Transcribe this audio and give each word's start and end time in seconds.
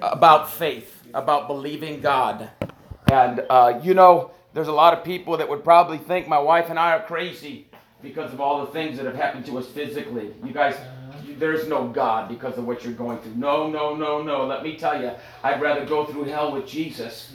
about 0.00 0.50
faith, 0.50 1.02
about 1.14 1.46
believing 1.46 2.00
God. 2.00 2.50
And, 3.10 3.44
uh, 3.48 3.80
you 3.82 3.94
know, 3.94 4.32
there's 4.54 4.68
a 4.68 4.72
lot 4.72 4.96
of 4.96 5.04
people 5.04 5.36
that 5.36 5.48
would 5.48 5.64
probably 5.64 5.98
think 5.98 6.28
my 6.28 6.38
wife 6.38 6.70
and 6.70 6.78
I 6.78 6.92
are 6.92 7.02
crazy 7.02 7.68
because 8.02 8.32
of 8.32 8.40
all 8.40 8.64
the 8.64 8.72
things 8.72 8.96
that 8.96 9.06
have 9.06 9.16
happened 9.16 9.46
to 9.46 9.58
us 9.58 9.66
physically. 9.66 10.34
You 10.44 10.52
guys, 10.52 10.76
there's 11.38 11.68
no 11.68 11.88
God 11.88 12.28
because 12.28 12.58
of 12.58 12.64
what 12.66 12.84
you're 12.84 12.92
going 12.92 13.18
through. 13.18 13.34
No, 13.34 13.68
no, 13.68 13.94
no, 13.94 14.22
no. 14.22 14.46
Let 14.46 14.62
me 14.62 14.76
tell 14.76 15.00
you, 15.00 15.12
I'd 15.42 15.60
rather 15.60 15.84
go 15.84 16.04
through 16.04 16.24
hell 16.24 16.52
with 16.52 16.66
Jesus 16.66 17.34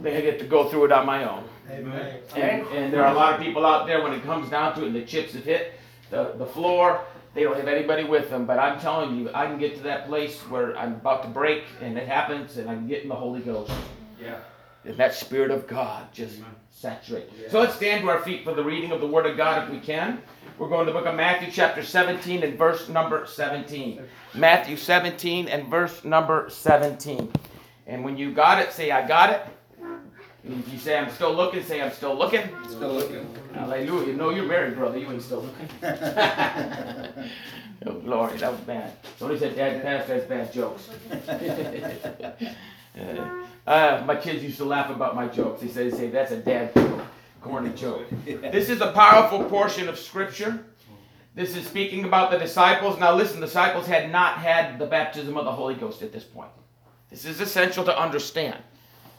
than 0.00 0.20
get 0.22 0.38
to 0.40 0.46
go 0.46 0.68
through 0.68 0.86
it 0.86 0.92
on 0.92 1.06
my 1.06 1.28
own. 1.28 1.44
Amen. 1.70 2.20
And, 2.34 2.66
and 2.68 2.92
there 2.92 3.04
are 3.04 3.12
a 3.12 3.16
lot 3.16 3.34
of 3.34 3.40
people 3.40 3.64
out 3.64 3.86
there 3.86 4.02
when 4.02 4.12
it 4.12 4.22
comes 4.24 4.50
down 4.50 4.74
to 4.76 4.82
it 4.82 4.88
and 4.88 4.96
the 4.96 5.04
chips 5.04 5.32
have 5.34 5.44
hit 5.44 5.74
the, 6.10 6.34
the 6.36 6.46
floor, 6.46 7.04
they 7.34 7.42
don't 7.42 7.56
have 7.56 7.68
anybody 7.68 8.04
with 8.04 8.30
them. 8.30 8.46
But 8.46 8.58
I'm 8.58 8.78
telling 8.80 9.16
you, 9.16 9.30
I 9.34 9.46
can 9.46 9.58
get 9.58 9.76
to 9.76 9.82
that 9.84 10.06
place 10.06 10.38
where 10.42 10.76
I'm 10.76 10.94
about 10.94 11.22
to 11.22 11.28
break 11.28 11.64
and 11.80 11.96
it 11.96 12.08
happens 12.08 12.56
and 12.58 12.68
I 12.68 12.74
can 12.74 12.86
get 12.86 13.02
in 13.02 13.08
the 13.08 13.14
Holy 13.14 13.40
Ghost. 13.40 13.72
Yeah. 14.20 14.38
And 14.84 14.96
that 14.96 15.14
Spirit 15.14 15.50
of 15.50 15.66
God 15.66 16.12
just 16.12 16.38
Amen. 16.38 16.50
saturate. 16.70 17.30
Yeah. 17.40 17.48
So 17.50 17.60
let's 17.60 17.74
stand 17.74 18.02
to 18.02 18.10
our 18.10 18.20
feet 18.22 18.44
for 18.44 18.52
the 18.52 18.64
reading 18.64 18.90
of 18.90 19.00
the 19.00 19.06
Word 19.06 19.26
of 19.26 19.36
God 19.36 19.64
if 19.64 19.70
we 19.70 19.78
can. 19.78 20.20
We're 20.58 20.68
going 20.68 20.86
to 20.86 20.92
the 20.92 20.98
book 20.98 21.06
of 21.06 21.14
Matthew, 21.14 21.50
chapter 21.50 21.82
17, 21.82 22.42
and 22.42 22.58
verse 22.58 22.88
number 22.88 23.26
17. 23.26 24.02
Matthew 24.34 24.76
17 24.76 25.48
and 25.48 25.68
verse 25.68 26.04
number 26.04 26.50
17. 26.50 27.32
And 27.86 28.04
when 28.04 28.16
you 28.16 28.32
got 28.32 28.60
it, 28.60 28.72
say, 28.72 28.90
I 28.90 29.06
got 29.06 29.30
it. 29.30 29.42
You 30.44 30.78
say, 30.78 30.98
I'm 30.98 31.08
still 31.10 31.34
looking, 31.34 31.62
say, 31.62 31.80
I'm 31.80 31.92
still 31.92 32.16
looking. 32.16 32.42
Still 32.68 32.94
looking. 32.94 33.26
Hallelujah. 33.54 34.14
No, 34.14 34.30
you're 34.30 34.44
married, 34.44 34.74
brother. 34.74 34.98
You 34.98 35.08
ain't 35.10 35.22
still 35.22 35.42
looking. 35.42 35.68
oh, 37.86 37.92
glory. 38.04 38.36
That 38.38 38.50
was 38.50 38.60
bad. 38.62 38.92
Somebody 39.18 39.38
said, 39.38 39.54
Dad, 39.54 39.82
Pastor 39.82 40.14
has 40.14 40.24
bad 40.24 40.52
jokes. 40.52 40.88
Uh, 42.94 43.46
uh, 43.66 44.02
my 44.06 44.14
kids 44.14 44.44
used 44.44 44.58
to 44.58 44.66
laugh 44.66 44.90
about 44.90 45.16
my 45.16 45.26
jokes. 45.26 45.62
They 45.62 45.68
say, 45.68 45.88
they 45.88 45.96
say 45.96 46.10
that's 46.10 46.30
a 46.30 46.36
dad 46.36 46.74
joke, 46.74 47.00
corny 47.40 47.72
joke. 47.72 48.04
This 48.26 48.68
is 48.68 48.82
a 48.82 48.92
powerful 48.92 49.44
portion 49.44 49.88
of 49.88 49.98
Scripture. 49.98 50.62
This 51.34 51.56
is 51.56 51.66
speaking 51.66 52.04
about 52.04 52.30
the 52.30 52.38
disciples. 52.38 53.00
Now, 53.00 53.14
listen, 53.14 53.40
the 53.40 53.46
disciples 53.46 53.86
had 53.86 54.12
not 54.12 54.36
had 54.36 54.78
the 54.78 54.84
baptism 54.84 55.38
of 55.38 55.46
the 55.46 55.52
Holy 55.52 55.74
Ghost 55.74 56.02
at 56.02 56.12
this 56.12 56.24
point. 56.24 56.50
This 57.08 57.24
is 57.24 57.40
essential 57.40 57.82
to 57.84 57.98
understand. 57.98 58.62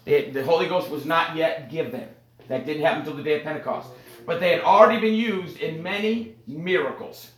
The, 0.05 0.29
the 0.31 0.43
Holy 0.43 0.67
Ghost 0.67 0.89
was 0.89 1.05
not 1.05 1.35
yet 1.35 1.71
given. 1.71 2.07
That 2.47 2.65
didn't 2.65 2.83
happen 2.83 2.99
until 3.01 3.15
the 3.15 3.23
day 3.23 3.37
of 3.37 3.43
Pentecost. 3.43 3.89
But 4.25 4.39
they 4.39 4.51
had 4.51 4.61
already 4.61 4.99
been 4.99 5.15
used 5.15 5.57
in 5.59 5.81
many 5.81 6.35
miracles. 6.47 7.31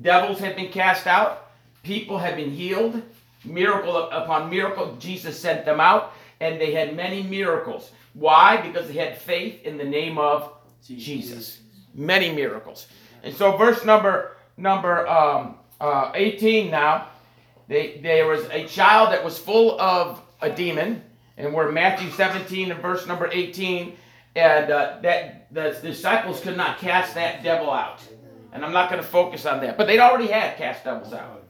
Devils 0.00 0.38
had 0.38 0.56
been 0.56 0.70
cast 0.70 1.06
out, 1.06 1.50
people 1.82 2.18
had 2.18 2.36
been 2.36 2.50
healed, 2.50 3.02
miracle 3.44 3.96
upon 4.10 4.48
miracle. 4.48 4.96
Jesus 4.98 5.38
sent 5.38 5.64
them 5.64 5.80
out, 5.80 6.12
and 6.40 6.60
they 6.60 6.72
had 6.72 6.96
many 6.96 7.22
miracles. 7.22 7.90
Why? 8.14 8.60
Because 8.60 8.88
they 8.88 8.94
had 8.94 9.18
faith 9.18 9.62
in 9.64 9.76
the 9.76 9.84
name 9.84 10.18
of 10.18 10.52
Jesus. 10.82 11.60
Many 11.94 12.32
miracles. 12.32 12.86
And 13.22 13.34
so, 13.34 13.56
verse 13.56 13.84
number 13.84 14.36
number 14.56 15.06
um, 15.08 15.56
uh, 15.80 16.12
18 16.14 16.70
now, 16.70 17.08
they, 17.68 17.98
there 18.02 18.26
was 18.26 18.44
a 18.50 18.64
child 18.66 19.12
that 19.12 19.24
was 19.24 19.38
full 19.38 19.80
of 19.80 20.20
a 20.40 20.50
demon, 20.50 21.02
and 21.36 21.52
we're 21.52 21.70
Matthew 21.72 22.10
17 22.10 22.70
and 22.70 22.80
verse 22.80 23.06
number 23.06 23.28
18, 23.32 23.96
and 24.34 24.70
uh, 24.70 24.98
that 25.02 25.52
the 25.52 25.78
disciples 25.82 26.40
could 26.40 26.56
not 26.56 26.78
cast 26.78 27.14
that 27.14 27.42
devil 27.42 27.70
out. 27.70 28.00
And 28.52 28.64
I'm 28.64 28.72
not 28.72 28.90
going 28.90 29.00
to 29.00 29.08
focus 29.08 29.46
on 29.46 29.60
that, 29.60 29.78
but 29.78 29.86
they'd 29.86 29.98
already 29.98 30.26
had 30.26 30.56
cast 30.56 30.84
devils 30.84 31.12
out. 31.12 31.44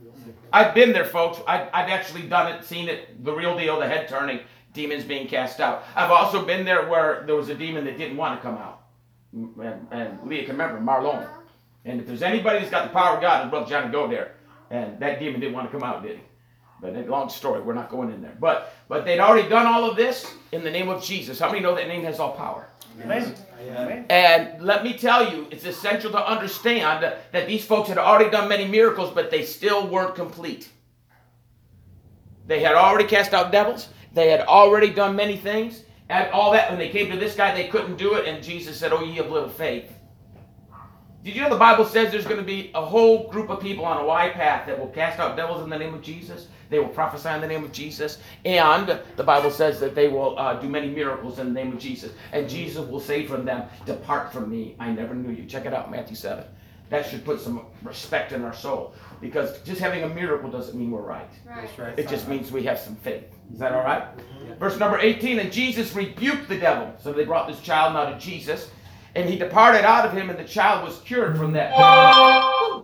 I've 0.52 0.74
been 0.74 0.92
there, 0.92 1.04
folks. 1.04 1.40
I've, 1.48 1.68
I've 1.72 1.88
actually 1.88 2.22
done 2.22 2.52
it, 2.52 2.64
seen 2.64 2.88
it, 2.88 3.24
the 3.24 3.32
real 3.32 3.56
deal, 3.56 3.80
the 3.80 3.88
head 3.88 4.08
turning, 4.08 4.40
demons 4.74 5.04
being 5.04 5.26
cast 5.26 5.60
out. 5.60 5.84
I've 5.96 6.10
also 6.10 6.44
been 6.44 6.64
there 6.64 6.88
where 6.88 7.24
there 7.26 7.34
was 7.34 7.48
a 7.48 7.54
demon 7.54 7.84
that 7.86 7.96
didn't 7.96 8.16
want 8.16 8.38
to 8.38 8.42
come 8.42 8.56
out. 8.56 8.82
And, 9.32 9.86
and 9.90 10.18
Leah 10.28 10.44
can 10.44 10.52
remember, 10.52 10.78
Marlon. 10.78 11.26
And 11.84 12.00
if 12.00 12.06
there's 12.06 12.22
anybody 12.22 12.58
that's 12.58 12.70
got 12.70 12.84
the 12.84 12.92
power 12.92 13.16
of 13.16 13.22
God, 13.22 13.42
it's 13.42 13.50
Brother 13.50 13.68
Johnny 13.68 13.90
go 13.90 14.06
there. 14.06 14.34
And 14.70 15.00
that 15.00 15.18
demon 15.18 15.40
didn't 15.40 15.54
want 15.54 15.70
to 15.70 15.76
come 15.76 15.86
out, 15.86 16.02
did 16.02 16.18
he? 16.18 16.22
But 16.82 17.08
long 17.08 17.30
story. 17.30 17.60
We're 17.60 17.74
not 17.74 17.88
going 17.88 18.10
in 18.10 18.20
there. 18.20 18.36
But 18.40 18.74
but 18.88 19.04
they'd 19.04 19.20
already 19.20 19.48
done 19.48 19.66
all 19.66 19.88
of 19.88 19.96
this 19.96 20.34
in 20.50 20.64
the 20.64 20.70
name 20.70 20.88
of 20.88 21.02
Jesus. 21.02 21.38
How 21.38 21.46
many 21.46 21.60
know 21.60 21.76
that 21.76 21.86
name 21.86 22.02
has 22.02 22.18
all 22.18 22.32
power? 22.32 22.68
Amen. 23.00 23.34
Amen. 23.60 24.06
And 24.10 24.60
let 24.60 24.82
me 24.82 24.92
tell 24.98 25.32
you, 25.32 25.46
it's 25.50 25.64
essential 25.64 26.10
to 26.10 26.26
understand 26.26 27.04
that 27.30 27.46
these 27.46 27.64
folks 27.64 27.88
had 27.88 27.98
already 27.98 28.28
done 28.30 28.48
many 28.48 28.66
miracles, 28.66 29.12
but 29.14 29.30
they 29.30 29.44
still 29.44 29.86
weren't 29.86 30.16
complete. 30.16 30.68
They 32.46 32.60
had 32.60 32.74
already 32.74 33.08
cast 33.08 33.32
out 33.32 33.52
devils. 33.52 33.88
They 34.12 34.28
had 34.28 34.40
already 34.40 34.90
done 34.90 35.14
many 35.14 35.36
things. 35.36 35.84
And 36.08 36.30
all 36.32 36.50
that, 36.52 36.68
when 36.68 36.78
they 36.78 36.88
came 36.88 37.10
to 37.10 37.16
this 37.16 37.36
guy, 37.36 37.54
they 37.54 37.68
couldn't 37.68 37.96
do 37.96 38.14
it. 38.14 38.26
And 38.26 38.42
Jesus 38.42 38.76
said, 38.76 38.92
Oh, 38.92 39.02
ye 39.04 39.18
of 39.18 39.30
little 39.30 39.48
faith. 39.48 39.90
Did 41.24 41.36
you 41.36 41.42
know 41.42 41.50
the 41.50 41.56
Bible 41.56 41.84
says 41.84 42.10
there's 42.10 42.24
going 42.26 42.38
to 42.38 42.42
be 42.42 42.72
a 42.74 42.84
whole 42.84 43.30
group 43.30 43.48
of 43.48 43.60
people 43.60 43.84
on 43.84 43.96
a 43.96 44.04
wide 44.04 44.32
path 44.32 44.66
that 44.66 44.76
will 44.76 44.88
cast 44.88 45.20
out 45.20 45.36
devils 45.36 45.62
in 45.62 45.70
the 45.70 45.78
name 45.78 45.94
of 45.94 46.02
Jesus? 46.02 46.48
They 46.72 46.78
will 46.78 46.88
prophesy 46.88 47.28
in 47.28 47.42
the 47.42 47.46
name 47.46 47.62
of 47.62 47.70
Jesus. 47.70 48.18
And 48.46 48.98
the 49.16 49.22
Bible 49.22 49.50
says 49.50 49.78
that 49.80 49.94
they 49.94 50.08
will 50.08 50.38
uh, 50.38 50.54
do 50.54 50.68
many 50.68 50.88
miracles 50.88 51.38
in 51.38 51.48
the 51.48 51.52
name 51.52 51.72
of 51.72 51.78
Jesus. 51.78 52.12
And 52.32 52.48
Jesus 52.48 52.88
will 52.88 52.98
say 52.98 53.26
from 53.26 53.44
them, 53.44 53.68
Depart 53.84 54.32
from 54.32 54.50
me, 54.50 54.74
I 54.80 54.90
never 54.90 55.14
knew 55.14 55.30
you. 55.30 55.44
Check 55.44 55.66
it 55.66 55.74
out, 55.74 55.90
Matthew 55.90 56.16
7. 56.16 56.42
That 56.88 57.08
should 57.08 57.24
put 57.24 57.40
some 57.40 57.66
respect 57.82 58.32
in 58.32 58.42
our 58.42 58.54
soul. 58.54 58.94
Because 59.20 59.60
just 59.60 59.80
having 59.80 60.02
a 60.02 60.08
miracle 60.08 60.50
doesn't 60.50 60.78
mean 60.78 60.90
we're 60.90 61.02
right. 61.02 61.30
That's 61.46 61.78
right. 61.78 61.98
It 61.98 62.08
just 62.08 62.26
means 62.26 62.50
we 62.50 62.64
have 62.64 62.78
some 62.78 62.96
faith. 62.96 63.24
Is 63.52 63.58
that 63.58 63.72
all 63.72 63.84
right? 63.84 64.04
Verse 64.58 64.78
number 64.78 64.98
18 64.98 65.38
And 65.38 65.52
Jesus 65.52 65.94
rebuked 65.94 66.48
the 66.48 66.58
devil. 66.58 66.92
So 66.98 67.12
they 67.12 67.24
brought 67.24 67.48
this 67.48 67.60
child 67.60 67.92
now 67.92 68.10
to 68.10 68.18
Jesus. 68.18 68.70
And 69.14 69.28
he 69.28 69.36
departed 69.36 69.84
out 69.84 70.06
of 70.06 70.12
him, 70.12 70.30
and 70.30 70.38
the 70.38 70.44
child 70.44 70.84
was 70.84 70.98
cured 71.00 71.36
from 71.36 71.52
that. 71.52 71.72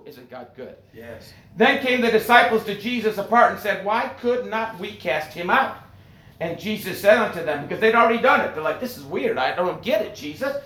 Isn't 0.06 0.30
God 0.30 0.48
good? 0.56 0.76
Yes. 0.92 1.32
Then 1.56 1.82
came 1.84 2.00
the 2.00 2.10
disciples 2.10 2.64
to 2.64 2.78
Jesus 2.78 3.18
apart 3.18 3.52
and 3.52 3.60
said, 3.60 3.84
Why 3.84 4.08
could 4.20 4.46
not 4.46 4.78
we 4.78 4.92
cast 4.92 5.32
him 5.32 5.48
out? 5.48 5.78
And 6.40 6.58
Jesus 6.58 7.00
said 7.00 7.18
unto 7.18 7.42
them, 7.44 7.64
because 7.64 7.80
they'd 7.80 7.94
already 7.94 8.22
done 8.22 8.40
it. 8.42 8.54
They're 8.54 8.62
like, 8.62 8.80
This 8.80 8.96
is 8.98 9.04
weird. 9.04 9.38
I 9.38 9.54
don't 9.54 9.82
get 9.82 10.02
it, 10.02 10.14
Jesus. 10.14 10.56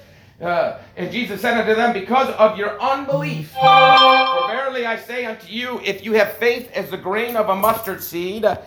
Uh, 0.41 0.81
and 0.97 1.13
Jesus 1.13 1.41
said 1.41 1.57
unto 1.59 1.75
them, 1.75 1.93
Because 1.93 2.29
of 2.31 2.59
your 2.59 2.81
unbelief. 2.83 3.53
For 3.53 4.49
verily 4.49 4.85
I 4.87 4.97
say 4.99 5.25
unto 5.25 5.47
you, 5.47 5.81
if 5.85 6.05
you 6.05 6.13
have 6.15 6.33
faith 6.35 6.71
as 6.73 6.91
the 6.91 6.97
grain 6.97 7.37
of 7.37 7.49
a 7.49 7.55
mustard 7.55 8.03
seed, 8.03 8.45
uh, 8.45 8.59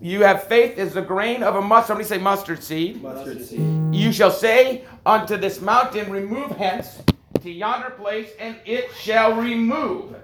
you 0.00 0.22
have 0.22 0.44
faith 0.44 0.78
as 0.78 0.94
the 0.94 1.02
grain 1.02 1.42
of 1.42 1.56
a 1.56 1.62
mustard. 1.62 1.88
Somebody 1.88 2.08
say 2.08 2.18
mustard 2.18 2.62
seed. 2.62 3.02
Mustard 3.02 3.44
seed. 3.44 3.60
You 3.94 4.12
shall 4.12 4.30
say 4.30 4.84
unto 5.04 5.36
this 5.36 5.60
mountain, 5.60 6.10
Remove 6.10 6.50
hence 6.52 7.02
to 7.40 7.50
yonder 7.50 7.90
place, 7.90 8.30
and 8.38 8.56
it 8.64 8.90
shall 9.00 9.34
remove, 9.40 10.14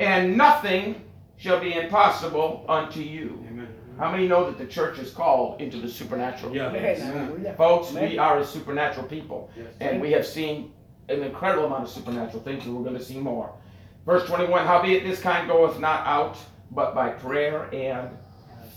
and 0.00 0.36
nothing 0.36 1.02
shall 1.36 1.60
be 1.60 1.74
impossible 1.74 2.64
unto 2.68 3.00
you. 3.00 3.44
Amen. 3.48 3.68
How 3.98 4.10
many 4.10 4.26
know 4.26 4.46
that 4.46 4.58
the 4.58 4.66
church 4.66 4.98
is 4.98 5.12
called 5.12 5.60
into 5.60 5.76
the 5.78 5.88
supernatural? 5.88 6.54
Yeah. 6.54 6.70
Hallelujah. 6.70 7.54
Folks, 7.54 7.92
we 7.92 8.18
are 8.18 8.38
a 8.38 8.44
supernatural 8.44 9.06
people, 9.06 9.50
Yes. 9.56 9.68
and 9.80 10.00
we 10.00 10.10
have 10.12 10.26
seen 10.26 10.72
an 11.08 11.22
incredible 11.22 11.66
amount 11.66 11.84
of 11.84 11.90
supernatural 11.90 12.42
things, 12.42 12.64
and 12.64 12.76
we're 12.76 12.82
going 12.82 12.98
to 12.98 13.04
see 13.04 13.18
more. 13.18 13.52
Verse 14.06 14.26
21 14.26 14.66
Howbeit 14.66 15.04
this 15.04 15.20
kind 15.20 15.46
goeth 15.48 15.78
not 15.78 16.04
out, 16.06 16.36
but 16.72 16.94
by 16.94 17.10
prayer 17.10 17.68
and 17.72 18.08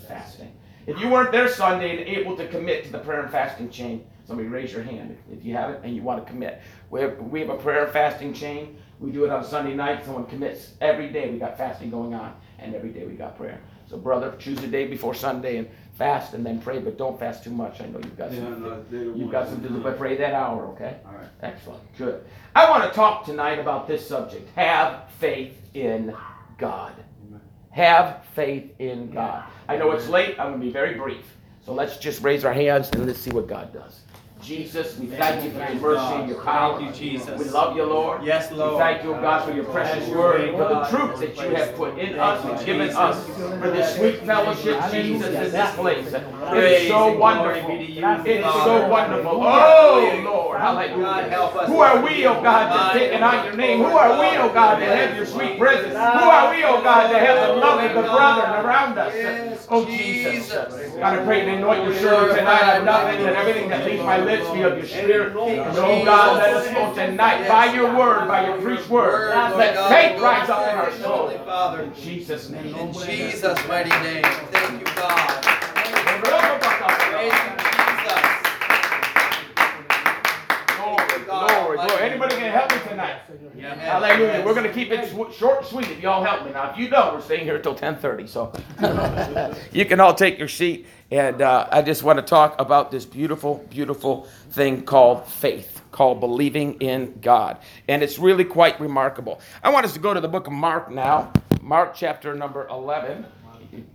fasting. 0.08 0.52
If 0.86 1.00
you 1.00 1.10
weren't 1.10 1.32
there 1.32 1.50
Sunday 1.50 1.98
and 1.98 2.08
able 2.08 2.36
to 2.38 2.48
commit 2.48 2.86
to 2.86 2.92
the 2.92 3.00
prayer 3.00 3.22
and 3.22 3.32
fasting 3.32 3.70
chain, 3.70 4.06
somebody 4.26 4.48
raise 4.48 4.72
your 4.72 4.84
hand 4.84 5.18
if 5.32 5.44
you 5.44 5.54
haven't 5.54 5.84
and 5.84 5.96
you 5.96 6.02
want 6.02 6.26
to 6.26 6.32
commit. 6.32 6.62
We 6.90 7.02
have, 7.02 7.20
we 7.20 7.42
have 7.42 7.50
a 7.50 7.58
prayer 7.58 7.84
and 7.86 7.92
fasting 7.94 8.34
chain. 8.34 8.78
We 9.00 9.12
do 9.12 9.26
it 9.26 9.30
on 9.32 9.44
Sunday 9.44 9.76
night. 9.76 10.06
Someone 10.06 10.26
commits 10.26 10.74
every 10.82 11.10
day. 11.10 11.30
We 11.30 11.38
got 11.40 11.58
fasting 11.58 11.92
going 11.92 12.14
on, 12.16 12.34
and 12.58 12.74
every 12.74 12.90
day 12.90 13.06
we 13.06 13.14
got 13.14 13.38
prayer. 13.38 13.60
So, 13.90 13.98
brother, 13.98 14.34
choose 14.40 14.62
a 14.64 14.68
day 14.68 14.88
before 14.88 15.14
Sunday 15.14 15.58
and 15.58 15.68
fast, 15.94 16.34
and 16.34 16.46
then 16.46 16.60
pray, 16.60 16.80
but 16.80 16.98
don't 16.98 17.20
fast 17.20 17.44
too 17.44 17.52
much. 17.52 17.80
I 17.80 17.86
know 17.88 18.00
you've 18.00 18.18
got 18.18 18.32
Yeah, 18.32 18.40
some. 18.40 18.64
no, 18.64 18.84
You've 18.92 19.32
got 19.32 19.44
to 19.46 19.52
some 19.52 19.62
do 19.62 19.68
to 19.68 19.74
do, 19.76 19.80
but 19.82 19.98
pray 19.98 20.16
that 20.18 20.34
hour, 20.34 20.66
okay? 20.70 20.98
All 21.06 21.14
right. 21.14 21.28
Excellent. 21.42 21.82
Good. 21.98 22.24
I 22.56 22.70
want 22.70 22.84
to 22.86 22.96
talk 22.96 23.24
tonight 23.26 23.60
about 23.60 23.88
this 23.88 24.06
subject. 24.08 24.50
Have 24.56 25.10
faith 25.20 25.56
in 25.76 26.14
God. 26.58 26.94
Have 27.78 28.26
faith 28.34 28.72
in 28.80 29.12
God. 29.12 29.44
I 29.70 29.78
know 29.78 29.92
it's 29.92 30.08
late. 30.08 30.40
I'm 30.40 30.48
going 30.48 30.60
to 30.62 30.66
be 30.66 30.72
very 30.72 30.96
brief. 30.96 31.24
So 31.64 31.74
let's 31.74 31.98
just 31.98 32.24
raise 32.24 32.44
our 32.44 32.52
hands 32.52 32.90
and 32.90 33.06
let's 33.06 33.20
see 33.20 33.30
what 33.30 33.48
God 33.48 33.72
does. 33.72 34.00
Jesus, 34.42 34.98
we 34.98 35.08
thank 35.08 35.44
you 35.44 35.52
for 35.52 35.60
your 35.72 35.82
mercy 35.82 36.16
and 36.16 36.30
your 36.30 36.42
power. 36.44 36.80
Thank 36.80 36.96
you, 36.96 37.10
Jesus. 37.12 37.40
We 37.40 37.50
love 37.50 37.76
you, 37.76 37.84
Lord. 37.84 38.24
Yes, 38.24 38.52
Lord. 38.52 38.74
We 38.74 38.80
thank 38.80 39.04
you, 39.04 39.12
God, 39.12 39.48
for 39.48 39.54
your 39.54 39.66
precious 39.66 40.08
word, 40.10 40.52
for 40.52 40.70
the 40.70 40.86
truth 40.86 41.20
that 41.20 41.36
you 41.38 41.56
have 41.56 41.76
put 41.76 41.98
in 41.98 42.18
us 42.20 42.46
and 42.46 42.66
given 42.66 42.90
us, 42.90 43.26
for 43.26 43.70
the 43.70 43.86
sweet 43.86 44.20
fellowship, 44.24 44.80
Jesus, 44.92 45.28
in 45.28 45.52
this 45.52 45.76
place. 45.76 46.14
It 46.14 46.64
is 46.64 46.88
so 46.88 47.18
wonderful. 47.18 47.72
It 47.72 47.90
is 47.90 48.46
so 48.46 48.88
wonderful. 48.88 49.32
Oh, 49.44 50.22
Lord, 50.24 50.60
hallelujah. 50.60 51.66
Who 51.68 51.80
are 51.80 52.04
we, 52.04 52.26
O 52.26 52.42
God, 52.42 52.94
to 52.94 53.00
take 53.00 53.14
out 53.22 53.46
your 53.46 53.56
name? 53.56 53.80
Who 53.80 53.86
are 53.86 54.20
we, 54.20 54.38
O 54.38 54.54
God, 54.54 54.80
to 54.80 54.86
have 54.86 55.16
your 55.16 55.26
sweet 55.26 55.58
presence? 55.58 55.94
Who 55.94 55.98
are 55.98 56.56
we, 56.56 56.64
O 56.64 56.82
God, 56.82 57.12
to 57.12 57.20
have 57.20 57.50
the 57.50 57.56
love 57.56 57.84
of 57.84 57.96
the 57.96 58.02
brethren 58.02 58.66
around 58.66 58.98
us? 58.98 59.68
Oh, 59.70 59.86
Jesus. 59.86 60.50
God, 60.50 61.20
I 61.20 61.26
pray 61.26 61.44
to 61.44 61.52
anoint 61.52 61.84
your 61.84 61.96
servant 61.96 62.38
tonight. 62.40 62.62
I 62.62 62.76
have 62.76 62.84
nothing 62.86 63.26
and 63.26 63.36
everything 63.36 63.70
that 63.70 63.86
leaves 63.86 64.04
my 64.04 64.18
lips 64.28 64.50
be 64.52 64.62
of 64.62 64.78
your 64.78 64.86
spirit. 64.86 65.28
And 65.30 65.78
oh 65.78 66.06
God, 66.06 66.38
let 66.38 66.54
us 66.56 66.68
go 66.74 66.94
tonight 66.94 67.48
by 67.48 67.74
your 67.74 67.96
word, 67.98 68.28
by 68.28 68.48
your 68.48 68.62
preached 68.62 68.90
word. 68.90 69.30
Let 69.58 69.90
faith 69.90 70.22
rise 70.22 70.50
up 70.50 70.72
in 70.72 70.78
our 70.78 70.92
soul. 70.94 71.30
Father. 71.46 71.84
In 71.84 71.96
Jesus' 71.96 72.50
name. 72.50 72.76
In 72.76 72.94
Jesus' 72.94 73.68
mighty 73.68 73.90
name. 73.90 74.24
Thank 74.24 74.80
you, 74.80 74.86
God. 74.96 75.44
Thank 76.24 77.52
you, 77.52 77.57
Glory, 81.28 81.48
glory, 81.48 81.78
glory. 81.78 82.04
Anybody 82.04 82.36
can 82.36 82.52
help 82.52 82.72
me 82.72 82.78
tonight? 82.90 83.20
Jesus. 83.30 83.80
Hallelujah. 83.80 84.44
We're 84.46 84.54
going 84.54 84.68
to 84.68 84.74
keep 84.74 84.92
it 84.92 85.10
sw- 85.10 85.36
short 85.38 85.60
and 85.60 85.68
sweet 85.68 85.90
if 85.90 86.00
y'all 86.00 86.24
help 86.24 86.46
me. 86.46 86.52
Now, 86.52 86.72
if 86.72 86.78
you 86.78 86.88
don't, 86.90 87.16
we're 87.16 87.22
staying 87.22 87.44
here 87.44 87.58
until 87.58 87.74
1030. 87.74 88.28
So 88.28 88.54
you 89.74 89.86
can 89.86 90.00
all 90.00 90.14
take 90.14 90.40
your 90.40 90.48
seat. 90.48 90.86
And 91.12 91.42
uh, 91.42 91.68
I 91.72 91.82
just 91.82 92.04
want 92.04 92.18
to 92.20 92.24
talk 92.24 92.60
about 92.60 92.92
this 92.92 93.06
beautiful, 93.06 93.66
beautiful 93.70 94.28
thing 94.52 94.84
called 94.84 95.26
faith, 95.28 95.82
called 95.92 96.20
believing 96.20 96.76
in 96.76 97.20
God. 97.22 97.58
And 97.88 98.04
it's 98.04 98.18
really 98.20 98.46
quite 98.46 98.80
remarkable. 98.80 99.42
I 99.64 99.70
want 99.70 99.86
us 99.86 99.94
to 99.94 100.00
go 100.00 100.14
to 100.14 100.22
the 100.22 100.28
book 100.28 100.48
of 100.48 100.54
Mark 100.54 100.92
now. 100.92 101.32
Mark 101.62 101.94
chapter 101.96 102.34
number 102.34 102.68
11, 102.70 103.26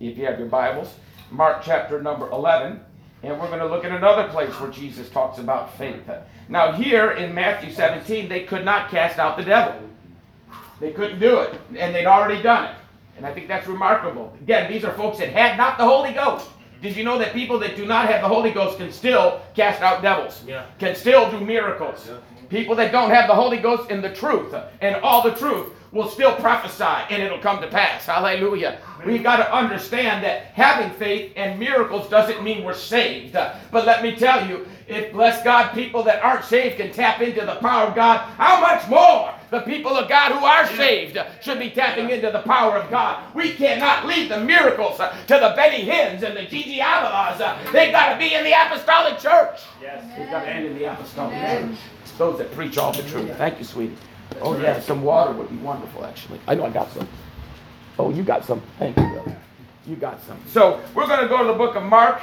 if 0.00 0.18
you 0.18 0.26
have 0.26 0.38
your 0.38 0.48
Bibles. 0.48 0.94
Mark 1.30 1.62
chapter 1.64 2.02
number 2.02 2.30
11. 2.30 2.80
And 3.22 3.38
we're 3.38 3.46
going 3.46 3.60
to 3.60 3.66
look 3.66 3.84
at 3.84 3.92
another 3.92 4.28
place 4.28 4.50
where 4.60 4.70
Jesus 4.70 5.08
talks 5.08 5.38
about 5.38 5.76
faith. 5.78 6.02
Now, 6.48 6.72
here 6.72 7.12
in 7.12 7.32
Matthew 7.34 7.72
17, 7.72 8.28
they 8.28 8.44
could 8.44 8.64
not 8.64 8.90
cast 8.90 9.18
out 9.18 9.36
the 9.36 9.44
devil. 9.44 9.88
They 10.80 10.90
couldn't 10.92 11.20
do 11.20 11.38
it, 11.38 11.60
and 11.78 11.94
they'd 11.94 12.06
already 12.06 12.42
done 12.42 12.64
it. 12.64 12.76
And 13.16 13.24
I 13.24 13.32
think 13.32 13.46
that's 13.46 13.68
remarkable. 13.68 14.36
Again, 14.40 14.70
these 14.72 14.84
are 14.84 14.92
folks 14.94 15.18
that 15.18 15.28
had 15.28 15.56
not 15.56 15.78
the 15.78 15.84
Holy 15.84 16.12
Ghost. 16.12 16.48
Did 16.80 16.96
you 16.96 17.04
know 17.04 17.16
that 17.18 17.32
people 17.32 17.60
that 17.60 17.76
do 17.76 17.86
not 17.86 18.08
have 18.08 18.22
the 18.22 18.28
Holy 18.28 18.50
Ghost 18.50 18.78
can 18.78 18.90
still 18.90 19.40
cast 19.54 19.82
out 19.82 20.02
devils? 20.02 20.42
Yeah. 20.44 20.66
Can 20.80 20.96
still 20.96 21.30
do 21.30 21.40
miracles. 21.40 22.08
Yeah. 22.08 22.18
People 22.48 22.74
that 22.74 22.90
don't 22.90 23.10
have 23.10 23.28
the 23.28 23.34
Holy 23.34 23.58
Ghost 23.58 23.88
in 23.90 24.02
the 24.02 24.12
truth 24.12 24.52
and 24.80 24.96
all 24.96 25.22
the 25.22 25.30
truth 25.36 25.72
will 25.92 26.08
still 26.08 26.34
prophesy 26.36 26.84
and 27.14 27.22
it'll 27.22 27.38
come 27.38 27.60
to 27.60 27.68
pass. 27.68 28.06
Hallelujah. 28.06 28.78
We've 29.04 29.22
got 29.22 29.36
to 29.36 29.54
understand 29.54 30.24
that 30.24 30.46
having 30.54 30.90
faith 30.96 31.32
and 31.36 31.58
miracles 31.60 32.08
doesn't 32.08 32.42
mean 32.42 32.64
we're 32.64 32.72
saved. 32.74 33.34
But 33.34 33.86
let 33.86 34.02
me 34.02 34.16
tell 34.16 34.46
you, 34.48 34.66
if 34.88 35.12
bless 35.12 35.42
God, 35.44 35.72
people 35.74 36.02
that 36.04 36.22
aren't 36.22 36.44
saved 36.44 36.78
can 36.78 36.92
tap 36.92 37.20
into 37.20 37.44
the 37.44 37.56
power 37.56 37.86
of 37.88 37.94
God, 37.94 38.18
how 38.38 38.60
much 38.60 38.88
more 38.88 39.34
the 39.50 39.60
people 39.60 39.94
of 39.96 40.08
God 40.08 40.32
who 40.32 40.44
are 40.44 40.66
saved 40.76 41.18
should 41.42 41.58
be 41.58 41.70
tapping 41.70 42.08
into 42.10 42.30
the 42.30 42.40
power 42.40 42.78
of 42.78 42.90
God. 42.90 43.22
We 43.34 43.52
cannot 43.52 44.06
leave 44.06 44.30
the 44.30 44.40
miracles 44.40 44.98
uh, 44.98 45.10
to 45.26 45.34
the 45.34 45.52
Benny 45.54 45.84
Hinns 45.84 46.22
and 46.22 46.34
the 46.34 46.44
Gigi 46.44 46.78
Avalas. 46.78 47.38
Uh, 47.40 47.58
They've 47.70 47.92
got 47.92 48.14
to 48.14 48.18
be 48.18 48.34
in 48.34 48.44
the 48.44 48.52
apostolic 48.52 49.18
church. 49.18 49.60
Yes. 49.80 50.02
They've 50.16 50.30
got 50.30 50.44
to 50.46 50.58
be 50.58 50.66
in 50.68 50.78
the 50.78 50.84
apostolic 50.90 51.36
church. 51.36 51.78
Those 52.18 52.38
that 52.38 52.52
preach 52.54 52.78
all 52.78 52.92
the 52.92 53.02
truth. 53.04 53.34
Thank 53.36 53.58
you, 53.58 53.64
sweetie. 53.64 53.96
Oh, 54.40 54.58
yeah, 54.58 54.80
some 54.80 55.02
water 55.02 55.32
would 55.32 55.50
be 55.50 55.56
wonderful, 55.56 56.04
actually. 56.04 56.40
I 56.46 56.54
know 56.54 56.64
I 56.64 56.70
got 56.70 56.90
some. 56.92 57.08
Oh, 57.98 58.10
you 58.10 58.22
got 58.22 58.44
some. 58.44 58.62
Thank 58.78 58.96
you, 58.96 59.04
brother. 59.04 59.36
You 59.86 59.96
got 59.96 60.22
some. 60.22 60.38
So 60.48 60.80
we're 60.94 61.06
going 61.06 61.20
to 61.20 61.28
go 61.28 61.38
to 61.38 61.44
the 61.44 61.58
book 61.58 61.76
of 61.76 61.82
Mark. 61.82 62.22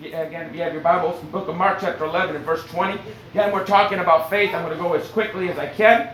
Again, 0.00 0.48
if 0.48 0.54
you 0.54 0.62
have 0.62 0.72
your 0.72 0.82
Bibles, 0.82 1.20
the 1.20 1.26
book 1.26 1.48
of 1.48 1.56
Mark, 1.56 1.78
chapter 1.80 2.04
11, 2.04 2.34
and 2.36 2.44
verse 2.44 2.64
20. 2.66 2.98
Again, 3.32 3.52
we're 3.52 3.66
talking 3.66 3.98
about 3.98 4.30
faith. 4.30 4.54
I'm 4.54 4.64
going 4.64 4.76
to 4.76 4.82
go 4.82 4.94
as 4.94 5.06
quickly 5.08 5.48
as 5.48 5.58
I 5.58 5.66
can. 5.68 6.12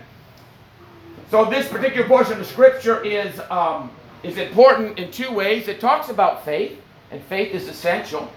So 1.31 1.45
this 1.45 1.69
particular 1.69 2.07
portion 2.07 2.41
of 2.41 2.47
Scripture 2.47 3.05
is 3.05 3.39
um, 3.51 3.91
is 4.23 4.39
important 4.39 4.99
in 4.99 5.11
two 5.11 5.31
ways. 5.31 5.69
It 5.69 5.81
talks 5.81 6.09
about 6.09 6.45
faith, 6.45 6.81
and 7.11 7.23
faith 7.25 7.55
is 7.55 7.69
essential, 7.69 8.31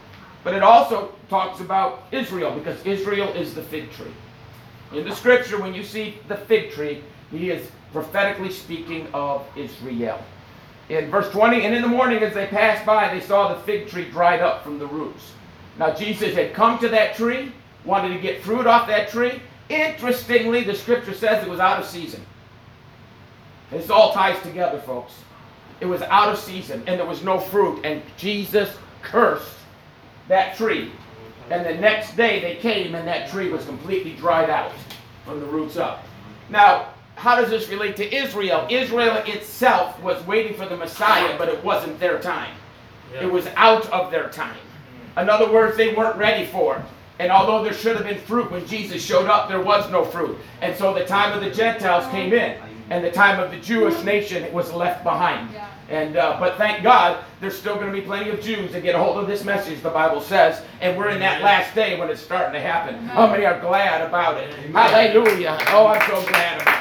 but 0.44 0.54
it 0.54 0.62
also 0.62 1.14
talks 1.30 1.62
about 1.62 2.04
Israel 2.12 2.52
because 2.54 2.86
Israel 2.86 3.30
is 3.30 3.54
the 3.54 3.64
fig 3.64 3.92
tree. 3.92 4.12
In 4.94 5.08
the 5.08 5.16
Scripture, 5.16 5.60
when 5.60 5.74
you 5.74 5.84
see 5.84 6.18
the 6.28 6.36
fig 6.36 6.72
tree, 6.72 7.04
he 7.32 7.50
is 7.50 7.70
prophetically 7.94 8.52
speaking 8.52 9.08
of 9.14 9.46
Israel. 9.56 10.22
In 10.90 11.10
verse 11.10 11.32
20, 11.32 11.64
and 11.64 11.74
in 11.74 11.82
the 11.82 11.88
morning 11.88 12.22
as 12.22 12.34
they 12.34 12.48
passed 12.48 12.86
by, 12.86 13.14
they 13.14 13.22
saw 13.26 13.54
the 13.54 13.62
fig 13.62 13.88
tree 13.88 14.10
dried 14.10 14.42
up 14.42 14.64
from 14.64 14.80
the 14.80 14.88
roots. 14.88 15.32
Now 15.80 15.94
Jesus 15.94 16.36
had 16.36 16.54
come 16.54 16.78
to 16.80 16.90
that 16.90 17.16
tree, 17.16 17.54
wanted 17.86 18.14
to 18.14 18.20
get 18.20 18.44
fruit 18.44 18.68
off 18.68 18.88
that 18.88 19.10
tree. 19.10 19.42
Interestingly, 19.70 20.64
the 20.64 20.76
Scripture 20.76 21.14
says 21.14 21.46
it 21.46 21.50
was 21.50 21.62
out 21.62 21.80
of 21.80 21.86
season. 21.86 22.26
This 23.70 23.90
all 23.90 24.12
ties 24.12 24.42
together, 24.44 24.80
folks. 24.80 25.14
It 25.80 25.86
was 25.86 26.02
out 26.04 26.28
of 26.28 26.38
season 26.38 26.84
and 26.86 27.00
there 27.00 27.08
was 27.08 27.24
no 27.24 27.40
fruit, 27.40 27.86
and 27.86 28.02
Jesus 28.18 28.70
cursed 29.02 29.56
that 30.28 30.58
tree. 30.58 30.92
And 31.52 31.66
the 31.66 31.74
next 31.74 32.16
day 32.16 32.40
they 32.40 32.56
came 32.56 32.96
and 32.96 33.08
that 33.08 33.30
tree 33.30 33.50
was 33.50 33.66
completely 33.66 34.14
dried 34.14 34.50
out 34.50 34.72
from 35.26 35.40
the 35.40 35.46
roots 35.46 35.78
up. 35.78 36.06
Now, 36.50 36.94
how 37.16 37.36
does 37.36 37.50
this 37.50 37.68
relate 37.70 37.96
to 37.98 38.16
Israel? 38.16 38.66
Israel 38.70 39.18
itself 39.26 40.02
was 40.02 40.26
waiting 40.26 40.54
for 40.56 40.66
the 40.66 40.78
Messiah, 40.78 41.38
but 41.38 41.50
it 41.50 41.64
wasn't 41.64 42.00
their 42.00 42.20
time. 42.20 42.56
It 43.20 43.30
was 43.30 43.48
out 43.58 43.86
of 43.92 44.12
their 44.12 44.30
time. 44.30 44.58
In 45.18 45.30
other 45.30 45.52
words, 45.52 45.76
they 45.76 45.94
weren't 45.94 46.16
ready 46.18 46.46
for 46.46 46.78
it. 46.78 46.86
And 47.20 47.32
although 47.32 47.64
there 47.64 47.74
should 47.74 47.98
have 47.98 48.06
been 48.06 48.18
fruit 48.18 48.50
when 48.50 48.66
Jesus 48.66 49.04
showed 49.04 49.28
up, 49.28 49.50
there 49.50 49.62
was 49.62 49.92
no 49.92 50.06
fruit. 50.06 50.38
And 50.62 50.76
so 50.76 50.94
the 50.94 51.06
time 51.06 51.34
of 51.34 51.44
the 51.44 51.52
Gentiles 51.52 52.10
came 52.12 52.34
in, 52.34 52.58
and 52.90 53.04
the 53.04 53.12
time 53.12 53.40
of 53.40 53.52
the 53.52 53.58
Jewish 53.58 54.02
nation 54.04 54.52
was 54.54 54.72
left 54.74 55.04
behind. 55.04 55.50
And 55.92 56.16
uh, 56.16 56.38
but 56.40 56.58
thank 56.58 56.84
God, 56.84 57.24
there's 57.42 57.58
still 57.58 57.76
going 57.76 57.88
to 57.88 57.92
be 57.94 58.02
plenty 58.02 58.30
of 58.30 58.40
Jews 58.42 58.72
that 58.72 58.82
get 58.82 58.96
a 58.96 58.98
hold 58.98 59.18
of 59.18 59.28
this 59.28 59.44
message. 59.44 59.82
The 59.82 59.90
Bible 59.90 60.22
says, 60.22 60.64
and 60.80 60.98
we're 60.98 61.10
in 61.10 61.20
that 61.20 61.42
last 61.42 61.76
day 61.76 62.00
when 62.00 62.10
it's 62.10 62.22
starting 62.22 62.54
to 62.54 62.62
happen. 62.62 62.96
How 63.08 63.28
many 63.28 63.46
are 63.46 63.60
glad 63.60 64.02
about 64.02 64.38
it? 64.38 64.54
Hallelujah! 64.72 65.58
Oh, 65.68 65.88
I'm 65.88 66.02
so 66.10 66.26
glad 66.30 66.62
about 66.62 66.81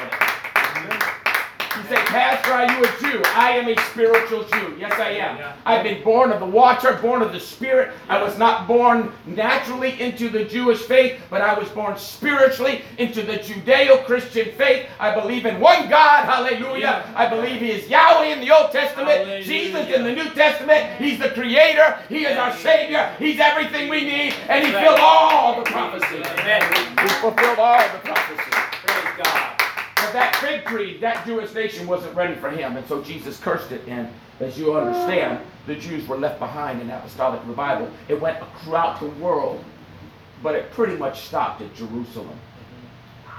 Say, 1.91 1.97
Pastor, 2.05 2.53
are 2.53 2.71
you 2.71 2.85
a 2.85 3.01
Jew? 3.01 3.21
I 3.35 3.51
am 3.57 3.67
a 3.67 3.77
spiritual 3.89 4.43
Jew. 4.43 4.77
Yes, 4.79 4.93
I 4.93 5.09
am. 5.09 5.53
I've 5.65 5.83
been 5.83 6.01
born 6.05 6.31
of 6.31 6.39
the 6.39 6.45
water, 6.45 6.97
born 7.01 7.21
of 7.21 7.33
the 7.33 7.39
Spirit. 7.41 7.91
I 8.07 8.23
was 8.23 8.37
not 8.37 8.65
born 8.65 9.11
naturally 9.25 9.99
into 9.99 10.29
the 10.29 10.45
Jewish 10.45 10.79
faith, 10.83 11.21
but 11.29 11.41
I 11.41 11.53
was 11.59 11.67
born 11.67 11.97
spiritually 11.97 12.83
into 12.97 13.23
the 13.23 13.39
Judeo 13.39 14.05
Christian 14.05 14.55
faith. 14.55 14.87
I 15.01 15.13
believe 15.13 15.45
in 15.45 15.59
one 15.59 15.89
God. 15.89 16.23
Hallelujah. 16.23 17.11
I 17.13 17.27
believe 17.27 17.59
He 17.59 17.71
is 17.71 17.89
Yahweh 17.89 18.27
in 18.27 18.39
the 18.39 18.51
Old 18.51 18.71
Testament, 18.71 19.09
Hallelujah. 19.09 19.43
Jesus 19.43 19.93
in 19.93 20.05
the 20.05 20.13
New 20.13 20.29
Testament. 20.29 20.95
He's 20.95 21.19
the 21.19 21.31
Creator, 21.31 21.99
He 22.07 22.25
is 22.25 22.37
our 22.37 22.55
Savior, 22.55 23.13
He's 23.19 23.41
everything 23.41 23.89
we 23.89 24.05
need, 24.05 24.33
and 24.47 24.65
He 24.65 24.71
filled 24.71 24.99
all 25.01 25.61
the 25.61 25.69
prophecies. 25.69 26.25
Amen. 26.25 26.61
He 26.73 27.09
fulfilled 27.15 27.59
all 27.59 27.81
the 27.81 27.99
prophecies. 27.99 28.53
Praise 28.85 29.25
God. 29.25 29.50
But 30.01 30.13
that 30.13 30.35
fig 30.37 30.65
tree, 30.65 30.97
that 30.97 31.25
Jewish 31.25 31.53
nation 31.53 31.87
wasn't 31.87 32.15
ready 32.15 32.35
for 32.35 32.49
him, 32.49 32.75
and 32.75 32.87
so 32.87 33.01
Jesus 33.01 33.39
cursed 33.39 33.71
it. 33.71 33.87
And 33.87 34.09
as 34.39 34.57
you 34.57 34.75
understand, 34.75 35.45
the 35.67 35.75
Jews 35.75 36.07
were 36.07 36.17
left 36.17 36.39
behind 36.39 36.81
in 36.81 36.89
apostolic 36.89 37.41
revival. 37.45 37.89
It 38.07 38.19
went 38.19 38.37
throughout 38.63 38.99
the 38.99 39.07
world, 39.23 39.63
but 40.41 40.55
it 40.55 40.71
pretty 40.71 40.97
much 40.97 41.21
stopped 41.21 41.61
at 41.61 41.73
Jerusalem. 41.75 42.37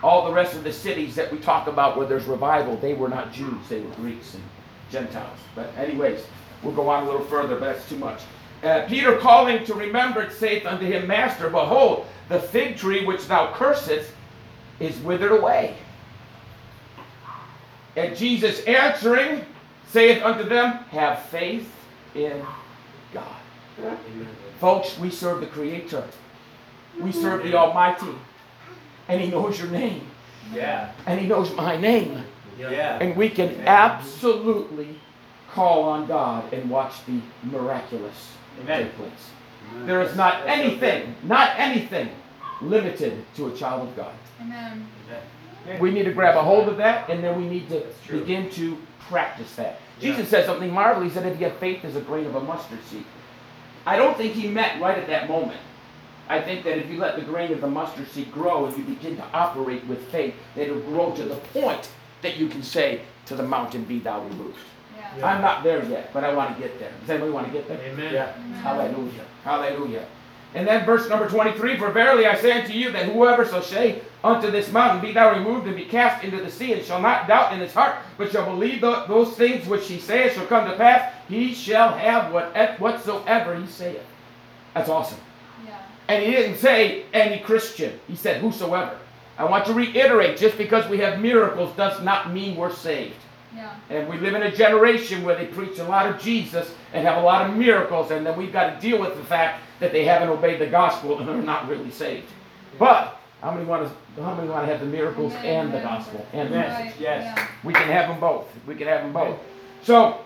All 0.02 0.25
the 0.25 0.33
rest 0.33 0.54
of 0.54 0.64
the 0.64 0.73
cities 0.73 1.14
that 1.16 1.31
we 1.33 1.38
talk 1.38 1.66
about 1.66 1.97
where 1.97 2.07
there's 2.07 2.26
revival, 2.26 2.76
they 2.76 2.95
were 2.95 3.09
not 3.09 3.33
Jews, 3.33 3.69
they 3.69 3.81
were 3.81 3.90
Greeks 3.97 4.35
and 4.35 4.42
Gentiles. 4.90 5.38
But, 5.54 5.76
anyways, 5.76 6.25
we'll 6.62 6.75
go 6.75 6.88
on 6.88 7.04
a 7.04 7.07
little 7.07 7.26
further, 7.26 7.57
but 7.57 7.75
that's 7.75 7.88
too 7.88 7.97
much. 7.97 8.21
Uh, 8.62 8.87
Peter 8.87 9.16
calling 9.19 9.64
to 9.64 9.75
remembrance 9.75 10.35
saith 10.35 10.64
unto 10.64 10.87
him, 10.87 11.07
Master, 11.09 11.50
behold, 11.50 12.07
the 12.28 12.38
fig 12.38 12.76
tree 12.76 13.04
which 13.04 13.26
thou 13.26 13.52
cursest 13.52 14.11
is 14.78 14.97
withered 15.00 15.33
away. 15.33 15.76
And 17.96 18.16
Jesus 18.16 18.61
answering 18.64 19.44
saith 19.88 20.22
unto 20.22 20.44
them, 20.44 20.78
Have 20.90 21.22
faith 21.26 21.70
in 22.14 22.42
God. 23.12 23.37
Folks, 24.58 24.99
we 24.99 25.11
serve 25.11 25.40
the 25.40 25.46
Creator. 25.46 26.04
We 27.00 27.12
serve 27.12 27.42
the 27.42 27.54
Almighty. 27.54 28.14
And 29.08 29.20
He 29.20 29.28
knows 29.28 29.58
your 29.58 29.68
name. 29.68 30.06
Yeah. 30.54 30.92
And 31.06 31.20
He 31.20 31.26
knows 31.26 31.54
my 31.54 31.76
name. 31.76 32.25
Yeah. 32.58 32.99
And 33.00 33.16
we 33.16 33.28
can 33.28 33.61
absolutely 33.66 35.00
call 35.52 35.84
on 35.84 36.06
God 36.06 36.52
and 36.52 36.70
watch 36.70 37.04
the 37.06 37.20
miraculous 37.42 38.32
Amen. 38.61 38.84
take 38.84 38.96
place. 38.96 39.30
There 39.84 40.02
is 40.02 40.14
not 40.16 40.46
anything, 40.46 41.14
not 41.22 41.58
anything 41.58 42.11
limited 42.61 43.25
to 43.37 43.49
a 43.49 43.56
child 43.56 43.88
of 43.88 43.96
God. 43.96 44.14
Amen. 44.40 44.87
We 45.81 45.90
need 45.90 46.04
to 46.04 46.12
grab 46.12 46.37
a 46.37 46.42
hold 46.42 46.69
of 46.69 46.76
that, 46.78 47.09
and 47.09 47.23
then 47.23 47.37
we 47.40 47.49
need 47.49 47.69
to 47.69 47.85
begin 48.11 48.50
to 48.50 48.78
practice 49.09 49.54
that. 49.57 49.81
Jesus 50.00 50.28
said 50.28 50.47
something 50.47 50.73
marvelous. 50.73 51.12
He 51.12 51.14
said, 51.14 51.26
"If 51.31 51.38
you 51.38 51.47
have 51.47 51.57
faith 51.59 51.85
as 51.85 51.97
a 51.97 52.00
grain 52.00 52.26
of 52.26 52.35
a 52.35 52.40
mustard 52.40 52.83
seed." 52.85 53.04
I 53.87 53.97
don't 53.97 54.16
think 54.16 54.33
he 54.35 54.49
meant 54.49 54.81
right 54.81 54.99
at 54.99 55.07
that 55.09 55.28
moment. 55.28 55.61
I 56.28 56.40
think 56.40 56.64
that 56.64 56.78
if 56.78 56.88
you 56.88 56.99
let 56.99 57.16
the 57.16 57.23
grain 57.23 57.52
of 57.52 57.61
the 57.61 57.69
mustard 57.69 58.09
seed 58.09 58.33
grow 58.33 58.66
and 58.66 58.76
you 58.76 58.85
begin 58.85 59.16
to 59.16 59.25
operate 59.35 59.85
with 59.87 60.00
faith, 60.11 60.35
that 60.54 60.62
it'll 60.62 60.81
grow 60.81 61.12
to 61.12 61.23
the 61.25 61.37
point 61.37 61.90
that 62.23 62.37
you 62.37 62.49
can 62.49 62.62
say 62.62 63.02
to 63.26 63.35
the 63.35 63.42
mountain, 63.42 63.85
"Be 63.85 63.99
thou 63.99 64.23
removed." 64.23 64.59
Yeah. 65.19 65.26
I'm 65.26 65.42
not 65.42 65.62
there 65.62 65.85
yet, 65.85 66.11
but 66.12 66.25
I 66.25 66.33
want 66.33 66.57
to 66.57 66.62
get 66.62 66.78
there. 66.78 66.90
Does 67.00 67.11
anybody 67.11 67.33
want 67.33 67.47
to 67.49 67.52
get 67.52 67.69
there? 67.69 67.78
Amen. 67.92 68.14
Yeah. 68.14 68.33
Hallelujah. 68.62 69.25
Hallelujah. 69.45 70.04
And 70.54 70.66
then 70.66 70.85
verse 70.85 71.09
number 71.09 71.28
23 71.28 71.78
For 71.78 71.90
verily 71.90 72.26
I 72.26 72.37
say 72.37 72.61
unto 72.61 72.73
you 72.73 72.90
that 72.92 73.06
whoever 73.06 73.47
shall 73.47 73.62
say 73.62 74.02
unto 74.23 74.50
this 74.50 74.71
mountain, 74.71 75.00
Be 75.00 75.12
thou 75.12 75.32
removed 75.37 75.66
and 75.66 75.76
be 75.76 75.85
cast 75.85 76.25
into 76.25 76.38
the 76.38 76.50
sea, 76.50 76.75
and 76.75 76.85
shall 76.85 77.00
not 77.00 77.26
doubt 77.26 77.52
in 77.52 77.61
his 77.61 77.73
heart, 77.73 77.97
but 78.18 78.30
shall 78.30 78.44
believe 78.44 78.80
tho- 78.80 79.06
those 79.09 79.35
things 79.37 79.66
which 79.66 79.88
he 79.88 79.99
saith 79.99 80.35
shall 80.35 80.47
come 80.47 80.68
to 80.68 80.76
pass, 80.76 81.12
he 81.28 81.54
shall 81.54 81.97
have 81.97 82.32
what, 82.32 82.54
whatsoever 82.78 83.56
he 83.56 83.66
saith. 83.66 84.04
That's 84.75 84.88
awesome. 84.88 85.18
Yeah. 85.66 85.78
And 86.09 86.23
he 86.23 86.32
didn't 86.32 86.59
say 86.59 87.04
any 87.12 87.40
Christian, 87.40 87.99
he 88.06 88.16
said 88.16 88.40
whosoever. 88.40 88.99
I 89.38 89.44
want 89.44 89.64
to 89.66 89.75
reiterate 89.75 90.37
just 90.37 90.59
because 90.59 90.88
we 90.88 90.99
have 90.99 91.21
miracles 91.21 91.75
does 91.76 92.02
not 92.02 92.32
mean 92.32 92.56
we're 92.56 92.73
saved. 92.73 93.16
Yeah. 93.54 93.75
And 93.90 94.09
we 94.09 94.18
live 94.18 94.35
in 94.35 94.42
a 94.42 94.54
generation 94.54 95.25
where 95.25 95.37
they 95.37 95.47
preach 95.47 95.78
a 95.78 95.85
lot 95.85 96.06
of 96.06 96.21
Jesus 96.21 96.73
and 96.92 97.06
have 97.06 97.18
a 97.18 97.25
lot 97.25 97.49
of 97.49 97.56
miracles, 97.56 98.11
and 98.11 98.25
then 98.25 98.37
we've 98.38 98.52
got 98.52 98.75
to 98.75 98.80
deal 98.80 99.00
with 99.00 99.16
the 99.16 99.25
fact 99.25 99.62
that 99.80 99.92
they 99.92 100.04
haven't 100.04 100.28
obeyed 100.28 100.61
the 100.61 100.66
gospel 100.66 101.18
and 101.18 101.28
are 101.28 101.42
not 101.42 101.68
really 101.68 101.90
saved. 101.90 102.28
But 102.78 103.18
how 103.42 103.52
many 103.52 103.64
want 103.64 103.88
to? 103.88 104.23
How 104.23 104.35
many 104.35 104.49
want 104.49 104.66
to 104.66 104.73
have 104.73 104.80
the 104.80 104.87
miracles 104.87 105.32
Amen. 105.35 105.66
and 105.66 105.75
the 105.75 105.80
gospel 105.80 106.25
and 106.32 106.52
the 106.52 106.56
message? 106.56 106.87
Right. 106.87 107.00
yes. 107.00 107.37
Yeah. 107.37 107.49
We 107.64 107.73
can 107.73 107.88
have 107.88 108.09
them 108.09 108.21
both. 108.21 108.47
We 108.66 108.75
can 108.75 108.87
have 108.87 109.02
them 109.02 109.12
both. 109.12 109.38
So 109.82 110.21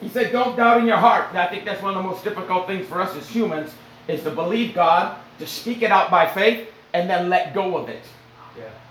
he 0.00 0.08
said, 0.08 0.32
"Don't 0.32 0.56
doubt 0.56 0.78
in 0.78 0.86
your 0.86 0.96
heart." 0.96 1.30
And 1.30 1.38
I 1.38 1.46
think 1.48 1.64
that's 1.64 1.82
one 1.82 1.96
of 1.96 2.02
the 2.02 2.08
most 2.08 2.22
difficult 2.24 2.66
things 2.66 2.86
for 2.86 3.00
us 3.00 3.14
as 3.16 3.28
humans 3.28 3.72
is 4.06 4.22
to 4.22 4.30
believe 4.30 4.74
God, 4.74 5.16
to 5.38 5.46
speak 5.46 5.82
it 5.82 5.90
out 5.90 6.10
by 6.10 6.26
faith, 6.26 6.70
and 6.92 7.10
then 7.10 7.28
let 7.28 7.54
go 7.54 7.76
of 7.76 7.88
it. 7.88 8.02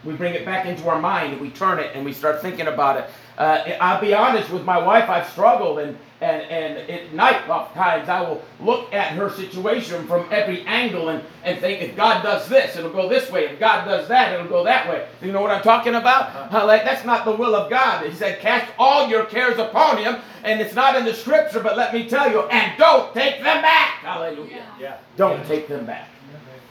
Yeah. 0.03 0.11
We 0.11 0.17
bring 0.17 0.33
it 0.33 0.45
back 0.45 0.65
into 0.65 0.87
our 0.89 0.99
mind 0.99 1.33
and 1.33 1.41
we 1.41 1.49
turn 1.49 1.79
it 1.79 1.91
and 1.95 2.03
we 2.05 2.13
start 2.13 2.41
thinking 2.41 2.67
about 2.67 2.97
it. 2.97 3.09
Uh, 3.37 3.63
I'll 3.81 4.01
be 4.01 4.13
honest 4.13 4.49
with 4.51 4.63
my 4.63 4.77
wife, 4.77 5.09
I've 5.09 5.27
struggled 5.29 5.79
and, 5.79 5.97
and, 6.21 6.43
and 6.43 6.89
at 6.89 7.13
night 7.13 7.49
oftentimes 7.49 8.07
I 8.07 8.21
will 8.21 8.43
look 8.59 8.93
at 8.93 9.13
her 9.13 9.29
situation 9.31 10.05
from 10.07 10.27
every 10.31 10.61
angle 10.65 11.09
and, 11.09 11.23
and 11.43 11.59
think 11.59 11.81
if 11.81 11.95
God 11.95 12.21
does 12.21 12.47
this, 12.47 12.75
it'll 12.75 12.91
go 12.91 13.09
this 13.09 13.31
way. 13.31 13.45
If 13.45 13.59
God 13.59 13.85
does 13.85 14.07
that, 14.09 14.33
it'll 14.33 14.47
go 14.47 14.63
that 14.65 14.87
way. 14.87 15.07
You 15.21 15.31
know 15.31 15.41
what 15.41 15.51
I'm 15.51 15.63
talking 15.63 15.95
about? 15.95 16.51
How, 16.51 16.67
like, 16.67 16.83
that's 16.83 17.05
not 17.05 17.25
the 17.25 17.35
will 17.35 17.55
of 17.55 17.69
God. 17.69 18.05
He 18.05 18.13
said, 18.13 18.39
cast 18.39 18.71
all 18.77 19.09
your 19.09 19.25
cares 19.25 19.57
upon 19.57 19.97
him. 19.97 20.17
And 20.43 20.61
it's 20.61 20.75
not 20.75 20.95
in 20.95 21.05
the 21.05 21.13
scripture, 21.13 21.61
but 21.61 21.77
let 21.77 21.93
me 21.93 22.07
tell 22.07 22.29
you, 22.29 22.41
and 22.43 22.77
don't 22.77 23.13
take 23.13 23.37
them 23.37 23.61
back. 23.61 23.99
Hallelujah. 23.99 24.57
Yeah. 24.57 24.65
Yeah. 24.79 24.97
Don't 25.15 25.45
take 25.47 25.67
them 25.67 25.85
back. 25.85 26.09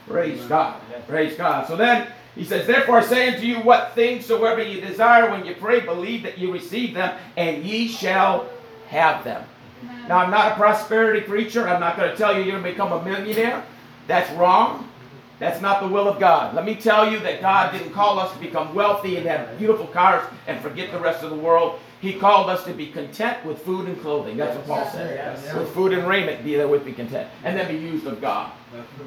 Praise 0.07 0.41
God. 0.45 0.79
Praise 1.07 1.35
God. 1.35 1.67
So 1.67 1.75
then 1.75 2.07
he 2.35 2.43
says, 2.43 2.65
Therefore 2.65 2.97
I 2.97 3.03
say 3.03 3.33
unto 3.33 3.45
you, 3.45 3.57
what 3.57 3.93
things 3.93 4.25
soever 4.25 4.63
ye 4.63 4.81
desire 4.81 5.29
when 5.29 5.45
you 5.45 5.55
pray, 5.55 5.81
believe 5.81 6.23
that 6.23 6.37
you 6.37 6.51
receive 6.51 6.93
them, 6.93 7.17
and 7.37 7.63
ye 7.63 7.87
shall 7.87 8.49
have 8.87 9.23
them. 9.23 9.43
Now 10.07 10.17
I'm 10.17 10.31
not 10.31 10.53
a 10.53 10.55
prosperity 10.55 11.21
preacher. 11.21 11.67
I'm 11.67 11.79
not 11.79 11.97
going 11.97 12.09
to 12.09 12.17
tell 12.17 12.33
you 12.33 12.43
you're 12.43 12.59
going 12.59 12.63
to 12.63 12.71
become 12.71 12.91
a 12.91 13.03
millionaire. 13.03 13.63
That's 14.07 14.31
wrong. 14.33 14.89
That's 15.39 15.61
not 15.61 15.81
the 15.81 15.87
will 15.87 16.07
of 16.07 16.19
God. 16.19 16.55
Let 16.55 16.65
me 16.65 16.75
tell 16.75 17.11
you 17.11 17.19
that 17.19 17.41
God 17.41 17.71
didn't 17.71 17.91
call 17.91 18.19
us 18.19 18.31
to 18.33 18.39
become 18.39 18.73
wealthy 18.73 19.17
and 19.17 19.25
have 19.25 19.57
beautiful 19.57 19.87
cars 19.87 20.23
and 20.47 20.59
forget 20.61 20.91
the 20.91 20.99
rest 20.99 21.23
of 21.23 21.31
the 21.31 21.35
world. 21.35 21.79
He 22.03 22.11
called 22.11 22.49
us 22.49 22.65
to 22.65 22.73
be 22.73 22.87
content 22.87 23.45
with 23.45 23.59
food 23.59 23.87
and 23.87 23.97
clothing. 24.01 24.35
That's 24.35 24.57
what 24.57 24.67
Paul 24.67 24.91
said. 24.91 25.15
Yes. 25.15 25.55
With 25.55 25.73
food 25.73 25.93
and 25.93 26.05
raiment, 26.05 26.43
be 26.43 26.57
therewith 26.57 26.83
be 26.83 26.91
content. 26.91 27.29
And 27.45 27.57
then 27.57 27.73
be 27.73 27.77
used 27.81 28.05
of 28.05 28.19
God. 28.19 28.51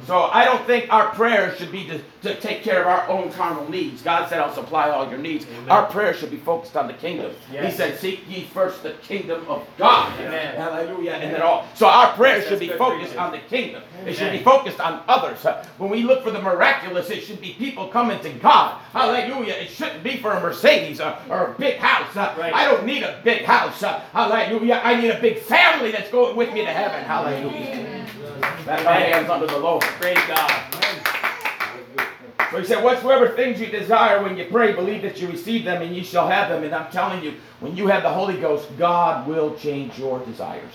So 0.06 0.22
I 0.32 0.46
don't 0.46 0.64
think 0.66 0.90
our 0.90 1.08
prayers 1.10 1.58
should 1.58 1.70
be 1.72 1.86
to, 1.88 2.00
to 2.22 2.40
take 2.40 2.62
care 2.62 2.80
of 2.80 2.86
our 2.86 3.06
own 3.08 3.30
carnal 3.32 3.68
needs. 3.68 4.00
God 4.00 4.30
said, 4.30 4.40
I'll 4.40 4.54
supply 4.54 4.88
all 4.88 5.10
your 5.10 5.18
needs. 5.18 5.44
Amen. 5.44 5.70
Our 5.70 5.86
prayers 5.86 6.18
should 6.18 6.30
be 6.30 6.38
focused 6.38 6.74
on 6.76 6.86
the 6.86 6.94
kingdom. 6.94 7.32
He 7.50 7.70
said, 7.70 7.98
Seek 7.98 8.20
ye 8.30 8.44
first 8.44 8.82
the 8.82 8.92
kingdom 8.92 9.44
of 9.48 9.66
God. 9.76 10.18
Amen. 10.20 10.54
And 11.22 11.34
then 11.34 11.42
all. 11.42 11.66
So 11.74 11.86
our 11.86 12.12
prayers 12.14 12.42
Yes, 12.42 12.48
should 12.50 12.60
be 12.60 12.68
focused 12.68 13.16
on 13.16 13.32
the 13.32 13.38
kingdom. 13.38 13.82
It 14.04 14.14
should 14.14 14.32
be 14.32 14.42
focused 14.42 14.80
on 14.80 15.02
others. 15.08 15.44
Uh, 15.44 15.64
When 15.78 15.90
we 15.90 16.02
look 16.02 16.22
for 16.22 16.30
the 16.30 16.40
miraculous, 16.40 17.10
it 17.10 17.22
should 17.22 17.40
be 17.40 17.52
people 17.54 17.88
coming 17.88 18.20
to 18.20 18.30
God. 18.34 18.80
Hallelujah. 18.92 19.54
It 19.54 19.68
shouldn't 19.70 20.02
be 20.02 20.16
for 20.18 20.32
a 20.32 20.40
Mercedes 20.40 21.00
or, 21.00 21.16
or 21.28 21.52
a 21.52 21.54
big 21.58 21.78
house. 21.78 22.14
Uh, 22.16 22.34
I 22.54 22.64
don't 22.64 22.84
need 22.84 23.02
a 23.02 23.20
big 23.24 23.44
house. 23.44 23.82
Uh, 23.82 24.00
Hallelujah. 24.12 24.80
I 24.84 25.00
need 25.00 25.10
a 25.10 25.20
big 25.20 25.38
family 25.38 25.90
that's 25.90 26.10
going 26.10 26.36
with 26.36 26.52
me 26.52 26.60
to 26.64 26.72
heaven. 26.72 27.02
Hallelujah. 27.04 28.06
That's 28.64 28.84
my 28.84 28.92
hands 29.00 29.28
under 29.30 29.46
the 29.46 29.58
Lord. 29.58 29.82
Praise 29.82 30.18
God. 30.28 30.62
So 32.50 32.58
he 32.58 32.64
said, 32.64 32.82
Whatsoever 32.84 33.30
things 33.30 33.60
you 33.60 33.66
desire 33.66 34.22
when 34.22 34.36
you 34.36 34.44
pray, 34.44 34.72
believe 34.72 35.02
that 35.02 35.20
you 35.20 35.28
receive 35.28 35.64
them 35.64 35.82
and 35.82 35.94
ye 35.94 36.02
shall 36.04 36.28
have 36.28 36.48
them. 36.48 36.62
And 36.62 36.74
I'm 36.74 36.90
telling 36.92 37.22
you, 37.24 37.34
when 37.60 37.76
you 37.76 37.88
have 37.88 38.02
the 38.04 38.08
Holy 38.10 38.36
Ghost, 38.40 38.68
God 38.78 39.26
will 39.26 39.56
change 39.56 39.98
your 39.98 40.20
desires. 40.20 40.72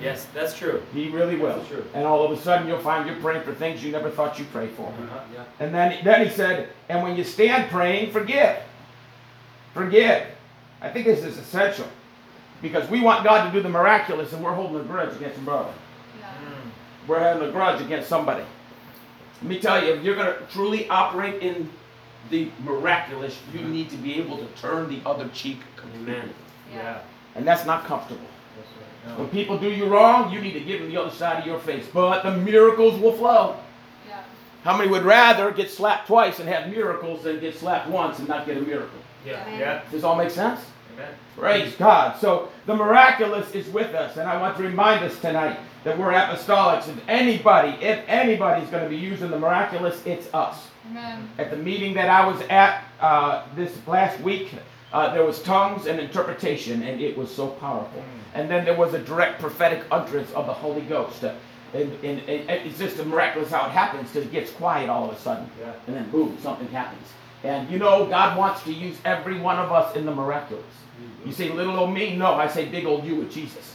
Yes, 0.00 0.26
that's 0.34 0.56
true. 0.56 0.82
He 0.92 1.08
really 1.08 1.36
will. 1.36 1.56
That's 1.56 1.68
true. 1.68 1.84
And 1.94 2.04
all 2.04 2.24
of 2.24 2.36
a 2.36 2.40
sudden 2.40 2.66
you'll 2.66 2.80
find 2.80 3.08
you're 3.08 3.20
praying 3.20 3.42
for 3.44 3.54
things 3.54 3.82
you 3.82 3.92
never 3.92 4.10
thought 4.10 4.38
you'd 4.38 4.50
pray 4.50 4.68
for. 4.68 4.88
Uh-huh. 4.88 5.20
Yeah. 5.32 5.44
And 5.60 5.74
then, 5.74 6.04
then 6.04 6.26
he 6.26 6.32
said, 6.32 6.70
And 6.88 7.02
when 7.02 7.16
you 7.16 7.24
stand 7.24 7.70
praying, 7.70 8.10
forgive. 8.10 8.58
Forgive. 9.72 10.26
I 10.80 10.90
think 10.90 11.06
this 11.06 11.24
is 11.24 11.38
essential. 11.38 11.86
Because 12.60 12.88
we 12.88 13.00
want 13.00 13.24
God 13.24 13.46
to 13.46 13.52
do 13.52 13.62
the 13.62 13.68
miraculous 13.68 14.32
and 14.32 14.42
we're 14.42 14.54
holding 14.54 14.80
a 14.80 14.84
grudge 14.84 15.14
against 15.16 15.38
a 15.38 15.42
brother. 15.42 15.72
Yeah. 16.18 16.26
Mm. 16.28 17.08
We're 17.08 17.20
having 17.20 17.48
a 17.48 17.52
grudge 17.52 17.80
against 17.80 18.08
somebody. 18.08 18.44
Let 19.42 19.48
me 19.48 19.60
tell 19.60 19.84
you, 19.84 19.92
if 19.92 20.02
you're 20.02 20.16
going 20.16 20.34
to 20.34 20.46
truly 20.52 20.88
operate 20.88 21.42
in 21.42 21.68
the 22.30 22.48
miraculous, 22.62 23.38
you 23.52 23.60
need 23.60 23.90
to 23.90 23.96
be 23.96 24.14
able 24.14 24.38
to 24.38 24.46
turn 24.60 24.88
the 24.88 25.00
other 25.06 25.28
cheek 25.28 25.58
completely. 25.76 26.14
Amen. 26.14 26.34
Yeah. 26.72 27.00
And 27.34 27.46
that's 27.46 27.66
not 27.66 27.84
comfortable. 27.84 28.26
That's 29.04 29.18
When 29.18 29.28
people 29.28 29.58
do 29.58 29.70
you 29.70 29.86
wrong, 29.86 30.32
you 30.32 30.40
need 30.40 30.52
to 30.52 30.60
give 30.60 30.80
them 30.80 30.90
the 30.90 31.00
other 31.00 31.14
side 31.14 31.40
of 31.40 31.46
your 31.46 31.58
face. 31.60 31.86
But 31.92 32.22
the 32.22 32.36
miracles 32.36 33.00
will 33.00 33.12
flow. 33.12 33.56
Yeah. 34.08 34.22
How 34.62 34.76
many 34.76 34.90
would 34.90 35.04
rather 35.04 35.50
get 35.50 35.70
slapped 35.70 36.06
twice 36.06 36.38
and 36.38 36.48
have 36.48 36.70
miracles 36.70 37.24
than 37.24 37.40
get 37.40 37.56
slapped 37.56 37.88
once 37.88 38.18
and 38.18 38.28
not 38.28 38.46
get 38.46 38.56
a 38.56 38.60
miracle? 38.62 38.98
Yeah. 39.26 39.58
Yeah. 39.58 39.82
Does 39.82 39.92
this 39.92 40.04
all 40.04 40.16
make 40.16 40.30
sense? 40.30 40.60
Amen. 40.94 41.14
Praise 41.36 41.74
God. 41.74 42.18
So 42.20 42.50
the 42.66 42.74
miraculous 42.74 43.50
is 43.52 43.68
with 43.68 43.94
us, 43.94 44.16
and 44.16 44.28
I 44.28 44.40
want 44.40 44.56
to 44.56 44.62
remind 44.62 45.04
us 45.04 45.18
tonight 45.20 45.58
that 45.82 45.98
we're 45.98 46.12
apostolics. 46.12 46.88
If 46.88 47.00
anybody, 47.08 47.76
if 47.84 48.04
anybody's 48.08 48.68
going 48.70 48.84
to 48.84 48.88
be 48.88 48.96
using 48.96 49.30
the 49.30 49.38
miraculous, 49.38 50.00
it's 50.06 50.32
us. 50.32 50.68
Amen. 50.90 51.28
At 51.38 51.50
the 51.50 51.56
meeting 51.56 51.94
that 51.94 52.08
I 52.08 52.26
was 52.26 52.40
at 52.48 52.84
uh, 53.00 53.44
this 53.56 53.72
last 53.86 54.20
week, 54.20 54.50
uh, 54.94 55.12
there 55.12 55.24
was 55.24 55.42
tongues 55.42 55.86
and 55.86 55.98
interpretation, 55.98 56.84
and 56.84 57.00
it 57.00 57.18
was 57.18 57.28
so 57.28 57.48
powerful. 57.48 58.02
And 58.34 58.48
then 58.48 58.64
there 58.64 58.76
was 58.76 58.94
a 58.94 58.98
direct 59.00 59.40
prophetic 59.40 59.82
utterance 59.90 60.30
of 60.32 60.46
the 60.46 60.52
Holy 60.52 60.82
Ghost. 60.82 61.24
Uh, 61.24 61.34
and, 61.74 61.92
and, 62.04 62.20
and 62.28 62.48
it's 62.48 62.78
just 62.78 63.00
a 63.00 63.04
miraculous 63.04 63.50
how 63.50 63.66
it 63.66 63.72
happens 63.72 64.08
because 64.10 64.24
it 64.24 64.30
gets 64.30 64.52
quiet 64.52 64.88
all 64.88 65.10
of 65.10 65.16
a 65.16 65.20
sudden. 65.20 65.50
Yeah. 65.60 65.72
And 65.88 65.96
then 65.96 66.08
boom, 66.10 66.38
something 66.40 66.68
happens. 66.68 67.08
And 67.42 67.68
you 67.68 67.80
know, 67.80 68.06
God 68.06 68.38
wants 68.38 68.62
to 68.62 68.72
use 68.72 68.96
every 69.04 69.38
one 69.40 69.58
of 69.58 69.72
us 69.72 69.96
in 69.96 70.06
the 70.06 70.14
miraculous. 70.14 70.64
You 71.26 71.32
say 71.32 71.50
little 71.50 71.76
old 71.76 71.92
me? 71.92 72.16
No, 72.16 72.34
I 72.34 72.46
say 72.46 72.66
big 72.66 72.86
old 72.86 73.04
you 73.04 73.16
with 73.16 73.32
Jesus. 73.32 73.74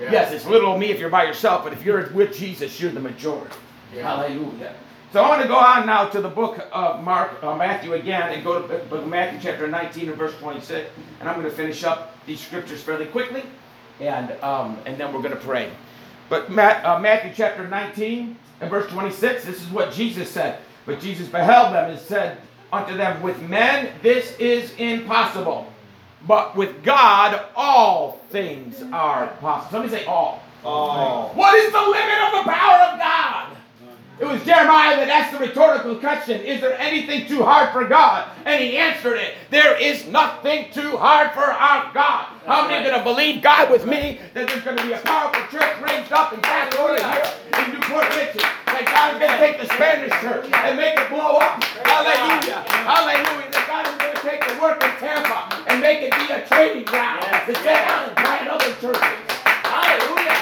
Yeah. 0.00 0.10
Yes, 0.10 0.32
it's 0.32 0.46
little 0.46 0.70
old 0.70 0.80
me 0.80 0.90
if 0.90 0.98
you're 0.98 1.10
by 1.10 1.24
yourself, 1.24 1.62
but 1.62 1.72
if 1.72 1.84
you're 1.84 2.10
with 2.10 2.36
Jesus, 2.36 2.80
you're 2.80 2.90
the 2.90 3.00
majority. 3.00 3.54
Yeah. 3.94 4.02
Hallelujah. 4.02 4.74
So 5.12 5.22
I 5.22 5.28
want 5.28 5.40
to 5.40 5.48
go 5.48 5.56
on 5.56 5.86
now 5.86 6.08
to 6.08 6.20
the 6.20 6.28
book 6.28 6.66
of 6.72 7.02
Mark, 7.02 7.42
uh, 7.42 7.54
Matthew 7.54 7.94
again, 7.94 8.32
and 8.32 8.42
go 8.42 8.60
to 8.60 8.78
book 8.86 9.06
Matthew 9.06 9.38
chapter 9.40 9.68
19 9.68 10.08
and 10.08 10.18
verse 10.18 10.36
26. 10.38 10.90
And 11.20 11.28
I'm 11.28 11.40
going 11.40 11.48
to 11.48 11.56
finish 11.56 11.84
up 11.84 12.16
these 12.26 12.40
scriptures 12.40 12.82
fairly 12.82 13.06
quickly, 13.06 13.44
and 14.00 14.32
um, 14.42 14.76
and 14.84 14.98
then 14.98 15.12
we're 15.12 15.22
going 15.22 15.34
to 15.34 15.40
pray. 15.40 15.70
But 16.28 16.50
Matt, 16.50 16.84
uh, 16.84 16.98
Matthew 16.98 17.32
chapter 17.34 17.68
19 17.68 18.36
and 18.60 18.70
verse 18.70 18.90
26, 18.90 19.44
this 19.44 19.62
is 19.62 19.68
what 19.68 19.92
Jesus 19.92 20.28
said. 20.28 20.58
But 20.86 21.00
Jesus 21.00 21.28
beheld 21.28 21.72
them 21.72 21.88
and 21.90 22.00
said 22.00 22.38
unto 22.72 22.96
them, 22.96 23.22
With 23.22 23.40
men 23.42 23.92
this 24.02 24.36
is 24.38 24.72
impossible, 24.74 25.72
but 26.26 26.56
with 26.56 26.82
God 26.82 27.44
all 27.54 28.20
things 28.30 28.82
are 28.92 29.28
possible. 29.40 29.70
Somebody 29.70 30.02
say 30.02 30.04
all. 30.06 30.42
All. 30.64 31.28
What 31.34 31.54
is 31.54 31.70
the 31.70 31.80
limit 31.80 32.18
of 32.26 32.44
the 32.44 32.50
power 32.50 32.92
of 32.92 32.98
God? 32.98 33.55
It 34.18 34.24
was 34.24 34.42
Jeremiah 34.44 34.96
that 34.96 35.08
asked 35.08 35.32
the 35.32 35.38
rhetorical 35.38 35.96
question 35.96 36.40
Is 36.40 36.60
there 36.60 36.78
anything 36.78 37.26
too 37.26 37.42
hard 37.42 37.72
for 37.72 37.86
God? 37.86 38.28
And 38.44 38.62
he 38.62 38.76
answered 38.76 39.16
it 39.16 39.34
There 39.50 39.76
is 39.76 40.06
nothing 40.06 40.72
too 40.72 40.96
hard 40.96 41.32
for 41.32 41.44
our 41.44 41.92
God. 41.92 42.26
How 42.46 42.66
many 42.68 42.86
are 42.86 42.90
going 42.90 42.98
to 42.98 43.04
believe 43.04 43.42
God 43.42 43.70
with 43.70 43.84
me 43.86 44.20
that 44.34 44.48
there's 44.48 44.62
going 44.62 44.76
to 44.76 44.86
be 44.86 44.92
a 44.92 44.98
powerful 44.98 45.42
church 45.50 45.80
raised 45.82 46.12
up 46.12 46.32
in 46.32 46.40
Pasadena 46.40 47.12
here 47.12 47.28
in 47.60 47.74
New 47.74 47.80
Port 47.80 48.08
Richey? 48.16 48.40
That 48.66 48.84
God 48.86 49.06
God 49.06 49.14
is 49.14 49.20
going 49.20 49.38
to 49.38 49.38
take 49.38 49.56
the 49.60 49.68
Spanish 49.74 50.10
church 50.20 50.50
and 50.52 50.76
make 50.76 50.98
it 50.98 51.08
blow 51.08 51.36
up. 51.36 51.62
Hallelujah. 51.84 52.64
Hallelujah. 52.82 53.50
That 53.52 53.64
God 53.68 53.84
is 53.86 53.96
going 54.00 54.16
to 54.16 54.22
take 54.24 54.40
the 54.42 54.56
work 54.58 54.82
in 54.82 54.90
Tampa 54.98 55.52
and 55.70 55.80
make 55.80 56.02
it 56.02 56.10
be 56.16 56.32
a 56.32 56.42
training 56.48 56.84
ground 56.84 57.22
to 57.22 57.54
set 57.60 57.86
out 57.86 58.08
and 58.08 58.16
plant 58.16 58.48
other 58.48 58.72
churches. 58.80 59.20
Hallelujah. 59.62 60.35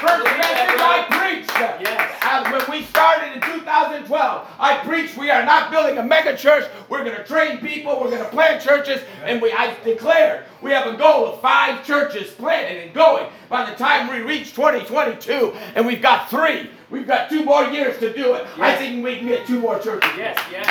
First 0.00 0.24
message 0.24 0.80
I 0.80 1.04
preached 1.10 1.50
Yes. 1.58 2.18
uh, 2.22 2.48
when 2.50 2.62
we 2.80 2.84
started 2.86 3.32
in 3.34 3.40
2012, 3.40 4.46
I 4.60 4.76
preached 4.84 5.16
we 5.16 5.28
are 5.30 5.44
not 5.44 5.70
building 5.72 5.98
a 5.98 6.02
mega 6.04 6.36
church. 6.36 6.64
We're 6.88 7.02
going 7.04 7.16
to 7.16 7.24
train 7.24 7.58
people. 7.58 7.98
We're 8.00 8.10
going 8.10 8.22
to 8.22 8.28
plant 8.28 8.62
churches. 8.62 9.00
And 9.24 9.42
we, 9.42 9.52
I 9.52 9.74
declared 9.82 10.44
we 10.62 10.70
have 10.70 10.86
a 10.92 10.96
goal 10.96 11.26
of 11.26 11.40
five 11.40 11.84
churches 11.84 12.30
planted 12.30 12.84
and 12.84 12.94
going 12.94 13.26
by 13.48 13.68
the 13.68 13.76
time 13.76 14.08
we 14.08 14.20
reach 14.20 14.54
2022. 14.54 15.52
And 15.74 15.84
we've 15.86 16.00
got 16.02 16.30
three. 16.30 16.70
We've 16.90 17.06
got 17.06 17.28
two 17.28 17.44
more 17.44 17.64
years 17.64 17.98
to 17.98 18.12
do 18.14 18.34
it. 18.34 18.46
I 18.58 18.76
think 18.76 19.04
we 19.04 19.16
can 19.16 19.26
get 19.26 19.46
two 19.48 19.58
more 19.60 19.78
churches. 19.80 20.10
Yes, 20.16 20.38
yes. 20.50 20.66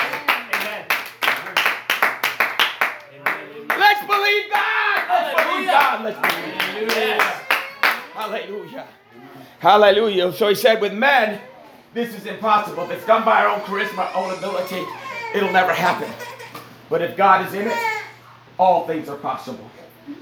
Amen. 0.56 0.86
Amen. 3.14 3.68
Let's 3.78 4.08
believe 4.08 4.50
God. 4.52 5.08
Let's 5.10 5.44
believe 5.44 5.68
God. 5.68 6.04
Let's 6.06 6.20
believe 6.20 6.58
God. 6.58 6.96
Yes. 6.98 7.44
Hallelujah. 8.14 8.88
Hallelujah. 9.60 10.32
So 10.34 10.50
he 10.50 10.56
said, 10.56 10.80
with 10.82 10.94
men, 10.94 11.42
this 11.94 12.14
is 12.16 12.26
impossible. 12.26 12.84
If 12.84 12.92
it's 12.92 13.06
done 13.08 13.26
by 13.26 13.44
our 13.44 13.50
own 13.56 13.62
charisma, 13.62 14.14
our 14.16 14.26
own 14.26 14.38
ability, 14.38 14.84
it'll 15.34 15.52
never 15.52 15.74
happen. 15.74 16.10
But 16.90 17.02
if 17.02 17.18
God 17.18 17.48
is 17.48 17.54
in 17.54 17.68
it, 17.68 17.78
all 18.58 18.86
things 18.88 19.10
are 19.10 19.18
possible. 19.18 19.70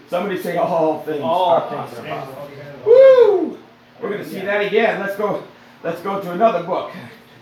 Somebody 0.10 0.42
say, 0.42 0.58
all 0.58 1.02
things 1.04 1.22
All 1.22 1.52
are 1.52 1.70
things 1.70 2.00
possible. 2.00 2.12
are 2.12 2.26
possible. 2.26 2.50
Woo! 2.86 3.60
We're 4.02 4.10
going 4.10 4.24
to 4.24 4.30
see 4.30 4.40
that 4.42 4.62
again. 4.66 5.00
Let's 5.00 5.16
go. 5.16 5.44
Let's 5.84 6.02
go 6.02 6.22
to 6.22 6.32
another 6.32 6.64
book. 6.64 6.92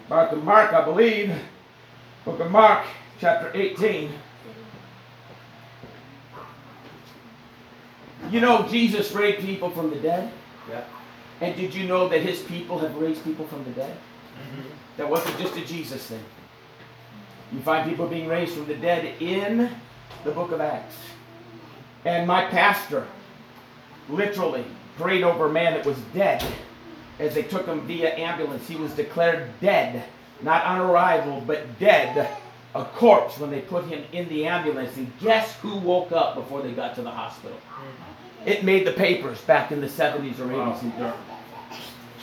Mark 0.10 0.32
of 0.32 0.44
Mark, 0.44 0.74
I 0.74 0.84
believe. 0.84 1.34
Book 2.26 2.40
of 2.40 2.52
Mark, 2.52 2.86
chapter 3.20 3.52
18. 3.54 4.12
You 8.30 8.40
know 8.40 8.68
Jesus 8.70 9.12
raised 9.12 9.42
people 9.46 9.70
from 9.70 9.90
the 9.90 9.98
dead? 9.98 10.32
Yeah. 10.70 10.84
And 11.42 11.56
did 11.56 11.74
you 11.74 11.88
know 11.88 12.08
that 12.10 12.22
his 12.22 12.42
people 12.42 12.80
have 12.80 12.96
raised 12.96 13.24
people 13.24 13.46
from 13.48 13.64
the 13.66 13.72
dead? 13.72 13.96
Mhm. 14.38 14.64
That 14.98 15.10
wasn't 15.10 15.38
just 15.40 15.56
a 15.58 15.62
Jesus 15.62 16.06
thing. 16.06 16.24
You 17.52 17.60
find 17.60 17.88
people 17.90 18.08
being 18.08 18.28
raised 18.28 18.54
from 18.54 18.66
the 18.66 18.76
dead 18.76 19.22
in 19.22 19.70
the 20.24 20.32
book 20.32 20.52
of 20.52 20.62
Acts. 20.62 20.96
And 22.06 22.28
my 22.28 22.46
pastor 22.46 23.06
literally 24.10 24.66
prayed 24.98 25.24
over 25.24 25.48
a 25.48 25.52
man 25.52 25.74
that 25.74 25.86
was 25.86 25.98
dead 26.14 26.44
as 27.20 27.34
they 27.34 27.44
took 27.44 27.66
him 27.66 27.82
via 27.82 28.16
ambulance. 28.16 28.68
He 28.68 28.76
was 28.76 28.92
declared 28.94 29.50
dead, 29.62 30.04
not 30.42 30.66
on 30.66 30.80
arrival, 30.80 31.44
but 31.46 31.80
dead, 31.80 32.28
a 32.76 32.86
corpse 32.86 33.38
when 33.38 33.52
they 33.52 33.62
put 33.62 33.86
him 33.86 34.04
in 34.12 34.28
the 34.30 34.46
ambulance. 34.48 34.96
And 34.98 35.12
guess 35.20 35.56
who 35.60 35.76
woke 35.78 36.12
up 36.12 36.36
before 36.36 36.62
they 36.62 36.72
got 36.72 36.96
to 36.96 37.02
the 37.02 37.12
hospital? 37.12 37.58
It 38.46 38.64
made 38.64 38.86
the 38.86 38.92
papers 38.92 39.40
back 39.42 39.72
in 39.72 39.82
the 39.82 39.88
70s 39.88 40.40
or 40.40 40.48
80s 40.48 40.84
in 40.84 40.90
Durham. 40.92 41.18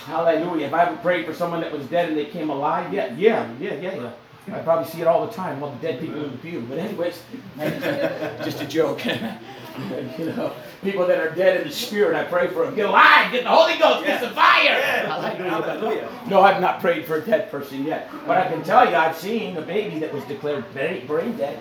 Hallelujah. 0.05 0.67
If 0.67 0.75
I 0.75 0.85
ever 0.85 0.97
prayed 0.97 1.27
for 1.27 1.35
someone 1.35 1.61
that 1.61 1.73
was 1.73 1.87
dead 1.87 2.09
and 2.09 2.19
they 2.19 2.27
came 2.27 2.51
alive, 2.51 2.93
yeah, 2.93 3.15
yeah, 3.15 3.51
yeah, 3.59 3.75
yeah, 3.75 3.95
yeah. 3.95 4.13
I 4.53 4.59
probably 4.61 4.91
see 4.91 5.01
it 5.01 5.07
all 5.07 5.27
the 5.27 5.33
time, 5.33 5.63
all 5.63 5.71
the 5.71 5.79
dead 5.79 6.01
people 6.01 6.25
in 6.25 6.33
the 6.33 6.39
pew. 6.39 6.61
But 6.69 6.79
anyways, 6.79 7.23
just 8.45 8.61
a 8.61 8.67
joke. 8.67 9.05
you 10.19 10.27
know, 10.27 10.53
people 10.83 11.07
that 11.07 11.19
are 11.19 11.35
dead 11.35 11.61
in 11.61 11.69
the 11.69 11.73
spirit, 11.73 12.17
I 12.17 12.25
pray 12.25 12.49
for 12.49 12.65
them. 12.65 12.75
Get 12.75 12.87
alive, 12.87 13.31
get 13.31 13.45
the 13.45 13.51
Holy 13.51 13.79
Ghost, 13.79 14.05
get 14.05 14.21
some 14.21 14.35
fire. 14.35 14.81
Hallelujah. 15.07 15.51
Hallelujah. 15.51 16.09
No, 16.29 16.41
I've 16.41 16.61
not 16.61 16.81
prayed 16.81 17.05
for 17.05 17.17
a 17.17 17.21
dead 17.21 17.51
person 17.51 17.85
yet. 17.85 18.11
But 18.27 18.39
I 18.39 18.49
can 18.49 18.63
tell 18.63 18.89
you, 18.89 18.97
I've 18.97 19.17
seen 19.17 19.57
a 19.57 19.63
baby 19.63 19.99
that 20.01 20.13
was 20.13 20.25
declared 20.25 20.65
brain 20.73 21.37
dead. 21.37 21.61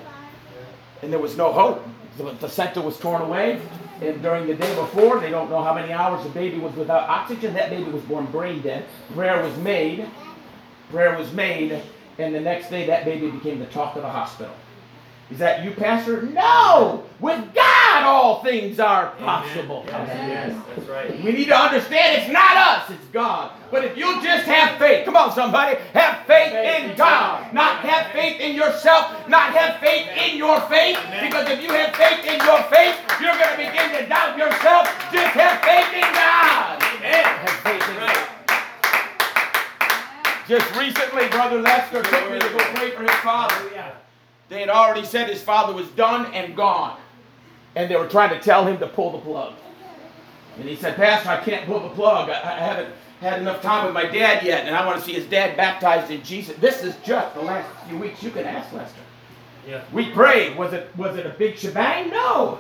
And 1.02 1.12
there 1.12 1.20
was 1.20 1.38
no 1.38 1.52
hope. 1.52 1.86
The 2.18 2.26
placenta 2.34 2.82
was 2.82 2.98
torn 2.98 3.22
away. 3.22 3.62
And 4.02 4.22
during 4.22 4.48
the 4.48 4.56
day 4.56 4.76
before, 4.76 5.20
they 5.20 5.30
don't 5.30 5.50
know 5.50 5.62
how 5.62 5.74
many 5.74 5.92
hours 5.92 6.24
the 6.24 6.30
baby 6.30 6.58
was 6.58 6.74
without 6.76 7.10
oxygen. 7.10 7.54
That 7.54 7.70
baby 7.70 7.92
was 7.92 8.02
born 8.04 8.26
brain 8.28 8.62
dead. 8.62 8.86
Prayer 9.14 9.44
was 9.44 9.56
made. 9.58 10.10
Prayer 10.90 11.18
was 11.18 11.32
made. 11.34 11.82
And 12.18 12.34
the 12.34 12.40
next 12.40 12.70
day, 12.70 12.86
that 12.88 13.06
baby 13.06 13.30
became 13.30 13.60
the 13.60 13.66
talk 13.68 13.96
of 13.96 14.04
the 14.04 14.10
hospital. 14.10 14.54
Is 15.32 15.38
that 15.38 15.64
you, 15.64 15.72
Pastor? 15.72 16.24
No! 16.24 17.04
With 17.20 17.54
God, 17.54 18.04
all 18.04 18.42
things 18.42 18.80
are 18.80 19.12
possible. 19.18 19.84
Yes, 19.86 20.08
yes, 20.08 20.66
that's 20.76 20.90
right. 20.90 21.24
We 21.24 21.32
need 21.34 21.46
to 21.48 21.56
understand 21.56 22.22
it's 22.22 22.32
not 22.32 22.58
us, 22.58 22.90
it's 22.90 23.06
God. 23.14 23.52
But 23.70 23.86
if 23.86 23.96
you 23.96 24.22
just 24.24 24.46
have 24.46 24.80
faith, 24.80 25.06
come 25.06 25.16
on, 25.16 25.32
somebody, 25.32 25.78
have 25.94 26.26
faith 26.26 26.54
in 26.54 26.96
God. 26.96 27.54
Not 27.54 27.86
have 27.86 28.12
faith 28.12 28.42
in 28.42 28.56
yourself, 28.56 29.30
not 29.30 29.54
have 29.54 29.80
faith 29.80 30.08
in 30.18 30.38
your 30.38 30.60
faith. 30.62 30.98
Because 31.22 31.48
if 31.50 31.62
you 31.62 31.70
have 31.74 31.96
faith 31.96 32.26
in 32.26 32.40
your 32.42 32.64
faith, 32.64 32.98
you're 33.22 33.38
going 33.38 33.52
to 33.52 33.58
begin 33.58 34.02
to 34.02 34.10
doubt 34.10 34.36
yourself. 34.36 34.90
Just 35.14 35.38
have 35.38 35.62
faith 35.62 35.94
in 35.94 36.10
God. 36.10 36.82
Amen. 36.82 37.24
Have 37.24 37.60
faith 37.62 37.90
in 37.90 37.96
God. 38.02 38.30
Just 40.48 40.76
recently, 40.76 41.28
Brother 41.28 41.62
Lester 41.62 42.02
took 42.02 42.32
me 42.32 42.40
to 42.40 42.50
go 42.50 42.58
pray 42.74 42.90
for 42.90 43.04
his 43.04 43.12
father. 43.22 43.70
They 44.50 44.60
had 44.60 44.70
already 44.70 45.06
said 45.06 45.30
his 45.30 45.42
father 45.42 45.74
was 45.74 45.88
done 45.90 46.34
and 46.34 46.56
gone. 46.56 47.00
And 47.76 47.90
they 47.90 47.96
were 47.96 48.08
trying 48.08 48.32
to 48.32 48.40
tell 48.40 48.66
him 48.66 48.80
to 48.80 48.88
pull 48.88 49.12
the 49.12 49.20
plug. 49.20 49.54
And 50.58 50.68
he 50.68 50.76
said, 50.76 50.96
Pastor, 50.96 51.30
I 51.30 51.38
can't 51.38 51.66
pull 51.66 51.80
the 51.80 51.90
plug. 51.90 52.30
I, 52.30 52.34
I 52.34 52.60
haven't 52.60 52.94
had 53.22 53.40
enough 53.40 53.62
time 53.62 53.86
with 53.86 53.94
my 53.94 54.06
dad 54.06 54.44
yet, 54.44 54.66
and 54.66 54.76
I 54.76 54.86
want 54.86 55.00
to 55.00 55.06
see 55.06 55.14
his 55.14 55.26
dad 55.26 55.56
baptized 55.56 56.12
in 56.12 56.24
Jesus. 56.24 56.58
This 56.58 56.84
is 56.84 56.96
just 57.04 57.36
the 57.36 57.42
last 57.42 57.70
few 57.88 57.98
weeks. 57.98 58.24
You 58.24 58.32
can 58.32 58.46
ask 58.46 58.74
Lester. 58.74 59.00
Yeah. 59.68 59.84
We 59.94 60.12
prayed. 60.12 60.58
Was 60.58 60.74
it 60.74 60.90
was 60.98 61.16
it 61.18 61.26
a 61.26 61.30
big 61.30 61.58
shebang? 61.58 62.10
No. 62.10 62.60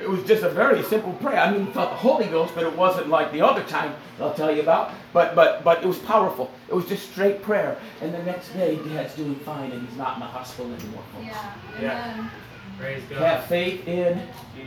It 0.00 0.10
was 0.10 0.24
just 0.24 0.42
a 0.42 0.48
very 0.50 0.82
simple 0.82 1.12
prayer. 1.14 1.38
I 1.38 1.52
mean, 1.52 1.66
we 1.66 1.72
felt 1.72 1.90
the 1.90 1.96
Holy 1.96 2.26
Ghost, 2.26 2.52
but 2.54 2.64
it 2.64 2.76
wasn't 2.76 3.08
like 3.08 3.30
the 3.30 3.42
other 3.42 3.62
time 3.62 3.94
I'll 4.20 4.34
tell 4.34 4.54
you 4.54 4.60
about. 4.60 4.92
But 5.12 5.36
but 5.36 5.62
but 5.62 5.84
it 5.84 5.86
was 5.86 5.98
powerful. 6.00 6.50
It 6.68 6.74
was 6.74 6.86
just 6.86 7.10
straight 7.12 7.42
prayer. 7.42 7.78
And 8.00 8.12
the 8.12 8.22
next 8.24 8.52
day, 8.54 8.76
Dad's 8.76 9.14
doing 9.14 9.36
fine, 9.36 9.70
and 9.70 9.86
he's 9.86 9.96
not 9.96 10.14
in 10.14 10.20
the 10.20 10.26
hospital 10.26 10.72
anymore. 10.74 11.02
folks. 11.12 11.26
Yeah. 11.26 11.54
Yeah. 11.80 12.30
Praise 12.78 13.02
God. 13.08 13.18
Have 13.18 13.44
faith 13.46 13.86
in 13.86 14.20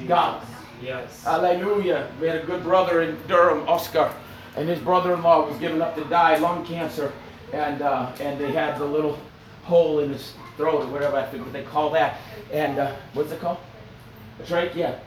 God. 0.07 0.45
Yes. 0.81 1.23
Hallelujah. 1.23 2.09
We 2.21 2.27
had 2.27 2.37
a 2.37 2.45
good 2.45 2.63
brother 2.63 3.01
in 3.01 3.17
Durham, 3.27 3.67
Oscar, 3.67 4.13
and 4.55 4.69
his 4.69 4.79
brother-in-law 4.79 5.49
was 5.49 5.57
given 5.57 5.81
up 5.81 5.95
to 5.95 6.05
die, 6.05 6.37
lung 6.37 6.65
cancer, 6.65 7.11
and 7.51 7.81
uh, 7.81 8.11
and 8.21 8.39
they 8.39 8.51
had 8.53 8.77
the 8.79 8.85
little 8.85 9.19
hole 9.63 9.99
in 9.99 10.13
his 10.13 10.33
throat 10.55 10.83
or 10.85 10.87
whatever 10.87 11.17
I 11.17 11.25
forget 11.25 11.43
what 11.43 11.53
they 11.53 11.63
call 11.63 11.89
that. 11.91 12.17
And 12.53 12.79
uh, 12.79 12.95
what's 13.13 13.31
it 13.31 13.41
called? 13.41 13.57
A 14.39 14.43
trach, 14.43 14.73
yeah. 14.73 14.99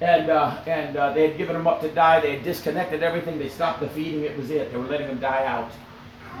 And 0.00 0.28
uh, 0.28 0.60
and 0.66 0.96
uh, 0.96 1.12
they 1.12 1.28
had 1.28 1.38
given 1.38 1.54
him 1.54 1.66
up 1.66 1.80
to 1.82 1.88
die. 1.88 2.20
They 2.20 2.36
had 2.36 2.44
disconnected 2.44 3.02
everything. 3.02 3.38
They 3.38 3.48
stopped 3.48 3.80
the 3.80 3.88
feeding. 3.88 4.22
It 4.22 4.36
was 4.36 4.50
it. 4.50 4.72
They 4.72 4.78
were 4.78 4.86
letting 4.86 5.08
him 5.08 5.20
die 5.20 5.44
out, 5.44 5.70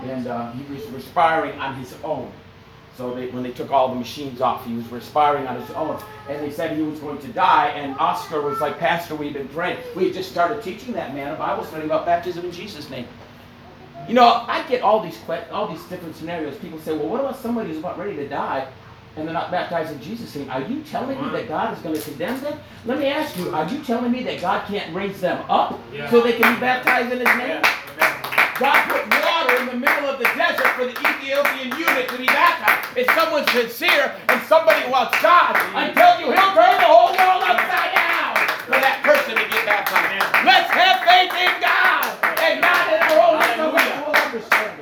and 0.02 0.26
uh, 0.26 0.50
he 0.52 0.74
was 0.74 0.84
respiring 0.88 1.58
on 1.60 1.74
his 1.76 1.94
own. 2.02 2.32
So 2.96 3.14
they, 3.14 3.28
when 3.28 3.42
they 3.42 3.50
took 3.50 3.72
all 3.72 3.88
the 3.88 3.96
machines 3.96 4.40
off, 4.40 4.64
he 4.64 4.74
was 4.74 4.86
respiring 4.86 5.46
on 5.48 5.60
his 5.60 5.70
own. 5.70 6.00
And 6.28 6.40
they 6.40 6.50
said 6.50 6.76
he 6.76 6.82
was 6.82 7.00
going 7.00 7.18
to 7.18 7.28
die. 7.28 7.68
And 7.70 7.98
Oscar 7.98 8.40
was 8.40 8.60
like, 8.60 8.78
Pastor, 8.78 9.16
we've 9.16 9.32
been 9.32 9.48
praying. 9.48 9.78
We 9.96 10.04
had 10.04 10.14
just 10.14 10.30
started 10.30 10.62
teaching 10.62 10.92
that 10.94 11.12
man 11.12 11.34
a 11.34 11.36
Bible 11.36 11.64
study 11.64 11.86
about 11.86 12.06
baptism 12.06 12.44
in 12.44 12.52
Jesus' 12.52 12.88
name. 12.90 13.06
You 14.06 14.14
know, 14.14 14.44
I 14.46 14.64
get 14.68 14.82
all 14.82 15.02
these 15.02 15.18
all 15.50 15.66
these 15.66 15.82
different 15.84 16.14
scenarios. 16.14 16.56
People 16.58 16.78
say, 16.78 16.96
well, 16.96 17.08
what 17.08 17.20
about 17.20 17.36
somebody 17.38 17.70
who's 17.70 17.78
about 17.78 17.98
ready 17.98 18.14
to 18.16 18.28
die 18.28 18.68
and 19.16 19.26
they're 19.26 19.34
not 19.34 19.50
baptized 19.50 19.92
in 19.92 20.00
Jesus' 20.00 20.34
name? 20.34 20.50
Are 20.50 20.60
you 20.62 20.82
telling 20.82 21.20
me 21.20 21.30
that 21.30 21.48
God 21.48 21.76
is 21.76 21.82
going 21.82 21.94
to 21.94 22.00
condemn 22.02 22.40
them? 22.40 22.58
Let 22.84 22.98
me 22.98 23.06
ask 23.06 23.36
you, 23.38 23.54
are 23.54 23.68
you 23.68 23.82
telling 23.84 24.10
me 24.10 24.22
that 24.24 24.40
God 24.40 24.66
can't 24.66 24.94
raise 24.94 25.20
them 25.20 25.44
up 25.48 25.78
Yeah. 25.92 26.10
so 26.10 26.20
they 26.20 26.32
can 26.32 26.54
be 26.54 26.60
baptized 26.60 27.12
in 27.12 27.18
His 27.18 27.28
name? 27.38 27.62
Yeah. 27.62 27.80
God 28.58 28.86
put 28.86 29.02
water 29.10 29.56
in 29.62 29.66
the 29.66 29.74
middle 29.78 30.06
of 30.06 30.18
the 30.18 30.30
desert 30.38 30.66
for 30.78 30.86
the 30.86 30.94
Ethiopian 30.94 31.74
eunuch 31.74 32.06
to 32.08 32.18
be 32.18 32.26
baptized. 32.26 32.96
If 32.96 33.10
someone's 33.14 33.50
sincere 33.50 34.14
and 34.28 34.40
somebody 34.46 34.86
wants 34.90 35.18
God, 35.22 35.58
I 35.74 35.90
tell 35.90 36.20
you, 36.20 36.26
He'll 36.30 36.54
turn 36.54 36.78
the 36.78 36.86
whole 36.86 37.10
world 37.10 37.42
upside 37.42 37.90
down 37.94 38.34
for 38.66 38.78
that 38.78 39.02
person 39.02 39.34
to 39.34 39.44
get 39.50 39.66
baptized. 39.66 40.46
Let's 40.46 40.70
have 40.70 41.02
faith 41.02 41.34
in 41.34 41.54
God 41.58 42.14
and 42.46 42.60
not 42.62 42.84
in 42.94 42.98
our 43.02 43.18
own 43.26 43.42
intellectual 43.42 44.14
understanding. 44.14 44.73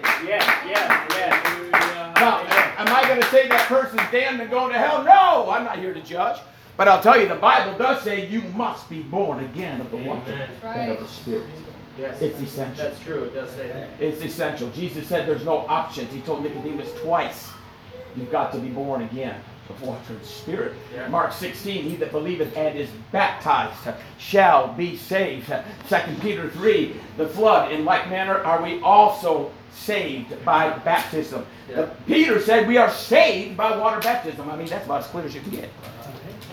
Say 3.32 3.48
that 3.48 3.66
person's 3.66 4.02
damned 4.12 4.40
and 4.40 4.50
going 4.50 4.72
to 4.72 4.78
hell? 4.78 5.02
No, 5.02 5.50
I'm 5.50 5.64
not 5.64 5.78
here 5.78 5.94
to 5.94 6.02
judge. 6.02 6.38
But 6.76 6.86
I'll 6.86 7.02
tell 7.02 7.20
you, 7.20 7.26
the 7.26 7.34
Bible 7.34 7.76
does 7.76 8.02
say 8.02 8.28
you 8.28 8.42
must 8.54 8.88
be 8.88 9.02
born 9.02 9.44
again 9.44 9.80
of 9.80 9.90
the 9.90 9.96
water 9.96 10.32
Amen. 10.32 10.48
and 10.64 10.92
of 10.92 11.00
the 11.00 11.08
Spirit. 11.08 11.46
Yes. 11.98 12.20
It's 12.22 12.40
essential. 12.40 12.84
That's 12.84 13.00
true. 13.00 13.24
It 13.24 13.34
does 13.34 13.50
say 13.50 13.68
that. 13.68 13.88
It's 14.00 14.22
essential. 14.22 14.70
Jesus 14.70 15.06
said 15.06 15.28
there's 15.28 15.44
no 15.44 15.58
options. 15.68 16.12
He 16.12 16.20
told 16.20 16.42
Nicodemus 16.42 16.90
twice, 17.02 17.50
you've 18.16 18.30
got 18.30 18.52
to 18.52 18.58
be 18.58 18.68
born 18.68 19.02
again. 19.02 19.40
of 19.68 19.82
water 19.82 20.14
and 20.14 20.24
spirit. 20.24 20.74
Yeah. 20.94 21.08
Mark 21.08 21.32
16, 21.32 21.84
he 21.84 21.96
that 21.96 22.12
believeth 22.12 22.56
and 22.56 22.78
is 22.78 22.90
baptized 23.12 23.76
shall 24.18 24.72
be 24.74 24.96
saved. 24.96 25.46
2 25.88 25.96
Peter 26.20 26.48
3, 26.50 26.96
the 27.16 27.28
flood, 27.28 27.72
in 27.72 27.84
like 27.84 28.08
manner 28.10 28.38
are 28.38 28.62
we 28.62 28.80
also 28.80 29.50
saved 29.72 30.44
by 30.44 30.70
baptism. 30.78 31.44
Yeah. 31.68 31.88
Peter 32.06 32.40
said 32.40 32.68
we 32.68 32.76
are 32.76 32.90
saved 32.90 33.56
by 33.56 33.76
water 33.76 34.00
baptism. 34.00 34.48
I 34.50 34.56
mean, 34.56 34.68
that's 34.68 34.84
about 34.84 35.00
as 35.02 35.06
clear 35.08 35.24
as 35.24 35.34
you 35.34 35.40
can 35.40 35.50
get. 35.50 35.70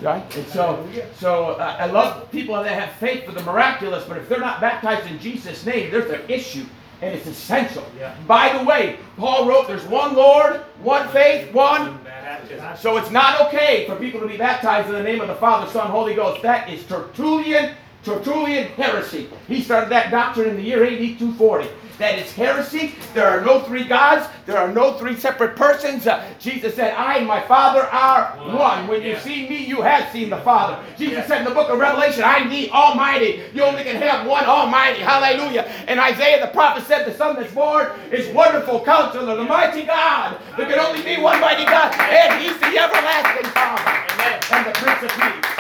Right? 0.02 0.38
And 0.38 0.48
so, 0.48 0.88
so 1.18 1.48
uh, 1.52 1.76
I 1.78 1.88
love 1.88 2.32
people 2.32 2.56
that 2.56 2.80
have 2.80 2.94
faith 2.96 3.26
for 3.26 3.34
the 3.34 3.44
miraculous, 3.44 4.06
but 4.08 4.18
if 4.18 4.30
they're 4.30 4.40
not 4.40 4.62
baptized 4.62 5.12
in 5.12 5.20
Jesus' 5.20 5.66
name, 5.66 5.92
there's 5.92 6.10
an 6.10 6.22
issue, 6.30 6.66
and 7.02 7.14
it's 7.14 7.28
essential. 7.28 7.86
Yeah. 7.98 8.16
By 8.26 8.58
the 8.58 8.64
way, 8.64 8.98
Paul 9.18 9.46
wrote 9.46 9.68
there's 9.68 9.84
one 9.86 10.16
Lord, 10.16 10.62
one 10.82 11.10
faith, 11.10 11.54
one. 11.54 12.02
Baptism. 12.04 12.78
So 12.78 12.96
it's 12.96 13.12
not 13.12 13.42
okay 13.48 13.86
for 13.88 13.98
people 13.98 14.22
to 14.22 14.28
be 14.28 14.38
baptized 14.38 14.88
in 14.88 14.94
the 14.94 15.04
name 15.04 15.20
of 15.20 15.28
the 15.28 15.36
Father, 15.36 15.70
Son, 15.70 15.90
Holy 15.90 16.16
Ghost. 16.16 16.42
That 16.44 16.70
is 16.70 16.86
Tertullian, 16.86 17.76
Tertullian 18.04 18.68
heresy. 18.70 19.30
He 19.48 19.62
started 19.62 19.90
that 19.92 20.10
doctrine 20.12 20.50
in 20.50 20.56
the 20.58 20.64
year 20.64 20.84
AD 20.86 21.20
240. 21.20 21.68
That 22.00 22.18
is 22.18 22.32
heresy. 22.32 22.94
There 23.14 23.28
are 23.28 23.42
no 23.42 23.60
three 23.60 23.84
gods. 23.84 24.26
There 24.46 24.58
are 24.58 24.72
no 24.72 24.94
three 24.94 25.18
separate 25.18 25.58
persons. 25.58 26.08
Uh, 26.08 26.24
Jesus 26.40 26.74
said, 26.76 26.94
I 26.94 27.18
and 27.18 27.28
my 27.28 27.42
Father 27.42 27.82
are 27.82 28.38
one. 28.56 28.88
When 28.88 29.02
you 29.02 29.10
Yeah. 29.12 29.20
see 29.20 29.50
me, 29.50 29.58
you 29.66 29.82
have 29.82 30.10
seen 30.14 30.30
the 30.30 30.38
Father. 30.38 30.78
Jesus 30.98 31.18
Yeah. 31.18 31.28
said 31.28 31.38
in 31.40 31.44
the 31.44 31.52
book 31.54 31.70
of 31.70 31.78
Revelation, 31.78 32.24
I 32.24 32.38
am 32.38 32.50
the 32.50 32.70
Almighty. 32.72 33.42
You 33.54 33.64
only 33.66 33.84
can 33.84 33.98
have 34.02 34.26
one 34.26 34.46
Almighty. 34.46 35.02
Hallelujah. 35.02 35.66
And 35.90 36.00
Isaiah 36.00 36.40
the 36.40 36.54
prophet 36.54 36.86
said, 36.88 37.06
The 37.06 37.14
Son 37.18 37.36
that's 37.36 37.52
born 37.52 37.90
is 38.14 38.34
wonderful 38.34 38.80
counselor, 38.86 39.36
the 39.36 39.44
mighty 39.44 39.84
God. 39.84 40.38
There 40.56 40.68
can 40.68 40.80
only 40.80 41.02
be 41.02 41.22
one 41.22 41.42
mighty 41.42 41.66
God, 41.66 41.94
and 42.00 42.42
He's 42.42 42.58
the 42.60 42.78
everlasting 42.80 43.52
Father 43.52 43.92
Amen. 44.14 44.40
and 44.54 44.66
the 44.68 44.72
Prince 44.72 45.04
of 45.04 45.12
Peace. 45.20 45.59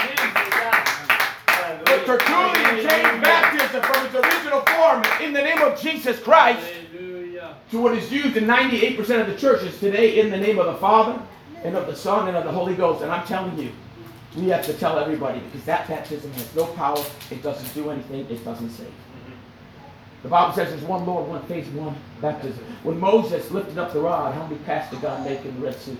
Tertullian 2.10 2.76
changed 2.78 3.22
baptism 3.22 3.84
from 3.84 4.06
its 4.08 4.16
original 4.16 4.62
form 4.62 5.04
in 5.22 5.32
the 5.32 5.44
name 5.44 5.62
of 5.62 5.80
Jesus 5.80 6.20
Christ 6.20 6.66
Hallelujah. 6.92 7.56
to 7.70 7.80
what 7.80 7.96
is 7.96 8.12
used 8.12 8.36
in 8.36 8.46
98% 8.46 9.22
of 9.22 9.28
the 9.28 9.36
churches 9.36 9.80
today 9.80 10.20
in 10.20 10.32
the 10.32 10.38
name 10.38 10.58
of 10.58 10.66
the 10.66 10.74
Father 10.76 11.22
and 11.64 11.76
of 11.76 11.86
the 11.86 11.96
Son 11.96 12.28
and 12.28 12.36
of 12.36 12.46
the 12.46 12.52
Holy 12.52 12.74
Ghost. 12.74 13.04
And 13.04 13.12
I'm 13.12 13.28
telling 13.28 13.56
you, 13.60 13.72
we 14.36 14.48
have 14.48 14.66
to 14.66 14.74
tell 14.74 14.98
everybody 14.98 15.38
because 15.38 15.64
that 15.66 15.88
baptism 15.88 16.32
has 16.32 16.56
no 16.56 16.66
power, 16.66 16.98
it 17.30 17.44
doesn't 17.44 17.72
do 17.76 17.92
anything, 17.92 18.22
it 18.22 18.44
doesn't 18.44 18.72
save. 18.72 18.88
Mm-hmm. 18.88 19.34
The 20.24 20.30
Bible 20.30 20.56
says 20.56 20.70
there's 20.70 20.82
one 20.82 21.06
Lord, 21.06 21.30
one 21.30 21.44
faith, 21.44 21.72
one 21.74 21.96
baptism. 22.22 22.66
When 22.82 23.00
Moses 23.00 23.52
lifted 23.52 23.78
up 23.78 23.94
the 23.94 24.00
rod, 24.00 24.34
how 24.34 24.48
many 24.48 24.58
passed 24.62 24.92
to 24.94 24.98
God 25.00 25.28
naked 25.28 25.46
in 25.46 25.60
the 25.60 25.68
Red 25.68 25.80
Sea? 25.80 25.98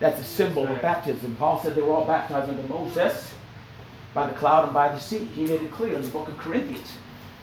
That's 0.00 0.20
a 0.20 0.24
symbol 0.24 0.66
of 0.66 0.82
baptism. 0.82 1.34
Paul 1.36 1.62
said 1.62 1.74
they 1.74 1.80
were 1.80 1.94
all 1.94 2.04
baptized 2.04 2.50
under 2.50 2.62
Moses 2.64 3.32
by 4.16 4.26
the 4.26 4.32
cloud 4.32 4.64
and 4.64 4.72
by 4.72 4.88
the 4.88 4.98
sea. 4.98 5.28
He 5.34 5.44
made 5.44 5.60
it 5.60 5.70
clear 5.70 5.94
in 5.94 6.02
the 6.02 6.08
book 6.08 6.26
of 6.26 6.38
Corinthians. 6.38 6.90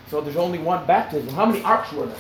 So 0.10 0.20
there's 0.20 0.36
only 0.36 0.58
one 0.58 0.86
baptism. 0.86 1.34
How 1.34 1.46
many 1.46 1.64
arks 1.64 1.94
were 1.94 2.08
there? 2.08 2.18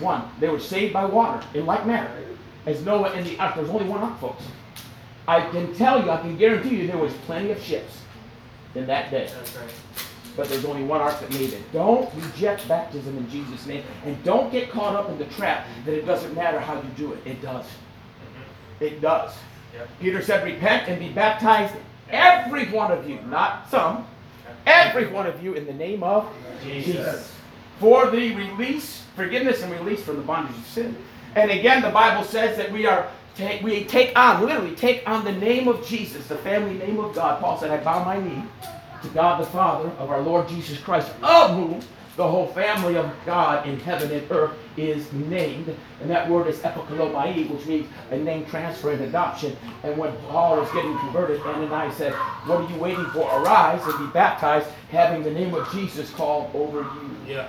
One. 0.00 0.22
They 0.38 0.48
were 0.48 0.60
saved 0.60 0.92
by 0.92 1.06
water 1.06 1.44
in 1.54 1.64
like 1.64 1.86
manner 1.86 2.10
as 2.66 2.84
Noah 2.84 3.10
and 3.12 3.26
the 3.26 3.38
ark. 3.38 3.54
There's 3.56 3.70
only 3.70 3.88
one 3.88 4.02
ark, 4.02 4.20
folks. 4.20 4.44
I 5.26 5.48
can 5.50 5.74
tell 5.74 6.04
you, 6.04 6.10
I 6.10 6.18
can 6.20 6.36
guarantee 6.36 6.76
you, 6.76 6.86
there 6.86 6.98
was 6.98 7.12
plenty 7.26 7.50
of 7.50 7.60
ships 7.62 8.00
in 8.74 8.86
that 8.86 9.10
day. 9.10 9.30
That's 9.34 9.56
right. 9.56 9.74
But 10.36 10.48
there's 10.48 10.64
only 10.64 10.84
one 10.84 11.00
ark 11.00 11.18
that 11.20 11.30
made 11.32 11.52
it. 11.52 11.72
Don't 11.72 12.12
reject 12.14 12.68
baptism 12.68 13.16
in 13.16 13.28
Jesus' 13.30 13.66
name. 13.66 13.82
And 14.04 14.22
don't 14.24 14.52
get 14.52 14.70
caught 14.70 14.94
up 14.94 15.08
in 15.08 15.18
the 15.18 15.24
trap 15.24 15.66
that 15.84 15.94
it 15.94 16.06
doesn't 16.06 16.34
matter 16.34 16.60
how 16.60 16.76
you 16.76 16.88
do 16.96 17.12
it. 17.12 17.26
It 17.26 17.40
does. 17.42 17.64
Mm-hmm. 17.64 18.84
It 18.84 19.00
does. 19.00 19.32
Yep. 19.74 19.88
Peter 20.00 20.22
said, 20.22 20.44
Repent 20.44 20.88
and 20.88 20.98
be 20.98 21.08
baptized, 21.10 21.74
every 22.10 22.68
one 22.70 22.90
of 22.90 23.08
you, 23.08 23.20
not 23.28 23.70
some, 23.70 24.06
every 24.66 25.06
one 25.06 25.26
of 25.26 25.42
you, 25.42 25.54
in 25.54 25.66
the 25.66 25.72
name 25.72 26.02
of 26.02 26.32
Jesus. 26.62 27.32
For 27.80 28.10
the 28.10 28.34
release, 28.34 29.04
forgiveness 29.14 29.62
and 29.62 29.72
release 29.72 30.02
from 30.02 30.16
the 30.16 30.22
bondage 30.22 30.56
of 30.56 30.66
sin. 30.66 30.96
And 31.34 31.50
again, 31.50 31.82
the 31.82 31.90
Bible 31.90 32.24
says 32.24 32.56
that 32.56 32.72
we 32.72 32.86
are 32.86 33.08
take, 33.36 33.62
we 33.62 33.84
take 33.84 34.18
on, 34.18 34.44
literally 34.44 34.74
take 34.74 35.08
on 35.08 35.24
the 35.24 35.32
name 35.32 35.68
of 35.68 35.86
Jesus, 35.86 36.26
the 36.26 36.36
family 36.38 36.74
name 36.74 36.98
of 36.98 37.14
God. 37.14 37.40
Paul 37.40 37.58
said, 37.58 37.70
I 37.70 37.82
bow 37.82 38.04
my 38.04 38.18
knee 38.18 38.42
to 39.02 39.08
God 39.08 39.40
the 39.40 39.46
Father 39.46 39.88
of 39.98 40.10
our 40.10 40.20
Lord 40.20 40.48
Jesus 40.48 40.78
Christ, 40.78 41.10
of 41.22 41.52
whom 41.52 41.80
the 42.18 42.28
whole 42.28 42.48
family 42.48 42.96
of 42.96 43.08
God 43.24 43.66
in 43.66 43.78
heaven 43.78 44.10
and 44.10 44.28
earth 44.32 44.50
is 44.76 45.10
named. 45.12 45.74
And 46.00 46.10
that 46.10 46.28
word 46.28 46.48
is 46.48 46.58
epikaleomai, 46.58 47.48
which 47.48 47.64
means 47.64 47.86
a 48.10 48.18
name 48.18 48.44
transfer 48.46 48.90
and 48.90 49.02
adoption. 49.02 49.56
And 49.84 49.96
when 49.96 50.14
Paul 50.28 50.56
was 50.58 50.70
getting 50.72 50.98
converted, 50.98 51.40
Ananias 51.42 51.96
said, 51.96 52.12
What 52.12 52.60
are 52.60 52.70
you 52.70 52.76
waiting 52.80 53.06
for? 53.06 53.20
Arise 53.20 53.80
and 53.84 53.98
be 54.00 54.12
baptized, 54.12 54.66
having 54.90 55.22
the 55.22 55.30
name 55.30 55.54
of 55.54 55.70
Jesus 55.70 56.10
called 56.10 56.50
over 56.56 56.80
you. 56.80 57.16
Yeah. 57.24 57.48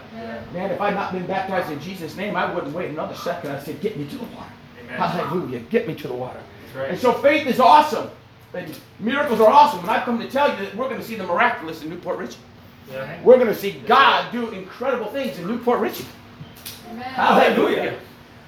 Man, 0.54 0.70
if 0.70 0.80
I'd 0.80 0.94
not 0.94 1.14
been 1.14 1.26
baptized 1.26 1.72
in 1.72 1.80
Jesus' 1.82 2.16
name, 2.16 2.36
I 2.36 2.54
wouldn't 2.54 2.74
wait 2.76 2.92
another 2.92 3.16
second. 3.16 3.50
I 3.50 3.60
said, 3.60 3.82
Get 3.82 3.98
me 3.98 4.06
to 4.08 4.18
the 4.18 4.26
water. 4.26 4.52
Amen. 4.84 4.98
Hallelujah. 4.98 5.60
Get 5.62 5.88
me 5.88 5.96
to 5.96 6.08
the 6.08 6.14
water. 6.14 6.42
Right. 6.78 6.92
And 6.92 7.00
so 7.00 7.14
faith 7.14 7.48
is 7.48 7.60
awesome. 7.60 8.12
And 8.54 8.80
miracles 9.00 9.40
are 9.40 9.50
awesome. 9.50 9.80
And 9.80 9.90
I've 9.90 10.04
come 10.04 10.20
to 10.20 10.30
tell 10.30 10.52
you 10.52 10.64
that 10.64 10.76
we're 10.76 10.90
going 10.90 11.02
to 11.02 11.08
see 11.08 11.16
the 11.16 11.26
miraculous 11.26 11.82
in 11.82 11.90
New 11.90 11.98
Port 11.98 12.20
Richey. 12.20 12.38
Yeah. 12.92 13.22
We're 13.24 13.36
going 13.36 13.48
to 13.48 13.56
see 13.56 13.82
God 13.88 14.32
do 14.32 14.50
incredible 14.50 15.08
things 15.12 15.38
in 15.38 15.48
New 15.48 15.60
Port 15.60 15.80
Richey. 15.80 16.06
Hallelujah. 16.98 18.00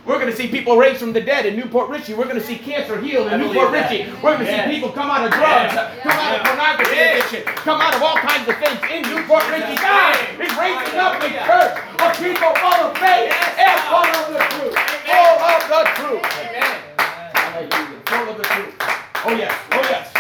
We're 0.04 0.18
going 0.18 0.32
to 0.32 0.36
see 0.36 0.48
people 0.48 0.78
raised 0.78 1.00
from 1.00 1.14
the 1.14 1.22
dead 1.22 1.46
in 1.46 1.56
New 1.56 1.66
Port 1.68 1.88
Richey. 1.90 2.16
We're 2.16 2.26
going 2.26 2.40
to 2.40 2.44
see 2.44 2.58
cancer 2.58 3.00
healed 3.00 3.28
in 3.28 3.34
I 3.36 3.38
Newport 3.38 3.70
believe 3.70 3.72
that. 3.72 3.92
Richie. 3.92 4.10
We're 4.24 4.34
going 4.34 4.40
to 4.40 4.46
Yes. 4.46 4.66
see 4.68 4.74
people 4.74 4.90
come 4.90 5.12
out 5.12 5.26
of 5.26 5.32
drugs, 5.32 5.74
Yes. 5.78 6.00
come 6.02 6.12
out 6.12 6.40
of 6.40 6.46
pornography 6.48 6.98
addiction, 6.98 7.44
come 7.62 7.80
out 7.82 7.94
of 7.94 8.02
all 8.02 8.16
kinds 8.18 8.50
of 8.50 8.58
things 8.58 8.80
in 8.90 9.02
New 9.14 9.22
Port 9.30 9.46
Richey. 9.52 9.76
God 9.78 10.18
is 10.42 10.52
raising 10.58 10.98
up 10.98 11.22
a 11.22 11.30
church 11.30 11.78
of 12.02 12.18
people 12.18 12.50
full 12.58 12.82
of 12.90 12.98
faith 12.98 13.30
and 13.62 13.80
full 13.94 14.10
of 14.10 14.34
the 14.34 14.42
truth. 14.58 14.74
Full 15.06 15.38
of 15.38 15.62
the 15.70 15.84
truth. 16.02 16.26
Amen. 16.42 16.78
Hallelujah. 16.98 18.02
Full 18.10 18.30
of 18.34 18.38
the 18.38 18.44
truth. 18.44 18.74
Oh 19.24 19.36
yes. 19.38 19.54
Oh 19.72 19.82
yes. 19.86 20.14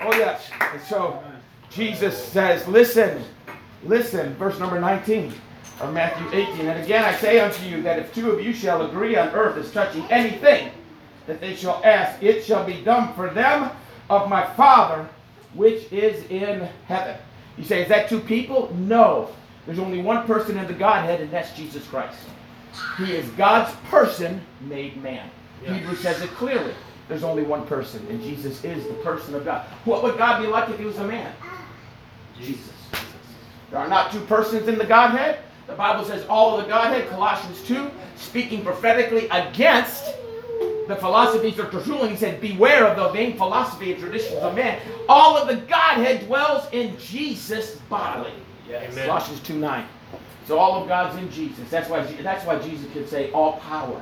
Oh 0.00 0.12
yes. 0.18 0.50
And 0.72 0.82
so 0.82 1.22
Jesus 1.70 2.18
says, 2.26 2.66
listen, 2.66 3.22
listen, 3.88 4.34
verse 4.34 4.58
number 4.58 4.80
19 4.80 5.32
of 5.80 5.92
Matthew 5.92 6.26
18. 6.40 6.66
And 6.66 6.82
again 6.82 7.04
I 7.04 7.14
say 7.16 7.40
unto 7.40 7.64
you 7.66 7.82
that 7.82 7.98
if 7.98 8.14
two 8.14 8.30
of 8.30 8.42
you 8.44 8.52
shall 8.52 8.86
agree 8.86 9.16
on 9.16 9.28
earth 9.28 9.56
as 9.56 9.70
touching 9.72 10.04
anything 10.10 10.70
that 11.26 11.40
they 11.40 11.54
shall 11.54 11.80
ask, 11.84 12.22
it 12.22 12.44
shall 12.44 12.64
be 12.64 12.82
done 12.82 13.14
for 13.14 13.30
them 13.30 13.70
of 14.08 14.28
my 14.28 14.46
Father 14.54 15.08
which 15.54 15.90
is 15.92 16.24
in 16.30 16.68
heaven. 16.86 17.16
You 17.56 17.64
say, 17.64 17.82
is 17.82 17.88
that 17.88 18.08
two 18.08 18.20
people? 18.20 18.72
No. 18.74 19.30
There's 19.64 19.78
only 19.78 20.00
one 20.00 20.26
person 20.26 20.58
in 20.58 20.66
the 20.66 20.74
Godhead, 20.74 21.20
and 21.20 21.30
that's 21.30 21.52
Jesus 21.56 21.86
Christ. 21.86 22.18
He 22.98 23.12
is 23.12 23.28
God's 23.30 23.74
person 23.88 24.40
made 24.60 25.02
man. 25.02 25.28
Yeah. 25.62 25.74
Hebrews 25.74 26.00
says 26.00 26.20
it 26.20 26.30
clearly. 26.30 26.74
There's 27.08 27.24
only 27.24 27.42
one 27.42 27.66
person, 27.66 28.06
and 28.10 28.20
Jesus 28.20 28.62
is 28.64 28.86
the 28.86 28.94
person 28.94 29.34
of 29.34 29.44
God. 29.44 29.66
What 29.84 30.02
would 30.02 30.18
God 30.18 30.42
be 30.42 30.48
like 30.48 30.68
if 30.68 30.78
he 30.78 30.84
was 30.84 30.98
a 30.98 31.06
man? 31.06 31.32
Jesus. 32.38 32.72
There 33.76 33.84
are 33.84 33.88
not 33.88 34.10
two 34.10 34.22
persons 34.22 34.68
in 34.68 34.78
the 34.78 34.86
Godhead. 34.86 35.38
The 35.66 35.74
Bible 35.74 36.02
says 36.02 36.24
all 36.30 36.58
of 36.58 36.64
the 36.64 36.70
Godhead, 36.70 37.10
Colossians 37.10 37.62
2, 37.64 37.90
speaking 38.16 38.64
prophetically 38.64 39.28
against 39.28 40.02
the 40.88 40.96
philosophies 40.96 41.58
of 41.58 41.70
Tertullian. 41.70 42.08
He 42.08 42.16
said, 42.16 42.40
Beware 42.40 42.86
of 42.86 42.96
the 42.96 43.10
vain 43.10 43.36
philosophy 43.36 43.92
and 43.92 44.00
traditions 44.00 44.38
of 44.38 44.54
man. 44.54 44.80
All 45.10 45.36
of 45.36 45.46
the 45.46 45.56
Godhead 45.56 46.24
dwells 46.26 46.66
in 46.72 46.98
Jesus 46.98 47.74
bodily. 47.90 48.32
Yes. 48.66 48.94
Amen. 48.94 49.08
Colossians 49.08 49.40
2 49.40 49.58
9. 49.58 49.86
So 50.46 50.58
all 50.58 50.80
of 50.80 50.88
God's 50.88 51.18
in 51.18 51.30
Jesus. 51.30 51.68
That's 51.68 51.90
why, 51.90 52.02
that's 52.02 52.46
why 52.46 52.58
Jesus 52.60 52.90
could 52.94 53.06
say, 53.06 53.30
All 53.32 53.58
power 53.58 54.00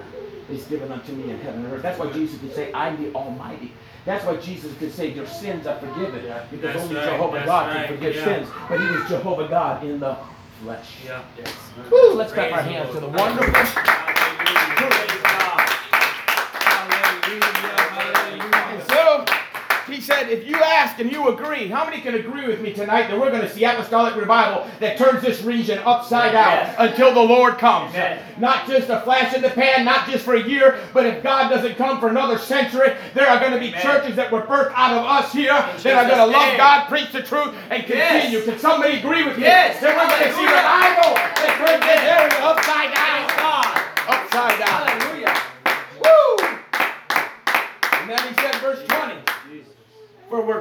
is 0.53 0.63
given 0.67 0.93
unto 0.93 1.11
me 1.15 1.33
in 1.33 1.41
heaven 1.41 1.65
and 1.65 1.75
earth. 1.75 1.83
That's 1.83 1.99
why 1.99 2.13
Jesus 2.13 2.39
could 2.39 2.55
say, 2.55 2.73
I'm 2.75 3.03
the 3.03 3.13
Almighty. 3.13 3.73
That's 4.05 4.25
why 4.27 4.37
Jesus 4.37 4.77
could 4.79 4.93
say, 4.93 5.12
Your 5.12 5.27
sins 5.27 5.67
are 5.67 5.79
forgiven. 5.79 6.25
Yeah. 6.25 6.45
Because 6.51 6.75
That's 6.75 6.83
only 6.85 6.97
right, 6.97 7.05
Jehovah 7.11 7.37
that's 7.37 7.47
God 7.47 7.75
right, 7.75 7.87
can 7.87 7.97
forgive 7.97 8.17
yeah. 8.17 8.25
sins. 8.25 8.49
But 8.69 8.81
he 8.81 8.87
was 8.87 9.09
Jehovah 9.09 9.49
God 9.49 9.85
in 9.85 10.01
the 10.01 10.17
flesh. 10.62 10.97
Yeah. 11.07 11.23
Yes. 11.38 11.55
Woo, 11.90 12.12
let's 12.12 12.33
clap 12.33 12.53
our 12.53 12.62
hands 12.62 12.93
to 12.95 13.01
the 13.01 13.09
wonderful. 13.09 13.53
Hallelujah. 13.55 14.90
Praise 15.01 15.23
God. 15.23 15.71
And 18.75 18.83
so 18.90 19.25
he 19.90 19.94
said, 20.05 20.29
if 20.31 20.47
you 20.47 20.57
ask 20.57 20.99
and 21.01 21.11
you 21.11 21.29
agree, 21.29 21.69
how 21.69 21.85
many 21.85 22.01
can 22.01 22.14
agree 22.14 22.47
with 22.47 22.61
me 22.61 22.73
tonight 22.73 23.09
that 23.09 23.19
we're 23.19 23.31
going 23.31 23.43
to 23.43 23.49
see 23.51 23.64
apostolic 23.64 24.14
revival 24.17 24.67
that 24.81 24.99
turns 24.99 25.23
this 25.23 25.43
region 25.43 25.79
upside 25.85 26.33
down 26.33 26.51
Yes. 26.53 26.77
until 26.79 27.12
the 27.14 27.21
Lord 27.23 27.57
comes? 27.59 27.95
Not 28.38 28.69
just 28.69 28.90
a 28.90 29.01
flash 29.01 29.35
in 29.35 29.40
the 29.43 29.49
pan, 29.51 29.85
not 29.85 30.09
just 30.09 30.25
for 30.25 30.35
a 30.35 30.43
year, 30.43 30.79
but 30.93 31.07
if 31.07 31.23
God 31.23 31.49
doesn't 31.49 31.77
come 31.77 31.99
for 32.01 32.09
another 32.09 32.37
century, 32.38 32.95
there 33.14 33.27
are 33.29 33.38
going 33.40 33.53
to 33.53 33.59
be 33.59 33.69
Amen. 33.69 33.81
churches 33.83 34.14
that 34.17 34.31
were 34.31 34.43
birthed 34.43 34.73
out 34.75 34.93
of 34.93 35.05
us 35.07 35.33
here 35.33 35.53
that 35.83 35.87
are 35.87 36.07
going 36.07 36.19
to 36.19 36.27
love 36.37 36.49
name. 36.49 36.57
God, 36.59 36.88
preach 36.88 37.11
the 37.12 37.23
truth, 37.23 37.55
and 37.71 37.83
Yes. 37.88 38.23
continue. 38.23 38.45
Can 38.45 38.59
somebody 38.59 38.99
agree 38.99 39.25
with 39.25 39.38
me? 39.38 39.45
Yes. 39.45 39.81
That 39.81 39.97
we're 39.97 40.07
going 40.07 40.29
to 40.29 40.35
see 40.37 40.45
revival 40.45 41.14
that 41.14 41.53
turns 41.57 41.81
this 41.81 42.03
area 42.05 42.37
upside 42.45 42.93
down. 42.93 43.25
Upside 44.07 44.59
down. 44.61 44.85
Hallelujah. 44.85 45.35
Woo! 46.05 46.37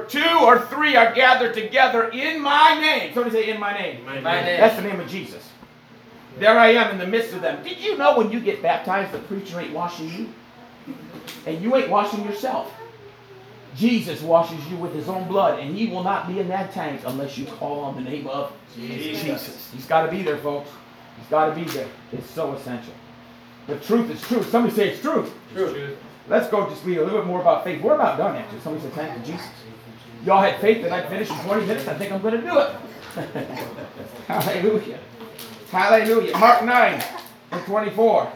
Two 0.08 0.38
or 0.40 0.60
three 0.66 0.96
are 0.96 1.14
gathered 1.14 1.54
together 1.54 2.08
in 2.08 2.40
my 2.40 2.78
name. 2.80 3.14
Somebody 3.14 3.34
say, 3.34 3.50
in 3.50 3.60
my 3.60 3.72
name. 3.72 4.04
My 4.04 4.20
My 4.20 4.40
name. 4.42 4.60
That's 4.60 4.76
the 4.76 4.82
name 4.82 5.00
of 5.00 5.08
Jesus. 5.08 5.48
There 6.38 6.58
I 6.58 6.72
am 6.72 6.90
in 6.90 6.98
the 6.98 7.06
midst 7.06 7.32
of 7.32 7.42
them. 7.42 7.62
Did 7.62 7.78
you 7.78 7.96
know 7.96 8.16
when 8.16 8.30
you 8.30 8.40
get 8.40 8.62
baptized, 8.62 9.12
the 9.12 9.18
preacher 9.20 9.60
ain't 9.60 9.72
washing 9.72 10.08
you? 10.08 10.94
And 11.46 11.62
you 11.62 11.74
ain't 11.76 11.88
washing 11.88 12.24
yourself. 12.24 12.72
Jesus 13.76 14.20
washes 14.22 14.64
you 14.68 14.76
with 14.76 14.94
his 14.94 15.08
own 15.08 15.26
blood, 15.26 15.58
and 15.58 15.76
he 15.76 15.88
will 15.88 16.04
not 16.04 16.28
be 16.28 16.38
in 16.38 16.48
that 16.48 16.72
tank 16.72 17.00
unless 17.06 17.36
you 17.36 17.46
call 17.46 17.80
on 17.80 17.96
the 17.96 18.08
name 18.08 18.26
of 18.28 18.52
Jesus. 18.76 19.70
He's 19.72 19.86
got 19.86 20.06
to 20.06 20.10
be 20.10 20.22
there, 20.22 20.38
folks. 20.38 20.70
He's 21.18 21.28
got 21.28 21.48
to 21.48 21.54
be 21.54 21.64
there. 21.64 21.88
It's 22.12 22.30
so 22.30 22.52
essential. 22.52 22.94
The 23.66 23.76
truth 23.80 24.10
is 24.10 24.22
true. 24.22 24.42
Somebody 24.42 24.74
say 24.74 24.90
it's 24.90 25.00
true. 25.00 25.30
Truth. 25.52 25.98
Let's 26.28 26.48
go 26.48 26.68
just 26.68 26.84
read 26.84 26.98
a 26.98 27.04
little 27.04 27.20
bit 27.20 27.26
more 27.26 27.40
about 27.40 27.64
faith. 27.64 27.82
We're 27.82 27.94
about 27.94 28.18
done, 28.18 28.36
actually. 28.36 28.60
Somebody 28.60 28.84
say 28.84 28.94
thank 28.94 29.18
you, 29.18 29.32
Jesus. 29.32 29.48
Y'all 30.24 30.40
had 30.40 30.58
faith 30.60 30.82
that 30.82 30.92
I'd 30.92 31.08
finish 31.08 31.30
in 31.30 31.36
20 31.40 31.66
minutes. 31.66 31.86
I 31.86 31.94
think 31.94 32.12
I'm 32.12 32.22
going 32.22 32.34
to 32.34 32.40
do 32.40 32.58
it. 32.58 32.70
Hallelujah. 34.26 34.98
Hallelujah. 35.70 36.38
Mark 36.38 36.64
9 36.64 37.04
and 37.52 37.64
24. 37.66 38.32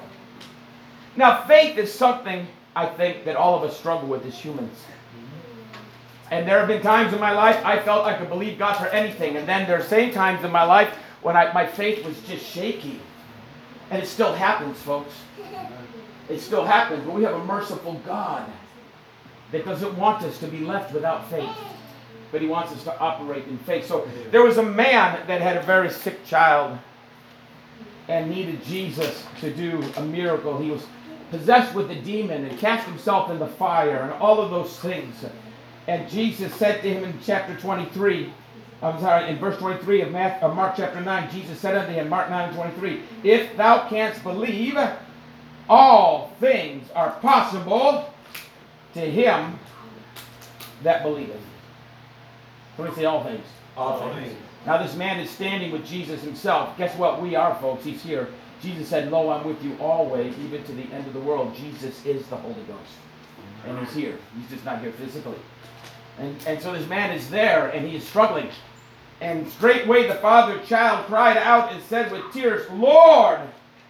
Now, 1.17 1.45
faith 1.45 1.79
is 1.79 1.93
something 1.93 2.47
I 2.77 2.87
think 2.87 3.25
that 3.25 3.37
all 3.37 3.57
of 3.57 3.69
us 3.69 3.79
struggle 3.79 4.07
with 4.07 4.27
as 4.27 4.35
humans. 4.35 4.79
And 6.31 6.47
there 6.47 6.59
have 6.59 6.69
been 6.69 6.83
times 6.83 7.15
in 7.15 7.21
my 7.21 7.33
life 7.33 7.65
I 7.65 7.79
felt 7.79 8.07
I 8.07 8.15
could 8.15 8.29
believe 8.29 8.59
God 8.59 8.75
for 8.77 8.89
anything. 8.89 9.37
And 9.37 9.49
then 9.49 9.67
there 9.67 9.79
are 9.79 9.83
same 9.83 10.13
times 10.13 10.45
in 10.45 10.53
my 10.53 10.65
life 10.65 10.95
when 11.23 11.37
I, 11.37 11.51
my 11.53 11.67
faith 11.67 12.05
was 12.05 12.21
just 12.23 12.45
shaky. 12.45 13.01
And 13.91 14.03
it 14.03 14.07
still 14.07 14.35
happens, 14.35 14.79
folks. 14.79 15.15
It 16.29 16.41
still 16.41 16.67
happens. 16.67 17.03
But 17.07 17.15
we 17.15 17.23
have 17.23 17.35
a 17.35 17.45
merciful 17.47 17.95
God 18.05 18.47
that 19.53 19.65
doesn't 19.65 19.97
want 19.97 20.23
us 20.23 20.39
to 20.39 20.47
be 20.47 20.61
left 20.61 20.93
without 20.93 21.29
faith. 21.31 21.49
But 22.31 22.43
he 22.43 22.47
wants 22.47 22.73
us 22.73 22.85
to 22.85 22.99
operate 22.99 23.47
in 23.47 23.59
faith. 23.59 23.87
So 23.87 24.07
there 24.31 24.43
was 24.43 24.59
a 24.59 24.63
man 24.63 25.27
that 25.27 25.41
had 25.41 25.57
a 25.57 25.63
very 25.63 25.91
sick 25.91 26.25
child 26.27 26.79
and 28.09 28.31
needed 28.31 28.63
Jesus 28.65 29.25
to 29.41 29.53
do 29.53 29.83
a 29.97 30.03
miracle. 30.03 30.59
He 30.59 30.71
was 30.71 30.85
possessed 31.31 31.75
with 31.75 31.91
a 31.91 31.95
demon 31.95 32.45
and 32.45 32.59
cast 32.59 32.87
himself 32.87 33.31
in 33.31 33.39
the 33.39 33.47
fire 33.47 34.03
and 34.03 34.13
all 34.15 34.41
of 34.41 34.51
those 34.51 34.79
things. 34.79 35.25
And 35.87 36.09
Jesus 36.11 36.55
said 36.55 36.83
to 36.83 36.89
him 36.89 37.05
in 37.05 37.19
chapter 37.25 37.55
23, 37.57 38.33
I'm 38.83 39.01
sorry, 39.01 39.31
in 39.31 39.39
verse 39.39 39.59
23 39.59 40.03
of, 40.03 40.13
Matthew, 40.13 40.47
of 40.47 40.55
Mark 40.55 40.75
chapter 40.77 41.01
9, 41.01 41.31
Jesus 41.31 41.59
said 41.59 41.75
unto 41.75 41.93
him, 41.93 42.09
Mark 42.09 42.31
9 42.31 42.49
and 42.49 42.57
23, 42.57 43.03
If 43.25 43.57
thou 43.57 43.89
canst 43.89 44.23
believe, 44.23 44.77
all 45.69 46.33
things 46.41 46.89
are 46.95 47.11
possible 47.21 48.13
to 49.01 49.11
him 49.11 49.59
that 50.83 51.03
believeth. 51.03 51.41
Somebody 52.77 52.97
say 52.97 53.05
all 53.05 53.25
things. 53.25 53.47
All 53.77 54.13
things. 54.15 54.35
Now 54.67 54.83
this 54.83 54.95
man 54.97 55.21
is 55.21 55.31
standing 55.31 55.73
with 55.73 55.87
Jesus 55.87 56.23
himself. 56.23 56.77
Guess 56.77 56.97
what? 56.99 57.23
We 57.23 57.37
are, 57.37 57.55
folks. 57.57 57.85
He's 57.85 58.03
here. 58.03 58.29
Jesus 58.61 58.89
said, 58.89 59.11
Lo, 59.11 59.31
I'm 59.31 59.47
with 59.47 59.63
you 59.63 59.77
always, 59.81 60.37
even 60.41 60.65
to 60.65 60.73
the 60.73 60.83
end 60.93 61.07
of 61.07 61.13
the 61.13 61.21
world. 61.21 61.55
Jesus 61.55 62.05
is 62.05 62.27
the 62.27 62.37
Holy 62.37 62.55
Ghost. 62.67 62.93
And 63.67 63.79
he's 63.79 63.95
here. 63.95 64.19
He's 64.37 64.51
just 64.51 64.65
not 64.65 64.81
here 64.81 64.93
physically. 64.93 65.39
And, 66.19 66.37
and 66.47 66.61
so 66.61 66.73
this 66.73 66.89
man 66.89 67.17
is 67.17 67.31
there 67.31 67.69
and 67.69 67.87
he 67.87 67.97
is 67.97 68.07
struggling. 68.07 68.49
And 69.21 69.49
straightway 69.49 70.07
the 70.07 70.15
father 70.17 70.59
child 70.67 71.07
cried 71.07 71.37
out 71.37 71.73
and 71.73 71.83
said 71.85 72.11
with 72.11 72.33
tears, 72.33 72.69
Lord, 72.71 73.41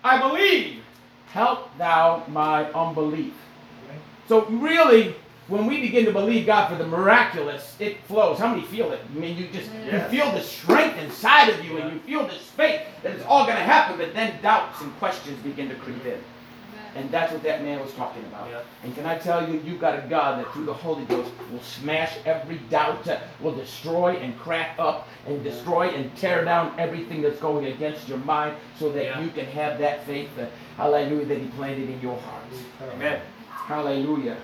I 0.04 0.20
believe. 0.20 0.82
Help 1.28 1.76
thou 1.76 2.24
my 2.28 2.70
unbelief. 2.72 3.34
So 4.28 4.44
really, 4.46 5.14
when 5.48 5.66
we 5.66 5.80
begin 5.80 6.04
to 6.04 6.12
believe 6.12 6.44
God 6.44 6.68
for 6.68 6.76
the 6.76 6.86
miraculous, 6.86 7.74
it 7.80 7.96
flows. 8.04 8.38
How 8.38 8.48
many 8.54 8.62
feel 8.66 8.92
it? 8.92 9.00
I 9.10 9.18
mean, 9.18 9.36
you 9.38 9.48
just 9.48 9.70
Yes. 9.86 10.12
you 10.12 10.18
feel 10.20 10.30
the 10.32 10.42
strength 10.42 10.98
inside 10.98 11.48
of 11.48 11.64
you, 11.64 11.78
and 11.78 11.92
you 11.94 11.98
feel 12.00 12.26
this 12.26 12.42
faith 12.42 12.82
that 13.02 13.12
it's 13.12 13.24
all 13.24 13.44
going 13.46 13.56
to 13.56 13.62
happen. 13.62 13.96
But 13.96 14.14
then 14.14 14.34
doubts 14.42 14.82
and 14.82 14.94
questions 14.98 15.38
begin 15.42 15.70
to 15.70 15.74
creep 15.76 16.04
in, 16.04 16.18
and 16.94 17.10
that's 17.10 17.32
what 17.32 17.42
that 17.44 17.64
man 17.64 17.80
was 17.80 17.90
talking 17.94 18.22
about. 18.24 18.48
Yeah. 18.50 18.60
And 18.84 18.94
can 18.94 19.06
I 19.06 19.16
tell 19.16 19.48
you, 19.48 19.62
you've 19.64 19.80
got 19.80 19.98
a 19.98 20.02
God 20.06 20.38
that 20.38 20.52
through 20.52 20.66
the 20.66 20.74
Holy 20.74 21.06
Ghost 21.06 21.30
will 21.50 21.62
smash 21.62 22.12
every 22.26 22.58
doubt, 22.68 23.08
will 23.40 23.54
destroy 23.54 24.16
and 24.16 24.38
crack 24.38 24.74
up 24.78 25.08
and 25.26 25.42
destroy 25.42 25.88
and 25.88 26.14
tear 26.16 26.44
down 26.44 26.74
everything 26.78 27.22
that's 27.22 27.40
going 27.40 27.64
against 27.64 28.06
your 28.06 28.18
mind, 28.18 28.54
so 28.78 28.92
that 28.92 29.04
Yeah. 29.04 29.20
you 29.20 29.30
can 29.30 29.46
have 29.46 29.78
that 29.78 30.04
faith, 30.04 30.28
uh, 30.38 30.44
hallelujah, 30.76 31.24
that 31.24 31.38
He 31.38 31.46
planted 31.56 31.88
in 31.88 31.98
your 32.02 32.18
heart. 32.20 32.44
Amen. 32.94 33.20
Hallelujah. 33.68 34.38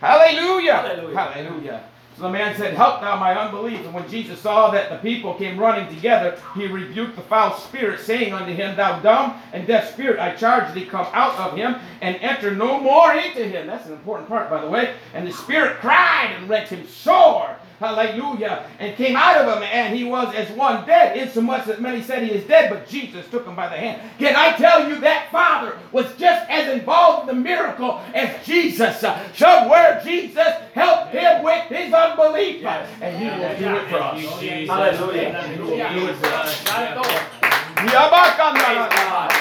Hallelujah. 0.00 0.76
Hallelujah. 0.76 1.18
Hallelujah. 1.18 1.84
So 2.16 2.22
the 2.22 2.30
man 2.30 2.56
said, 2.56 2.74
Help 2.74 3.00
thou 3.00 3.16
my 3.16 3.36
unbelief. 3.36 3.80
And 3.80 3.92
when 3.92 4.08
Jesus 4.08 4.38
saw 4.40 4.70
that 4.70 4.88
the 4.88 4.98
people 4.98 5.34
came 5.34 5.58
running 5.58 5.92
together, 5.92 6.38
he 6.54 6.68
rebuked 6.68 7.16
the 7.16 7.22
foul 7.22 7.58
spirit, 7.58 7.98
saying 7.98 8.32
unto 8.32 8.52
him, 8.52 8.76
Thou 8.76 9.00
dumb 9.00 9.42
and 9.52 9.66
deaf 9.66 9.92
spirit, 9.92 10.20
I 10.20 10.36
charge 10.36 10.72
thee, 10.74 10.84
come 10.84 11.08
out 11.12 11.36
of 11.40 11.56
him 11.56 11.74
and 12.02 12.14
enter 12.16 12.54
no 12.54 12.78
more 12.78 13.12
into 13.12 13.44
him. 13.44 13.66
That's 13.66 13.86
an 13.86 13.94
important 13.94 14.28
part, 14.28 14.48
by 14.48 14.60
the 14.60 14.70
way. 14.70 14.94
And 15.12 15.26
the 15.26 15.32
spirit 15.32 15.78
cried 15.78 16.32
and 16.38 16.48
rent 16.48 16.68
him 16.68 16.86
sore. 16.86 17.56
Hallelujah. 17.82 18.64
And 18.78 18.94
came 18.94 19.16
out 19.16 19.38
of 19.38 19.56
him, 19.56 19.64
and 19.64 19.96
he 19.96 20.04
was 20.04 20.32
as 20.36 20.48
one 20.50 20.86
dead, 20.86 21.16
insomuch 21.16 21.66
that 21.66 21.80
many 21.80 22.00
said 22.00 22.22
he 22.22 22.30
is 22.30 22.44
dead, 22.46 22.70
but 22.70 22.88
Jesus 22.88 23.28
took 23.28 23.44
him 23.44 23.56
by 23.56 23.68
the 23.68 23.76
hand. 23.76 24.00
Can 24.20 24.36
I 24.36 24.52
tell 24.56 24.88
you 24.88 25.00
that 25.00 25.32
father 25.32 25.76
was 25.90 26.06
just 26.16 26.48
as 26.48 26.72
involved 26.72 27.28
in 27.28 27.34
the 27.36 27.42
miracle 27.42 28.00
as 28.14 28.46
Jesus? 28.46 29.00
Somewhere 29.34 30.00
Jesus 30.04 30.46
helped 30.74 31.10
him 31.10 31.42
with 31.42 31.64
his 31.64 31.92
unbelief, 31.92 32.64
uh, 32.64 32.86
and 33.00 33.16
he 33.16 33.24
will 33.24 33.58
do 33.58 33.76
it 33.76 33.88
for 33.88 33.96
us. 33.96 34.22
Thank 34.22 34.60
you, 34.60 34.66
Hallelujah. 34.68 35.42
He 35.48 35.60
will 35.60 35.76
do 35.76 36.06
it 36.08 36.16
for 36.18 36.26
us. 36.26 36.64
Got 36.64 36.82
it 36.88 37.02
going. 37.02 37.88
Yabakanda. 37.90 38.62
Praise 38.62 38.92
God. 38.94 39.32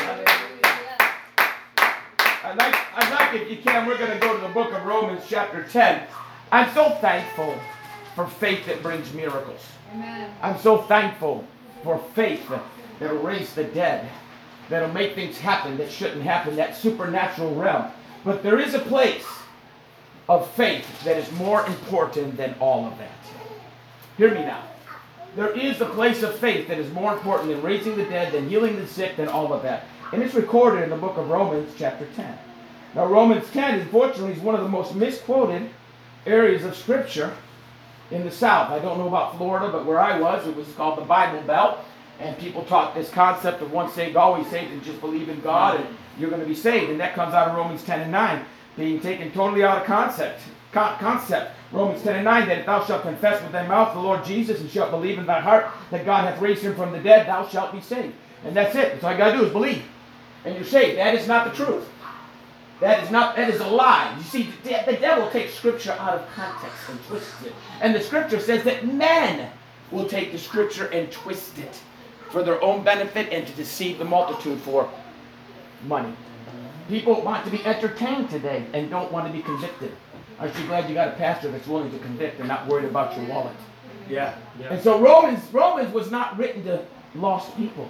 I'd 2.43 2.57
like, 2.57 2.75
I'd 2.95 3.11
like, 3.13 3.41
if 3.43 3.51
you 3.51 3.57
can, 3.57 3.85
we're 3.85 3.99
going 3.99 4.11
to 4.11 4.17
go 4.17 4.35
to 4.35 4.41
the 4.41 4.49
book 4.49 4.73
of 4.73 4.83
Romans, 4.83 5.21
chapter 5.29 5.63
10. 5.63 6.07
I'm 6.51 6.73
so 6.73 6.89
thankful 7.01 7.55
for 8.15 8.27
faith 8.27 8.65
that 8.65 8.81
brings 8.81 9.13
miracles. 9.13 9.61
Amen. 9.93 10.31
I'm 10.41 10.57
so 10.59 10.79
thankful 10.79 11.45
for 11.83 11.97
faith 12.15 12.47
that, 12.49 12.63
that'll 12.99 13.17
raise 13.17 13.53
the 13.53 13.63
dead, 13.63 14.07
that'll 14.69 14.93
make 14.93 15.15
things 15.15 15.37
happen 15.37 15.77
that 15.77 15.91
shouldn't 15.91 16.21
happen, 16.21 16.55
that 16.55 16.75
supernatural 16.75 17.55
realm. 17.55 17.91
But 18.23 18.43
there 18.43 18.59
is 18.59 18.73
a 18.73 18.79
place 18.79 19.25
of 20.29 20.49
faith 20.51 20.85
that 21.03 21.17
is 21.17 21.31
more 21.33 21.65
important 21.65 22.37
than 22.37 22.55
all 22.59 22.85
of 22.85 22.97
that. 22.99 23.11
Hear 24.17 24.33
me 24.33 24.41
now. 24.41 24.63
There 25.35 25.57
is 25.57 25.79
a 25.81 25.85
place 25.85 26.23
of 26.23 26.37
faith 26.37 26.67
that 26.67 26.77
is 26.77 26.91
more 26.93 27.13
important 27.13 27.49
than 27.49 27.61
raising 27.61 27.95
the 27.95 28.03
dead, 28.03 28.33
than 28.33 28.49
healing 28.49 28.75
the 28.75 28.85
sick, 28.85 29.15
than 29.15 29.27
all 29.27 29.53
of 29.53 29.63
that. 29.63 29.85
And 30.11 30.21
it's 30.21 30.35
recorded 30.35 30.83
in 30.83 30.89
the 30.89 30.97
book 30.97 31.17
of 31.17 31.29
Romans, 31.29 31.73
chapter 31.77 32.05
10. 32.15 32.37
Now, 32.95 33.05
Romans 33.05 33.49
10, 33.51 33.79
unfortunately, 33.79 34.33
is 34.33 34.39
one 34.39 34.55
of 34.55 34.61
the 34.61 34.69
most 34.69 34.93
misquoted 34.93 35.69
areas 36.25 36.65
of 36.65 36.75
Scripture 36.75 37.33
in 38.11 38.25
the 38.25 38.31
South. 38.31 38.69
I 38.69 38.79
don't 38.79 38.97
know 38.97 39.07
about 39.07 39.37
Florida, 39.37 39.71
but 39.71 39.85
where 39.85 39.99
I 39.99 40.19
was, 40.19 40.45
it 40.45 40.55
was 40.55 40.67
called 40.73 40.97
the 40.97 41.05
Bible 41.05 41.41
Belt. 41.41 41.79
And 42.19 42.37
people 42.37 42.63
taught 42.65 42.93
this 42.93 43.09
concept 43.09 43.63
of 43.63 43.71
once 43.71 43.93
saved, 43.93 44.15
always 44.15 44.47
saved, 44.47 44.71
and 44.71 44.83
just 44.83 45.01
believe 45.01 45.27
in 45.27 45.39
God, 45.41 45.79
and 45.79 45.97
you're 46.19 46.29
going 46.29 46.41
to 46.41 46.47
be 46.47 46.53
saved. 46.53 46.91
And 46.91 46.99
that 46.99 47.15
comes 47.15 47.33
out 47.33 47.47
of 47.47 47.55
Romans 47.55 47.83
10 47.83 48.01
and 48.01 48.11
9, 48.11 48.45
being 48.77 48.99
taken 48.99 49.31
totally 49.31 49.63
out 49.63 49.79
of 49.79 49.85
concept. 49.85 50.41
Con- 50.71 50.99
concept. 50.99 51.55
Romans 51.71 52.03
10 52.03 52.17
and 52.17 52.25
9, 52.25 52.47
that 52.47 52.59
if 52.59 52.65
thou 52.67 52.83
shalt 52.85 53.01
confess 53.01 53.41
with 53.41 53.51
thy 53.51 53.65
mouth 53.65 53.93
the 53.95 53.99
Lord 53.99 54.23
Jesus, 54.23 54.61
and 54.61 54.69
shalt 54.69 54.91
believe 54.91 55.17
in 55.17 55.25
thy 55.25 55.39
heart 55.39 55.71
that 55.89 56.05
God 56.05 56.25
hath 56.25 56.39
raised 56.41 56.61
him 56.61 56.75
from 56.75 56.91
the 56.91 56.99
dead, 56.99 57.27
thou 57.27 57.47
shalt 57.47 57.71
be 57.71 57.81
saved. 57.81 58.13
And 58.43 58.55
that's 58.55 58.75
it. 58.75 58.91
That's 58.91 59.03
all 59.03 59.13
you 59.13 59.17
got 59.17 59.31
to 59.31 59.37
do 59.37 59.45
is 59.45 59.51
believe. 59.51 59.83
And 60.45 60.55
you're 60.55 60.63
saved. 60.63 60.99
That 60.99 61.15
is 61.15 61.27
not 61.27 61.45
the 61.45 61.65
truth. 61.65 61.87
That 62.81 63.03
is 63.03 63.11
not. 63.11 63.35
That 63.35 63.49
is 63.49 63.61
a 63.61 63.67
lie. 63.67 64.13
You 64.17 64.23
see, 64.23 64.49
the, 64.63 64.83
the 64.85 64.97
devil 64.97 65.29
takes 65.29 65.53
scripture 65.53 65.91
out 65.93 66.15
of 66.15 66.27
context 66.33 66.89
and 66.89 66.99
twists 67.05 67.45
it. 67.45 67.53
And 67.79 67.95
the 67.95 68.01
scripture 68.01 68.39
says 68.39 68.63
that 68.63 68.85
men 68.85 69.49
will 69.91 70.07
take 70.07 70.31
the 70.31 70.39
scripture 70.39 70.87
and 70.87 71.11
twist 71.11 71.59
it 71.59 71.79
for 72.31 72.43
their 72.43 72.61
own 72.63 72.83
benefit 72.83 73.31
and 73.31 73.45
to 73.45 73.53
deceive 73.53 73.99
the 73.99 74.05
multitude 74.05 74.59
for 74.61 74.89
money. 75.85 76.13
People 76.89 77.21
want 77.21 77.45
to 77.45 77.51
be 77.51 77.63
entertained 77.65 78.29
today 78.29 78.65
and 78.73 78.89
don't 78.89 79.11
want 79.11 79.27
to 79.27 79.33
be 79.33 79.43
convicted. 79.43 79.91
Aren't 80.39 80.57
you 80.57 80.65
glad 80.65 80.89
you 80.89 80.95
got 80.95 81.09
a 81.09 81.11
pastor 81.11 81.51
that's 81.51 81.67
willing 81.67 81.91
to 81.91 81.99
convict 81.99 82.39
and 82.39 82.47
not 82.47 82.67
worried 82.67 82.85
about 82.85 83.15
your 83.15 83.27
wallet? 83.27 83.55
Yeah. 84.09 84.35
And 84.69 84.81
so 84.81 84.99
Romans 84.99 85.41
Romans 85.53 85.93
was 85.93 86.09
not 86.09 86.37
written 86.37 86.63
to 86.63 86.83
lost 87.13 87.55
people. 87.55 87.87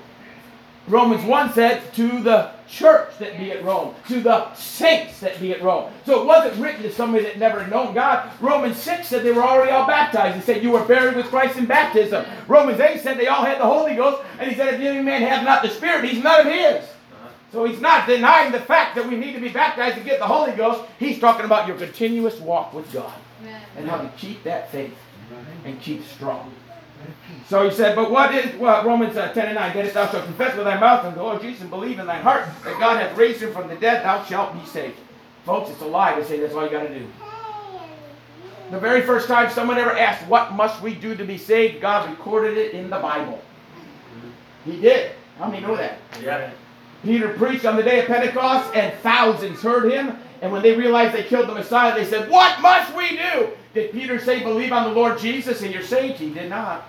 Romans 0.87 1.23
1 1.23 1.53
said 1.53 1.93
to 1.93 2.21
the 2.21 2.51
church 2.67 3.17
that 3.19 3.37
be 3.37 3.51
at 3.51 3.63
Rome, 3.63 3.93
to 4.07 4.19
the 4.19 4.53
saints 4.55 5.19
that 5.19 5.39
be 5.39 5.53
at 5.53 5.61
Rome. 5.61 5.91
So 6.05 6.21
it 6.21 6.25
wasn't 6.25 6.59
written 6.61 6.81
to 6.83 6.91
somebody 6.91 7.23
that 7.25 7.37
never 7.37 7.65
known 7.67 7.93
God. 7.93 8.29
Romans 8.41 8.77
6 8.77 9.07
said 9.07 9.23
they 9.23 9.31
were 9.31 9.43
already 9.43 9.71
all 9.71 9.85
baptized. 9.85 10.35
He 10.35 10.41
said 10.41 10.63
you 10.63 10.71
were 10.71 10.83
buried 10.85 11.15
with 11.15 11.27
Christ 11.27 11.57
in 11.57 11.65
baptism. 11.65 12.25
Romans 12.47 12.79
8 12.79 12.99
said 12.99 13.17
they 13.17 13.27
all 13.27 13.45
had 13.45 13.59
the 13.59 13.65
Holy 13.65 13.95
Ghost. 13.95 14.23
And 14.39 14.49
he 14.49 14.55
said 14.55 14.73
if 14.73 14.81
any 14.81 15.03
man 15.03 15.21
have 15.21 15.43
not 15.43 15.61
the 15.61 15.69
Spirit, 15.69 16.05
he's 16.09 16.23
none 16.23 16.47
of 16.47 16.51
his. 16.51 16.83
So 17.51 17.65
he's 17.65 17.81
not 17.81 18.07
denying 18.07 18.51
the 18.51 18.61
fact 18.61 18.95
that 18.95 19.07
we 19.07 19.17
need 19.17 19.33
to 19.33 19.41
be 19.41 19.49
baptized 19.49 19.97
to 19.97 20.03
get 20.03 20.19
the 20.19 20.25
Holy 20.27 20.53
Ghost. 20.53 20.89
He's 20.99 21.19
talking 21.19 21.45
about 21.45 21.67
your 21.67 21.77
continuous 21.77 22.39
walk 22.39 22.73
with 22.73 22.91
God 22.93 23.13
and 23.77 23.87
how 23.87 23.97
to 23.97 24.09
keep 24.17 24.43
that 24.43 24.71
faith. 24.71 24.95
and 25.65 25.79
keep 25.81 26.03
strong. 26.05 26.51
So 27.47 27.67
he 27.67 27.75
said, 27.75 27.95
but 27.95 28.09
what 28.11 28.33
is 28.33 28.55
what 28.55 28.85
Romans 28.85 29.17
uh, 29.17 29.33
10 29.33 29.47
and 29.47 29.55
9? 29.55 29.75
That 29.75 29.85
if 29.85 29.93
thou 29.93 30.09
shalt 30.09 30.25
confess 30.25 30.55
with 30.55 30.65
thy 30.65 30.79
mouth 30.79 31.05
and 31.05 31.15
the 31.15 31.21
Lord 31.21 31.41
Jesus 31.41 31.61
and 31.61 31.69
believe 31.69 31.99
in 31.99 32.05
thy 32.05 32.19
heart 32.19 32.47
that 32.63 32.79
God 32.79 33.01
hath 33.01 33.17
raised 33.17 33.41
him 33.41 33.51
from 33.51 33.67
the 33.67 33.75
dead, 33.75 34.05
thou 34.05 34.23
shalt 34.23 34.53
be 34.53 34.65
saved. 34.65 34.97
Folks, 35.45 35.69
it's 35.69 35.81
a 35.81 35.85
lie 35.85 36.15
to 36.15 36.25
say 36.25 36.39
that's 36.39 36.53
all 36.53 36.63
you 36.63 36.69
got 36.69 36.83
to 36.83 36.99
do. 36.99 37.07
The 38.71 38.79
very 38.79 39.01
first 39.01 39.27
time 39.27 39.51
someone 39.51 39.77
ever 39.77 39.97
asked, 39.97 40.25
What 40.27 40.53
must 40.53 40.81
we 40.81 40.95
do 40.95 41.15
to 41.15 41.25
be 41.25 41.37
saved? 41.37 41.81
God 41.81 42.09
recorded 42.09 42.57
it 42.57 42.73
in 42.73 42.89
the 42.89 42.99
Bible. 42.99 43.41
He 44.63 44.79
did. 44.79 45.11
How 45.37 45.49
many 45.49 45.61
know 45.61 45.75
that? 45.75 45.97
Yeah. 46.23 46.51
Peter 47.03 47.33
preached 47.33 47.65
on 47.65 47.75
the 47.75 47.83
day 47.83 47.99
of 47.99 48.05
Pentecost, 48.05 48.75
and 48.75 48.93
thousands 48.99 49.61
heard 49.61 49.91
him. 49.91 50.17
And 50.41 50.51
when 50.51 50.61
they 50.61 50.75
realized 50.75 51.13
they 51.13 51.23
killed 51.23 51.49
the 51.49 51.53
Messiah, 51.53 51.93
they 51.93 52.05
said, 52.05 52.29
What 52.29 52.61
must 52.61 52.95
we 52.95 53.09
do? 53.17 53.49
Did 53.73 53.91
Peter 53.91 54.19
say, 54.19 54.41
Believe 54.41 54.71
on 54.71 54.85
the 54.85 54.95
Lord 54.95 55.19
Jesus 55.19 55.61
and 55.61 55.73
you're 55.73 55.83
saved? 55.83 56.19
He 56.19 56.29
did 56.29 56.49
not. 56.49 56.87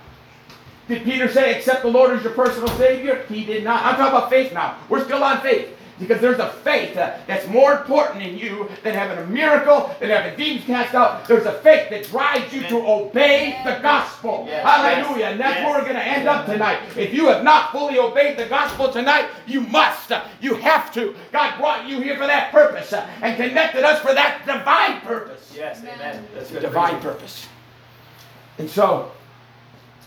Did 0.88 1.04
Peter 1.04 1.30
say, 1.30 1.56
Accept 1.56 1.82
the 1.82 1.88
Lord 1.88 2.16
as 2.16 2.22
your 2.24 2.32
personal 2.32 2.68
Savior? 2.76 3.24
He 3.28 3.44
did 3.44 3.64
not. 3.64 3.84
I'm 3.84 3.96
talking 3.96 4.16
about 4.16 4.30
faith 4.30 4.52
now. 4.52 4.76
We're 4.88 5.04
still 5.04 5.22
on 5.22 5.40
faith. 5.40 5.76
Because 5.98 6.20
there's 6.20 6.40
a 6.40 6.48
faith 6.48 6.96
uh, 6.96 7.16
that's 7.28 7.46
more 7.46 7.74
important 7.74 8.24
in 8.24 8.36
you 8.36 8.68
than 8.82 8.94
having 8.94 9.18
a 9.18 9.26
miracle, 9.26 9.94
than 10.00 10.10
having 10.10 10.36
demons 10.36 10.64
cast 10.64 10.94
out. 10.94 11.28
There's 11.28 11.46
a 11.46 11.52
faith 11.60 11.90
that 11.90 12.06
drives 12.08 12.52
you 12.52 12.62
to 12.62 12.78
obey 12.78 13.60
the 13.64 13.78
gospel. 13.80 14.46
Yes, 14.48 14.64
Hallelujah. 14.64 15.26
And 15.26 15.40
that's 15.40 15.56
yes, 15.56 15.64
where 15.64 15.78
we're 15.78 15.84
going 15.84 15.96
to 15.96 16.04
end 16.04 16.26
up 16.26 16.46
tonight. 16.46 16.80
If 16.96 17.14
you 17.14 17.26
have 17.28 17.44
not 17.44 17.70
fully 17.70 17.98
obeyed 17.98 18.36
the 18.36 18.46
gospel 18.46 18.90
tonight, 18.90 19.28
you 19.46 19.60
must. 19.60 20.10
You 20.40 20.54
have 20.56 20.92
to. 20.94 21.14
God 21.30 21.56
brought 21.58 21.86
you 21.86 22.00
here 22.00 22.16
for 22.16 22.26
that 22.26 22.50
purpose 22.50 22.92
uh, 22.92 23.08
and 23.20 23.36
connected 23.36 23.84
us 23.84 24.00
for 24.00 24.12
that 24.12 24.44
divine 24.44 25.02
purpose. 25.02 25.52
Yes, 25.54 25.84
amen. 25.84 26.24
That's 26.34 26.50
good. 26.50 26.62
Divine 26.62 27.00
purpose. 27.00 27.46
And 28.58 28.68
so, 28.68 29.12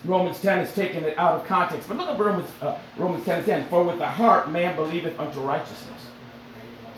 Romans 0.05 0.39
10 0.41 0.59
is 0.59 0.73
taking 0.73 1.03
it 1.03 1.17
out 1.17 1.39
of 1.39 1.47
context. 1.47 1.87
But 1.87 1.97
look 1.97 2.09
at 2.09 2.19
Romans, 2.19 2.49
uh, 2.61 2.77
Romans 2.97 3.25
10 3.25 3.43
10. 3.45 3.69
For 3.69 3.83
with 3.83 3.97
the 3.97 4.07
heart 4.07 4.51
man 4.51 4.75
believeth 4.75 5.19
unto 5.19 5.39
righteousness. 5.39 6.01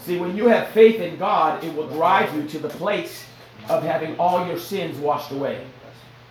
See, 0.01 0.17
when 0.17 0.35
you 0.37 0.47
have 0.47 0.69
faith 0.69 1.01
in 1.01 1.17
God, 1.17 1.63
it 1.63 1.73
will 1.73 1.87
drive 1.89 2.33
you 2.35 2.47
to 2.47 2.59
the 2.59 2.69
place 2.69 3.25
of 3.69 3.83
having 3.83 4.17
all 4.17 4.47
your 4.47 4.57
sins 4.59 4.97
washed 4.99 5.31
away. 5.31 5.65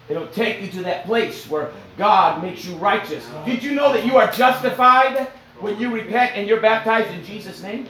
It'll 0.09 0.29
take 0.29 0.63
you 0.63 0.69
to 0.69 0.83
that 0.85 1.05
place 1.05 1.49
where 1.49 1.73
God 1.99 2.43
makes 2.43 2.65
you 2.65 2.77
righteous. 2.77 3.27
Did 3.45 3.63
you 3.63 3.73
know 3.73 3.93
that 3.93 4.07
you 4.07 4.17
are 4.17 4.31
justified 4.31 5.27
when 5.59 5.79
you 5.81 5.93
repent 5.93 6.37
and 6.37 6.49
you're 6.49 6.61
baptized 6.61 7.13
in 7.13 7.25
Jesus' 7.25 7.63
name? 7.63 7.89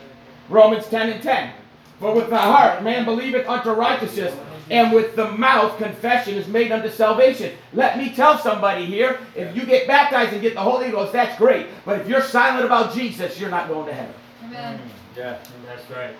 Romans 0.48 0.86
10 0.86 1.10
and 1.10 1.22
10. 1.22 1.52
For 2.00 2.14
with 2.14 2.30
the 2.30 2.38
heart 2.38 2.82
man 2.82 3.04
believeth 3.04 3.48
unto 3.48 3.70
righteousness, 3.70 4.34
and 4.70 4.92
with 4.92 5.16
the 5.16 5.30
mouth 5.32 5.78
confession 5.78 6.34
is 6.34 6.46
made 6.48 6.72
unto 6.72 6.90
salvation. 6.90 7.56
Let 7.72 7.98
me 7.98 8.10
tell 8.14 8.38
somebody 8.38 8.84
here 8.84 9.20
if 9.34 9.54
you 9.56 9.64
get 9.64 9.86
baptized 9.86 10.32
and 10.32 10.42
get 10.42 10.54
the 10.54 10.60
Holy 10.60 10.90
Ghost, 10.90 11.12
that's 11.12 11.36
great. 11.38 11.66
But 11.84 12.00
if 12.00 12.08
you're 12.08 12.22
silent 12.22 12.64
about 12.64 12.94
Jesus, 12.94 13.38
you're 13.38 13.50
not 13.50 13.68
going 13.68 13.86
to 13.86 13.92
heaven. 13.92 14.14
Amen. 14.44 14.80
Yeah, 15.16 15.38
that's 15.66 15.88
right. 15.90 16.14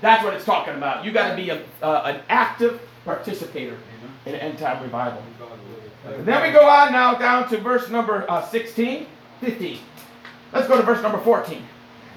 That's 0.00 0.24
what 0.24 0.34
it's 0.34 0.44
talking 0.44 0.74
about. 0.74 1.04
You 1.04 1.12
got 1.12 1.30
to 1.30 1.36
be 1.36 1.50
a, 1.50 1.62
uh, 1.80 2.02
an 2.04 2.20
active 2.28 2.80
participator 3.04 3.78
in 4.26 4.34
end 4.34 4.58
time 4.58 4.82
revival. 4.82 5.22
And 6.04 6.26
then 6.26 6.42
we 6.42 6.50
go 6.50 6.68
on 6.68 6.92
now 6.92 7.14
down 7.14 7.48
to 7.50 7.58
verse 7.58 7.88
number 7.88 8.28
uh, 8.28 8.44
16, 8.44 9.06
15. 9.40 9.78
Let's 10.52 10.66
go 10.66 10.76
to 10.76 10.82
verse 10.82 11.00
number 11.02 11.18
14. 11.18 11.64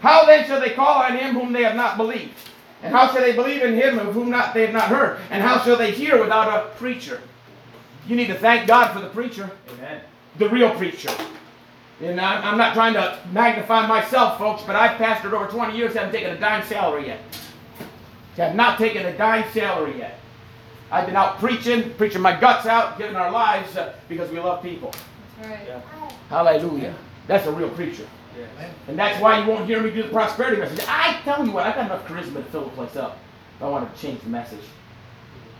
How 0.02 0.26
then 0.26 0.46
shall 0.46 0.60
they 0.60 0.72
call 0.72 1.04
on 1.04 1.18
him 1.18 1.36
whom 1.36 1.54
they 1.54 1.64
have 1.64 1.76
not 1.76 1.98
believed? 1.98 2.34
And 2.84 2.94
how 2.94 3.12
shall 3.12 3.22
they 3.22 3.34
believe 3.34 3.62
in 3.62 3.74
him 3.74 4.00
of 4.00 4.14
whom 4.14 4.30
not 4.30 4.54
they 4.54 4.66
have 4.66 4.74
not 4.74 4.90
heard? 4.90 5.20
And 5.32 5.42
how 5.42 5.60
shall 5.64 5.78
they 5.78 5.92
hear 5.92 6.22
without 6.22 6.48
a 6.48 6.70
preacher? 6.78 7.22
You 8.08 8.16
need 8.16 8.28
to 8.28 8.38
thank 8.38 8.68
God 8.68 8.94
for 8.94 9.00
the 9.00 9.10
preacher, 9.10 9.50
Amen. 9.74 10.02
the 10.38 10.50
real 10.50 10.70
preacher. 10.72 11.10
And 12.02 12.20
I'm 12.20 12.44
I'm 12.44 12.58
not 12.58 12.74
trying 12.74 12.94
to 12.94 13.18
magnify 13.32 13.88
myself, 13.88 14.38
folks, 14.38 14.62
but 14.64 14.76
I've 14.76 15.00
pastored 15.00 15.32
over 15.32 15.48
20 15.48 15.76
years, 15.76 15.94
haven't 15.94 16.12
taken 16.12 16.32
a 16.32 16.40
dime 16.40 16.64
salary 16.66 17.08
yet. 17.08 17.22
Have 18.38 18.56
not 18.56 18.78
taken 18.78 19.06
a 19.06 19.18
dime 19.18 19.50
salary 19.54 19.98
yet. 19.98 20.20
I've 20.92 21.06
been 21.06 21.16
out 21.16 21.40
preaching, 21.40 21.94
preaching 21.96 22.22
my 22.22 22.40
guts 22.40 22.66
out, 22.66 22.98
giving 22.98 23.16
our 23.16 23.32
lives 23.32 23.76
uh, 23.76 23.96
because 24.08 24.30
we 24.30 24.40
love 24.40 24.62
people. 24.62 24.94
That's 25.38 25.50
right. 25.50 25.68
Yeah. 25.68 26.12
Hallelujah. 26.30 26.94
That's 27.28 27.48
a 27.48 27.52
real 27.52 27.70
preacher. 27.70 28.06
Yes. 28.38 28.74
And 28.88 28.98
that's 29.00 29.22
why 29.22 29.40
you 29.40 29.50
won't 29.50 29.66
hear 29.66 29.82
me 29.82 29.92
do 29.92 30.04
the 30.04 30.10
prosperity 30.10 30.58
message. 30.58 30.86
I 30.88 31.20
tell 31.24 31.46
you 31.46 31.52
what, 31.52 31.66
I've 31.66 31.76
got 31.76 31.86
enough 31.86 32.06
charisma 32.08 32.36
to 32.36 32.44
fill 32.44 32.66
the 32.66 32.72
place 32.72 32.96
up. 32.96 33.18
If 33.58 33.64
I 33.64 33.70
want 33.70 33.94
to 33.94 34.02
change 34.02 34.22
the 34.22 34.30
message. 34.30 34.64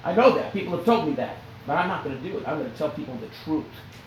I 0.04 0.14
know 0.14 0.36
that. 0.36 0.54
People 0.54 0.76
have 0.76 0.86
told 0.86 1.08
me 1.08 1.14
that. 1.16 1.38
But 1.66 1.78
I'm 1.78 1.88
not 1.88 2.04
going 2.04 2.16
to 2.16 2.22
do 2.30 2.38
it. 2.38 2.48
I'm 2.48 2.60
going 2.60 2.72
to 2.72 2.78
tell 2.78 2.90
people 2.90 3.16
the 3.16 3.30
truth. 3.44 3.66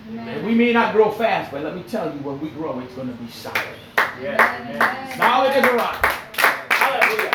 And 0.09 0.21
Amen. 0.21 0.47
we 0.47 0.55
may 0.55 0.73
not 0.73 0.95
grow 0.95 1.11
fast, 1.11 1.51
but 1.51 1.63
let 1.63 1.75
me 1.75 1.83
tell 1.83 2.07
you, 2.07 2.21
when 2.21 2.41
we 2.41 2.51
grow, 2.51 2.79
it's 2.81 2.95
going 2.95 3.09
to 3.09 3.15
be 3.15 3.29
solid. 3.31 3.59
Yes, 4.23 4.41
amen. 4.41 5.19
Solid 5.19 5.51
as 5.51 5.65
a 5.65 5.75
rock. 5.75 6.05
Hallelujah. 6.71 7.31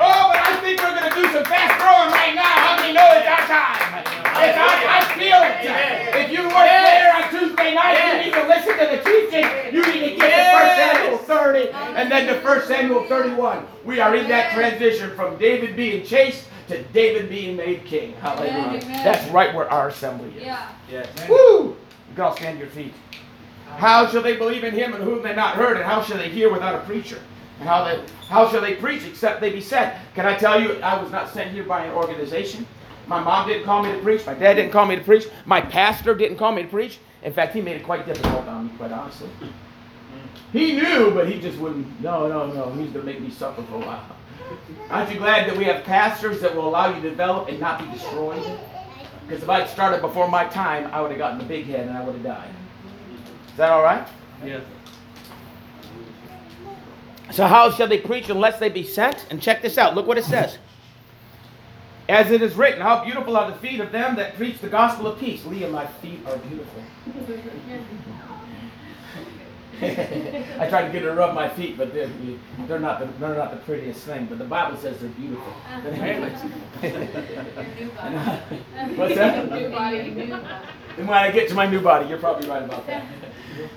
Oh, 0.00 0.30
but 0.32 0.38
I 0.38 0.60
think 0.62 0.80
we're 0.80 0.98
going 0.98 1.10
to 1.10 1.14
do 1.14 1.24
some 1.32 1.44
fast 1.44 1.78
growing 1.78 2.10
right 2.10 2.34
now. 2.34 2.42
How 2.42 2.80
many 2.80 2.94
know 2.94 3.06
it's 3.12 3.28
our 3.28 3.46
time? 3.46 4.27
It's 4.40 4.58
our, 4.58 4.76
I 4.88 5.00
feel 5.18 5.40
it. 5.42 6.24
If 6.24 6.32
you 6.32 6.42
weren't 6.42 6.52
there 6.52 7.14
on 7.14 7.30
Tuesday 7.30 7.74
night, 7.74 7.98
you 7.98 8.24
need 8.24 8.34
to 8.34 8.46
listen 8.46 8.78
to 8.78 8.86
the 8.96 9.02
teaching. 9.02 9.74
You 9.74 9.82
need 9.92 10.10
to 10.10 10.16
get 10.16 10.30
to 10.30 11.18
1 11.18 11.18
Samuel 11.18 11.18
30 11.18 11.70
and 11.72 12.10
then 12.10 12.26
to 12.26 12.40
1 12.40 12.66
Samuel 12.66 13.04
31. 13.08 13.66
We 13.84 14.00
are 14.00 14.14
in 14.14 14.28
that 14.28 14.52
transition 14.54 15.14
from 15.14 15.38
David 15.38 15.76
being 15.76 16.04
chased 16.04 16.44
to 16.68 16.82
David 16.84 17.28
being 17.28 17.56
made 17.56 17.84
king. 17.84 18.12
Hallelujah. 18.14 18.52
Amen, 18.52 18.82
amen. 18.82 19.04
That's 19.04 19.30
right 19.30 19.54
where 19.54 19.70
our 19.70 19.88
assembly 19.88 20.30
is. 20.36 20.42
Yeah. 20.42 20.68
Yes. 20.90 21.08
Woo! 21.28 21.68
You 21.68 22.14
can 22.14 22.24
all 22.24 22.36
stand 22.36 22.58
your 22.58 22.68
feet. 22.68 22.94
How 23.76 24.06
shall 24.08 24.22
they 24.22 24.36
believe 24.36 24.64
in 24.64 24.74
him 24.74 24.94
and 24.94 25.02
whom 25.02 25.22
they 25.22 25.34
not 25.34 25.54
heard? 25.54 25.76
And 25.76 25.84
how 25.84 26.02
shall 26.02 26.18
they 26.18 26.28
hear 26.28 26.52
without 26.52 26.74
a 26.74 26.80
preacher? 26.80 27.20
And 27.60 27.68
how 27.68 27.84
they 27.84 28.02
how 28.28 28.48
shall 28.50 28.60
they 28.60 28.74
preach 28.74 29.04
except 29.04 29.40
they 29.40 29.50
be 29.50 29.60
sent? 29.60 29.94
Can 30.14 30.26
I 30.26 30.36
tell 30.36 30.60
you, 30.60 30.80
I 30.80 31.00
was 31.00 31.10
not 31.10 31.30
sent 31.30 31.50
here 31.52 31.64
by 31.64 31.84
an 31.84 31.94
organization. 31.94 32.66
My 33.08 33.20
mom 33.20 33.48
didn't 33.48 33.64
call 33.64 33.82
me 33.82 33.90
to 33.92 33.98
preach. 33.98 34.26
My 34.26 34.34
dad 34.34 34.54
didn't 34.54 34.70
call 34.70 34.86
me 34.86 34.96
to 34.96 35.02
preach. 35.02 35.26
My 35.46 35.60
pastor 35.60 36.14
didn't 36.14 36.36
call 36.36 36.52
me 36.52 36.62
to 36.62 36.68
preach. 36.68 36.98
In 37.22 37.32
fact, 37.32 37.54
he 37.54 37.60
made 37.60 37.76
it 37.76 37.84
quite 37.84 38.06
difficult 38.06 38.46
on 38.46 38.66
me, 38.66 38.72
quite 38.76 38.92
honestly. 38.92 39.30
He 40.52 40.74
knew, 40.74 41.10
but 41.12 41.28
he 41.28 41.40
just 41.40 41.58
wouldn't. 41.58 42.00
No, 42.00 42.28
no, 42.28 42.46
no. 42.46 42.70
He's 42.72 42.90
going 42.90 43.06
to 43.06 43.12
make 43.12 43.20
me 43.20 43.30
suffer 43.30 43.62
for 43.62 43.76
a 43.76 43.80
while. 43.80 44.04
Aren't 44.90 45.10
you 45.10 45.18
glad 45.18 45.48
that 45.48 45.56
we 45.56 45.64
have 45.64 45.84
pastors 45.84 46.40
that 46.40 46.54
will 46.54 46.68
allow 46.68 46.94
you 46.94 47.02
to 47.02 47.10
develop 47.10 47.48
and 47.48 47.58
not 47.58 47.80
be 47.80 47.90
destroyed? 47.90 48.42
Because 49.26 49.42
if 49.42 49.48
I'd 49.48 49.68
started 49.68 50.00
before 50.00 50.28
my 50.28 50.44
time, 50.44 50.88
I 50.92 51.00
would 51.00 51.10
have 51.10 51.18
gotten 51.18 51.38
the 51.38 51.44
big 51.44 51.66
head 51.66 51.88
and 51.88 51.96
I 51.96 52.04
would 52.04 52.14
have 52.14 52.24
died. 52.24 52.50
Is 53.50 53.56
that 53.56 53.70
all 53.70 53.82
right? 53.82 54.06
Yes. 54.44 54.62
So 57.32 57.46
how 57.46 57.70
shall 57.70 57.88
they 57.88 57.98
preach 57.98 58.30
unless 58.30 58.58
they 58.58 58.70
be 58.70 58.84
sent? 58.84 59.26
And 59.30 59.42
check 59.42 59.60
this 59.60 59.76
out. 59.76 59.94
Look 59.94 60.06
what 60.06 60.16
it 60.16 60.24
says. 60.24 60.58
As 62.08 62.30
it 62.30 62.40
is 62.40 62.54
written, 62.54 62.80
how 62.80 63.04
beautiful 63.04 63.36
are 63.36 63.50
the 63.50 63.58
feet 63.58 63.80
of 63.80 63.92
them 63.92 64.16
that 64.16 64.36
preach 64.36 64.58
the 64.60 64.68
gospel 64.68 65.06
of 65.06 65.18
peace. 65.18 65.44
Leah, 65.44 65.68
my 65.68 65.86
feet 65.86 66.20
are 66.26 66.38
beautiful. 66.38 66.82
I 69.80 70.66
tried 70.68 70.86
to 70.86 70.92
get 70.92 71.02
her 71.02 71.10
to 71.10 71.14
rub 71.14 71.34
my 71.34 71.48
feet, 71.50 71.76
but 71.78 71.92
they're, 71.92 72.10
they're 72.66 72.80
not 72.80 72.98
the, 72.98 73.06
they're 73.20 73.36
not 73.36 73.52
the 73.52 73.58
prettiest 73.58 74.00
thing. 74.00 74.26
But 74.26 74.38
the 74.38 74.44
Bible 74.44 74.76
says 74.78 74.98
they're 75.00 75.10
beautiful. 75.10 75.52
What's 78.96 79.14
that? 79.14 79.52
And 80.96 81.06
when 81.06 81.18
I 81.18 81.30
get 81.30 81.48
to 81.50 81.54
my 81.54 81.66
new 81.66 81.80
body, 81.80 82.08
you're 82.08 82.18
probably 82.18 82.48
right 82.48 82.62
about 82.62 82.86
that. 82.88 83.04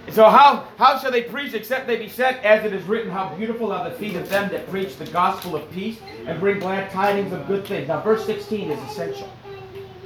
So 0.10 0.30
how 0.30 0.68
how 0.78 0.98
shall 1.00 1.12
they 1.12 1.24
preach 1.24 1.54
except 1.54 1.88
they 1.88 1.98
be 1.98 2.10
sent? 2.10 2.44
As 2.44 2.66
it 2.66 2.74
is 2.74 2.84
written, 2.84 3.12
how 3.12 3.34
beautiful 3.36 3.72
are 3.72 3.90
the 3.90 3.96
feet 3.96 4.16
of 4.16 4.30
them 4.30 4.50
that 4.52 4.70
preach 4.70 4.98
the 4.98 5.06
gospel 5.08 5.56
of 5.56 5.70
peace 5.72 6.00
and 6.26 6.40
bring 6.40 6.60
glad 6.60 6.92
tidings 6.92 7.32
of 7.34 7.48
good 7.48 7.66
things. 7.66 7.88
Now 7.88 8.02
verse 8.02 8.26
16 8.26 8.72
is 8.72 8.92
essential. 8.92 9.32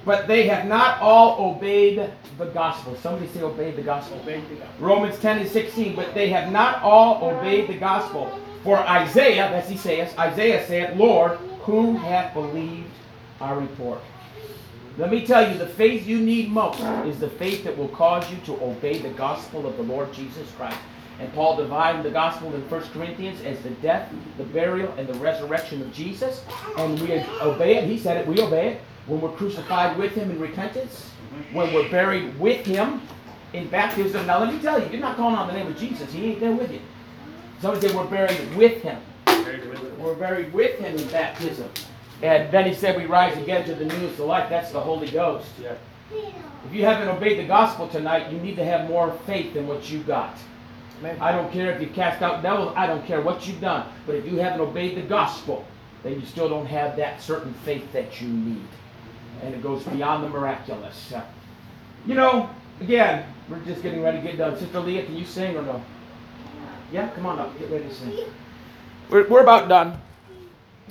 But 0.05 0.27
they 0.27 0.47
have 0.47 0.67
not 0.67 1.01
all 1.01 1.55
obeyed 1.55 2.11
the 2.37 2.45
gospel. 2.45 2.95
Somebody 2.97 3.27
say 3.31 3.41
obeyed 3.41 3.75
the 3.75 3.81
gospel. 3.81 4.21
Romans 4.79 5.17
10 5.19 5.39
and 5.39 5.49
16. 5.49 5.95
But 5.95 6.13
they 6.13 6.29
have 6.29 6.51
not 6.51 6.81
all 6.83 7.27
obeyed 7.27 7.67
the 7.67 7.77
gospel. 7.77 8.39
For 8.63 8.77
Isaiah, 8.77 9.49
that's 9.51 9.69
Isaiah, 9.69 10.09
Isaiah 10.17 10.65
said, 10.65 10.97
Lord, 10.97 11.37
who 11.61 11.97
hath 11.97 12.33
believed 12.33 12.89
our 13.41 13.59
report? 13.59 13.99
Let 14.97 15.11
me 15.11 15.25
tell 15.25 15.51
you, 15.51 15.57
the 15.57 15.67
faith 15.67 16.07
you 16.07 16.19
need 16.19 16.49
most 16.49 16.79
is 17.05 17.19
the 17.19 17.29
faith 17.29 17.65
that 17.65 17.77
will 17.77 17.89
cause 17.89 18.29
you 18.31 18.37
to 18.45 18.53
obey 18.63 18.99
the 18.99 19.09
gospel 19.09 19.67
of 19.67 19.75
the 19.75 19.83
Lord 19.83 20.13
Jesus 20.13 20.49
Christ. 20.51 20.77
And 21.19 21.31
Paul 21.33 21.57
divided 21.57 22.03
the 22.03 22.11
gospel 22.11 22.53
in 22.55 22.61
1 22.69 22.81
Corinthians 22.93 23.41
as 23.41 23.61
the 23.61 23.71
death, 23.71 24.09
the 24.37 24.45
burial, 24.45 24.93
and 24.97 25.05
the 25.07 25.13
resurrection 25.15 25.81
of 25.81 25.93
Jesus. 25.93 26.43
And 26.77 26.99
we 27.01 27.13
obey 27.41 27.77
it. 27.77 27.83
He 27.89 27.97
said 27.97 28.17
it. 28.17 28.27
We 28.27 28.41
obey 28.41 28.73
it. 28.73 28.81
When 29.07 29.19
we're 29.19 29.31
crucified 29.31 29.97
with 29.97 30.13
him 30.13 30.31
in 30.31 30.39
repentance, 30.39 31.11
when 31.51 31.73
we're 31.73 31.89
buried 31.89 32.39
with 32.39 32.65
him 32.65 33.01
in 33.51 33.67
baptism. 33.67 34.25
Now, 34.25 34.39
let 34.39 34.53
me 34.53 34.59
tell 34.61 34.81
you, 34.81 34.89
you're 34.89 35.01
not 35.01 35.17
calling 35.17 35.35
on 35.35 35.47
the 35.47 35.53
name 35.53 35.67
of 35.67 35.77
Jesus. 35.77 36.11
He 36.11 36.31
ain't 36.31 36.39
there 36.39 36.53
with 36.53 36.71
you. 36.71 36.81
Somebody 37.61 37.87
say 37.87 37.95
we're 37.95 38.05
buried 38.05 38.55
with 38.55 38.81
him. 38.81 39.01
We're 39.99 40.15
buried 40.15 40.53
with 40.53 40.79
him 40.79 40.95
in 40.95 41.07
baptism. 41.09 41.69
And 42.21 42.51
then 42.51 42.65
he 42.65 42.73
said, 42.73 42.97
We 42.97 43.05
rise 43.05 43.37
again 43.37 43.65
to 43.65 43.75
the 43.75 43.85
newness 43.85 44.13
of 44.13 44.25
life. 44.25 44.49
That's 44.49 44.71
the 44.71 44.79
Holy 44.79 45.09
Ghost. 45.09 45.47
Yeah. 45.61 45.75
If 46.11 46.73
you 46.73 46.83
haven't 46.85 47.09
obeyed 47.09 47.39
the 47.39 47.47
gospel 47.47 47.87
tonight, 47.87 48.31
you 48.31 48.39
need 48.39 48.55
to 48.55 48.65
have 48.65 48.89
more 48.89 49.11
faith 49.25 49.53
than 49.53 49.67
what 49.67 49.89
you 49.89 49.99
got. 49.99 50.37
Amen. 50.99 51.17
I 51.19 51.31
don't 51.31 51.51
care 51.51 51.71
if 51.71 51.81
you 51.81 51.87
cast 51.87 52.21
out 52.21 52.41
devils, 52.41 52.73
I 52.75 52.87
don't 52.87 53.05
care 53.05 53.21
what 53.21 53.47
you've 53.47 53.61
done. 53.61 53.87
But 54.05 54.15
if 54.15 54.25
you 54.25 54.37
haven't 54.37 54.61
obeyed 54.61 54.95
the 54.95 55.01
gospel, 55.01 55.65
then 56.03 56.13
you 56.13 56.25
still 56.25 56.47
don't 56.47 56.65
have 56.67 56.95
that 56.97 57.21
certain 57.21 57.53
faith 57.65 57.91
that 57.91 58.21
you 58.21 58.27
need. 58.27 58.67
And 59.43 59.53
it 59.53 59.61
goes 59.61 59.83
beyond 59.83 60.23
the 60.23 60.29
miraculous. 60.29 61.11
Uh, 61.11 61.23
you 62.05 62.13
know, 62.13 62.49
again, 62.79 63.25
we're 63.49 63.59
just 63.59 63.81
getting 63.83 64.01
ready 64.01 64.17
to 64.17 64.23
get 64.23 64.37
done. 64.37 64.57
Sister 64.57 64.79
Leah, 64.79 65.05
can 65.05 65.15
you 65.15 65.25
sing 65.25 65.57
or 65.57 65.61
no? 65.61 65.83
Yeah, 66.91 67.09
come 67.09 67.25
on 67.25 67.39
up. 67.39 67.57
Get 67.59 67.69
ready 67.69 67.85
to 67.85 67.93
sing. 67.93 68.17
We're, 69.09 69.27
we're 69.27 69.41
about 69.41 69.67
done. 69.67 69.99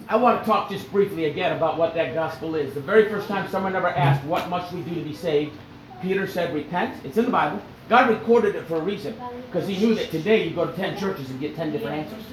I 0.09 0.17
want 0.17 0.41
to 0.41 0.47
talk 0.47 0.71
just 0.71 0.91
briefly 0.93 1.27
again 1.27 1.57
about 1.57 1.79
what 1.79 1.95
that 1.95 2.15
gospel 2.15 2.55
is. 2.55 2.75
The 2.75 2.81
very 2.81 3.09
first 3.09 3.27
time 3.27 3.49
someone 3.49 3.75
ever 3.75 3.89
asked, 3.89 4.25
What 4.25 4.49
must 4.51 4.73
we 4.73 4.83
do 4.83 4.95
to 4.95 5.01
be 5.01 5.15
saved? 5.15 5.57
Peter 6.03 6.27
said, 6.27 6.55
Repent. 6.55 7.05
It's 7.05 7.17
in 7.17 7.25
the 7.25 7.31
Bible. 7.31 7.63
God 7.89 8.11
recorded 8.11 8.55
it 8.55 8.67
for 8.67 8.77
a 8.77 8.81
reason 8.81 9.17
because 9.47 9.69
he 9.69 9.77
knew 9.79 9.95
that 9.95 10.11
today 10.11 10.47
you 10.47 10.55
go 10.55 10.67
to 10.67 10.73
10 10.73 10.99
churches 10.99 11.31
and 11.31 11.41
get 11.41 11.57
10 11.57 11.73
different 11.73 11.97
answers. 11.97 12.25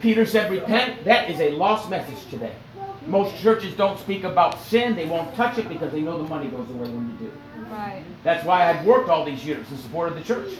Peter 0.00 0.26
said, 0.26 0.50
Repent. 0.50 1.04
That 1.04 1.30
is 1.30 1.40
a 1.40 1.50
lost 1.52 1.88
message 1.88 2.28
today. 2.30 2.54
Most 3.06 3.40
churches 3.40 3.74
don't 3.74 3.98
speak 3.98 4.24
about 4.24 4.60
sin, 4.60 4.94
they 4.94 5.06
won't 5.06 5.34
touch 5.34 5.58
it 5.58 5.68
because 5.68 5.92
they 5.92 6.00
know 6.00 6.18
the 6.18 6.28
money 6.28 6.48
goes 6.48 6.68
away 6.70 6.88
when 6.88 7.10
you 7.10 7.26
do. 7.26 7.32
Right. 7.70 8.02
That's 8.24 8.44
why 8.44 8.68
I've 8.68 8.84
worked 8.84 9.08
all 9.08 9.24
these 9.24 9.44
years 9.44 9.70
in 9.70 9.78
support 9.78 10.08
of 10.10 10.16
the 10.16 10.22
church. 10.22 10.52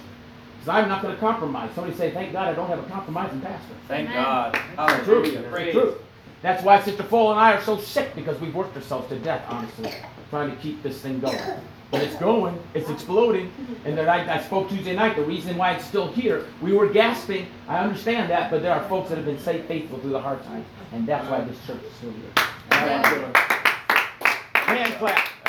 Because 0.61 0.69
I'm 0.69 0.89
not 0.91 1.01
going 1.01 1.15
to 1.15 1.21
compromise. 1.21 1.71
Somebody 1.75 1.97
say, 1.97 2.11
Thank 2.11 2.33
God 2.35 2.49
I 2.49 2.53
don't 2.53 2.69
have 2.69 2.79
a 2.81 2.89
compromising 2.91 3.41
pastor. 3.41 3.75
Thank 3.89 4.11
Amen. 4.11 4.23
God. 4.23 4.55
It's 4.55 5.05
true. 5.05 5.23
Hallelujah. 5.23 5.39
It's 5.41 5.49
Praise. 5.49 5.73
true. 5.73 5.97
That's 6.43 6.63
why 6.63 6.83
Sister 6.83 7.03
Fall 7.03 7.31
and 7.33 7.41
I 7.41 7.55
are 7.55 7.63
so 7.63 7.79
sick 7.79 8.15
because 8.15 8.39
we've 8.41 8.55
worked 8.55 8.77
ourselves 8.77 9.09
to 9.09 9.19
death, 9.19 9.43
honestly, 9.49 9.93
trying 10.29 10.51
to 10.51 10.57
keep 10.57 10.83
this 10.83 11.01
thing 11.01 11.21
going. 11.21 11.39
But 11.91 12.03
it's 12.03 12.15
going, 12.17 12.59
it's 12.75 12.89
exploding. 12.89 13.51
And 13.85 13.97
then 13.97 14.09
I, 14.09 14.37
I 14.37 14.41
spoke 14.43 14.69
Tuesday 14.69 14.95
night. 14.95 15.17
The 15.17 15.25
reason 15.25 15.57
why 15.57 15.73
it's 15.73 15.85
still 15.85 16.13
here, 16.13 16.47
we 16.63 16.73
were 16.73 16.89
gasping. 16.89 17.47
I 17.69 17.79
understand 17.81 18.31
that, 18.31 18.51
but 18.51 18.63
there 18.63 18.73
are 18.73 18.87
folks 18.89 19.09
that 19.09 19.17
have 19.17 19.27
been 19.27 19.41
say 19.41 19.63
faithful 19.63 19.99
through 19.99 20.11
the 20.13 20.21
hard 20.21 20.43
times, 20.45 20.67
and 20.93 21.07
that's 21.07 21.29
why 21.29 21.41
this 21.41 21.59
church 21.67 21.83
is 21.83 21.93
still 21.95 22.13
here. 22.13 22.45
Hand 24.55 24.95
clap. 24.95 25.39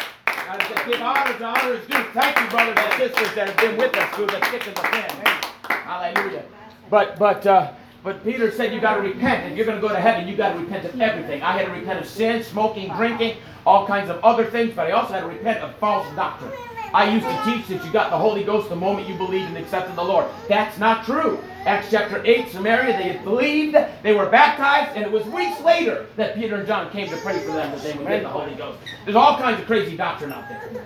Give 0.87 1.01
honor 1.01 1.37
to 1.37 1.45
honor 1.45 1.73
is 1.73 1.87
due. 1.87 2.03
Thank 2.13 2.39
you, 2.39 2.47
brothers 2.49 2.77
and 2.77 2.93
sisters 2.93 3.35
that 3.35 3.49
have 3.49 3.57
been 3.57 3.77
with 3.77 3.95
us 3.95 4.15
through 4.15 4.27
the 4.27 4.39
thick 4.49 4.65
and 4.67 4.75
the 4.75 4.81
thin. 4.81 5.27
Hallelujah. 5.69 6.43
But 6.89 7.19
but 7.19 7.45
uh, 7.45 7.73
but 8.03 8.23
Peter 8.23 8.51
said 8.51 8.73
you 8.73 8.81
got 8.81 8.95
to 8.95 9.01
repent. 9.01 9.51
If 9.51 9.57
you're 9.57 9.65
going 9.65 9.79
to 9.79 9.87
go 9.87 9.93
to 9.93 9.99
heaven, 9.99 10.27
you 10.27 10.35
got 10.35 10.53
to 10.53 10.59
repent 10.59 10.85
of 10.85 10.99
everything. 10.99 11.43
I 11.43 11.51
had 11.51 11.67
to 11.67 11.71
repent 11.71 11.99
of 11.99 12.07
sin, 12.07 12.43
smoking, 12.43 12.91
drinking, 12.93 13.37
all 13.65 13.85
kinds 13.85 14.09
of 14.09 14.23
other 14.23 14.45
things. 14.45 14.73
But 14.75 14.87
I 14.87 14.91
also 14.91 15.13
had 15.13 15.21
to 15.21 15.27
repent 15.27 15.59
of 15.59 15.75
false 15.75 16.07
doctrine. 16.15 16.51
I 16.93 17.13
used 17.13 17.25
to 17.25 17.41
teach 17.45 17.67
that 17.67 17.85
you 17.85 17.91
got 17.91 18.09
the 18.09 18.17
Holy 18.17 18.43
Ghost 18.43 18.69
the 18.69 18.75
moment 18.75 19.07
you 19.07 19.15
believed 19.15 19.47
and 19.47 19.57
accepted 19.57 19.95
the 19.95 20.03
Lord. 20.03 20.25
That's 20.49 20.77
not 20.79 21.05
true. 21.05 21.39
Acts 21.65 21.91
chapter 21.91 22.23
8, 22.25 22.49
Samaria, 22.49 22.97
they 22.97 23.09
had 23.09 23.23
believed, 23.23 23.77
they 24.01 24.13
were 24.13 24.25
baptized, 24.25 24.95
and 24.95 25.05
it 25.05 25.11
was 25.11 25.23
weeks 25.25 25.59
later 25.61 26.07
that 26.15 26.35
Peter 26.35 26.55
and 26.55 26.65
John 26.65 26.89
came 26.91 27.07
to 27.09 27.17
pray 27.17 27.39
for 27.39 27.51
them 27.51 27.71
that 27.71 27.83
they 27.83 27.93
would 27.93 28.07
get 28.07 28.23
the 28.23 28.29
Holy 28.29 28.55
Ghost. 28.55 28.79
There's 29.05 29.15
all 29.15 29.37
kinds 29.37 29.59
of 29.59 29.67
crazy 29.67 29.95
doctrine 29.95 30.33
out 30.33 30.49
there. 30.49 30.85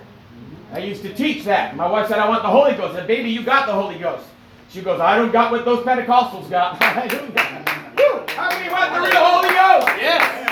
I 0.72 0.80
used 0.80 1.02
to 1.02 1.14
teach 1.14 1.44
that. 1.44 1.76
My 1.76 1.88
wife 1.88 2.08
said, 2.08 2.18
I 2.18 2.28
want 2.28 2.42
the 2.42 2.50
Holy 2.50 2.74
Ghost. 2.74 2.94
I 2.94 2.98
said, 2.98 3.06
baby, 3.06 3.30
you 3.30 3.42
got 3.42 3.66
the 3.66 3.72
Holy 3.72 3.98
Ghost. 3.98 4.26
She 4.68 4.82
goes, 4.82 5.00
I 5.00 5.16
don't 5.16 5.32
got 5.32 5.50
what 5.50 5.64
those 5.64 5.84
Pentecostals 5.84 6.50
got. 6.50 6.76
Hallelujah. 6.82 7.64
Woo! 7.96 8.26
How 8.34 8.50
many 8.50 8.70
want 8.70 8.92
the 8.92 9.00
real 9.00 9.24
Holy 9.24 9.48
Ghost? 9.48 9.88
Yes. 9.98 10.42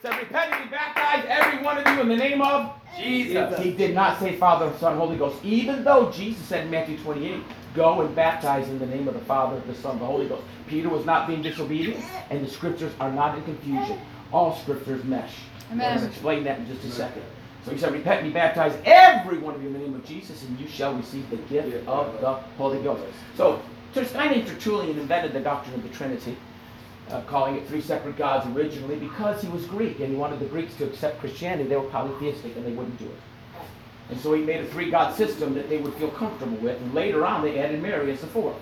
Said, 0.00 0.18
repent 0.18 0.52
and 0.52 0.64
be 0.64 0.70
baptized, 0.70 1.26
every 1.26 1.62
one 1.62 1.76
of 1.76 1.86
you, 1.94 2.00
in 2.00 2.08
the 2.08 2.16
name 2.16 2.40
of 2.40 2.72
Jesus. 2.96 3.58
He 3.58 3.72
did 3.72 3.94
not 3.94 4.18
say 4.18 4.36
Father, 4.36 4.72
Son, 4.78 4.96
Holy 4.96 5.18
Ghost, 5.18 5.44
even 5.44 5.84
though 5.84 6.10
Jesus 6.10 6.46
said 6.46 6.64
in 6.64 6.70
Matthew 6.70 6.96
28, 6.98 7.42
go 7.74 8.00
and 8.00 8.14
baptize 8.14 8.68
in 8.68 8.78
the 8.78 8.86
name 8.86 9.08
of 9.08 9.14
the 9.14 9.20
Father, 9.20 9.60
the 9.66 9.74
Son, 9.74 9.98
the 9.98 10.06
Holy 10.06 10.26
Ghost. 10.26 10.42
Peter 10.66 10.88
was 10.88 11.04
not 11.04 11.26
being 11.26 11.42
disobedient, 11.42 12.04
and 12.30 12.44
the 12.44 12.50
scriptures 12.50 12.92
are 13.00 13.12
not 13.12 13.36
in 13.36 13.44
confusion. 13.44 13.98
All 14.32 14.56
scriptures 14.56 15.04
mesh. 15.04 15.34
Amen. 15.72 15.98
I'll 15.98 16.04
explain 16.04 16.44
that 16.44 16.58
in 16.58 16.66
just 16.66 16.84
a 16.84 16.90
second. 16.90 17.22
So 17.64 17.72
he 17.72 17.78
said, 17.78 17.92
Repent 17.92 18.22
and 18.22 18.32
be 18.32 18.34
baptized, 18.34 18.78
every 18.84 19.38
one 19.38 19.54
of 19.54 19.62
you, 19.62 19.68
in 19.68 19.74
the 19.74 19.78
name 19.78 19.94
of 19.94 20.04
Jesus, 20.04 20.42
and 20.44 20.58
you 20.58 20.66
shall 20.66 20.94
receive 20.94 21.28
the 21.30 21.36
gift 21.36 21.86
of 21.86 22.20
the 22.20 22.34
Holy 22.56 22.82
Ghost. 22.82 23.02
So, 23.36 23.60
this 23.92 24.12
guy 24.12 24.28
named 24.28 24.46
Tertullian 24.46 24.98
invented 24.98 25.32
the 25.32 25.40
doctrine 25.40 25.74
of 25.74 25.82
the 25.82 25.88
Trinity, 25.90 26.36
uh, 27.10 27.22
calling 27.22 27.56
it 27.56 27.66
three 27.66 27.80
separate 27.80 28.16
gods 28.16 28.46
originally 28.56 28.96
because 28.96 29.42
he 29.42 29.48
was 29.48 29.66
Greek 29.66 29.98
and 29.98 30.10
he 30.10 30.14
wanted 30.14 30.38
the 30.38 30.46
Greeks 30.46 30.74
to 30.76 30.84
accept 30.84 31.18
Christianity. 31.18 31.68
They 31.68 31.76
were 31.76 31.88
polytheistic 31.90 32.56
and 32.56 32.64
they 32.64 32.72
wouldn't 32.72 32.98
do 32.98 33.06
it. 33.06 33.18
And 34.10 34.18
so 34.20 34.34
he 34.34 34.42
made 34.42 34.60
a 34.60 34.66
three 34.66 34.90
god 34.90 35.14
system 35.14 35.54
that 35.54 35.68
they 35.68 35.78
would 35.78 35.94
feel 35.94 36.10
comfortable 36.10 36.56
with, 36.58 36.80
and 36.80 36.92
later 36.94 37.24
on 37.24 37.42
they 37.42 37.58
added 37.58 37.80
Mary 37.80 38.10
as 38.12 38.20
the 38.20 38.26
fourth. 38.26 38.56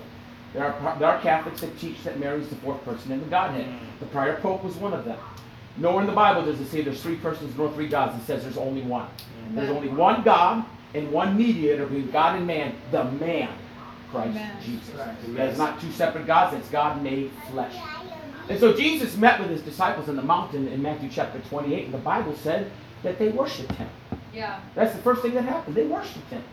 There 0.53 0.65
are, 0.65 0.99
there 0.99 1.07
are 1.07 1.21
Catholics 1.21 1.61
that 1.61 1.77
teach 1.79 2.03
that 2.03 2.19
Mary 2.19 2.41
is 2.41 2.49
the 2.49 2.55
fourth 2.57 2.83
person 2.83 3.11
in 3.11 3.19
the 3.19 3.27
Godhead. 3.27 3.67
The 3.99 4.07
prior 4.07 4.39
Pope 4.39 4.63
was 4.63 4.75
one 4.75 4.93
of 4.93 5.05
them. 5.05 5.17
Nowhere 5.77 6.01
in 6.01 6.07
the 6.07 6.13
Bible 6.13 6.43
does 6.43 6.59
it 6.59 6.67
say 6.67 6.81
there's 6.81 7.01
three 7.01 7.15
persons 7.17 7.55
nor 7.55 7.71
three 7.71 7.87
gods. 7.87 8.21
It 8.21 8.25
says 8.25 8.43
there's 8.43 8.57
only 8.57 8.81
one. 8.81 9.07
There's 9.51 9.69
only 9.69 9.87
one 9.87 10.23
God 10.23 10.65
and 10.93 11.11
one 11.11 11.37
mediator 11.37 11.85
between 11.85 12.11
God 12.11 12.35
and 12.35 12.47
man, 12.47 12.75
the 12.91 13.03
man, 13.03 13.49
Christ 14.11 14.29
Amen. 14.29 14.57
Jesus. 14.63 14.95
That's 15.29 15.57
not 15.57 15.79
two 15.79 15.91
separate 15.91 16.25
gods, 16.25 16.55
it's 16.55 16.69
God 16.69 17.01
made 17.01 17.31
flesh. 17.51 17.75
And 18.49 18.59
so 18.59 18.73
Jesus 18.73 19.15
met 19.15 19.39
with 19.39 19.49
his 19.49 19.61
disciples 19.61 20.09
in 20.09 20.15
the 20.15 20.23
mountain 20.23 20.67
in 20.67 20.81
Matthew 20.81 21.09
chapter 21.11 21.39
28, 21.49 21.85
and 21.85 21.93
the 21.93 21.99
Bible 21.99 22.35
said 22.35 22.71
that 23.03 23.19
they 23.19 23.29
worshiped 23.29 23.71
him. 23.73 23.87
Yeah. 24.33 24.59
That's 24.75 24.95
the 24.95 25.01
first 25.01 25.21
thing 25.21 25.33
that 25.33 25.43
happened. 25.43 25.75
They 25.75 25.85
worshiped 25.85 26.29
him. 26.29 26.43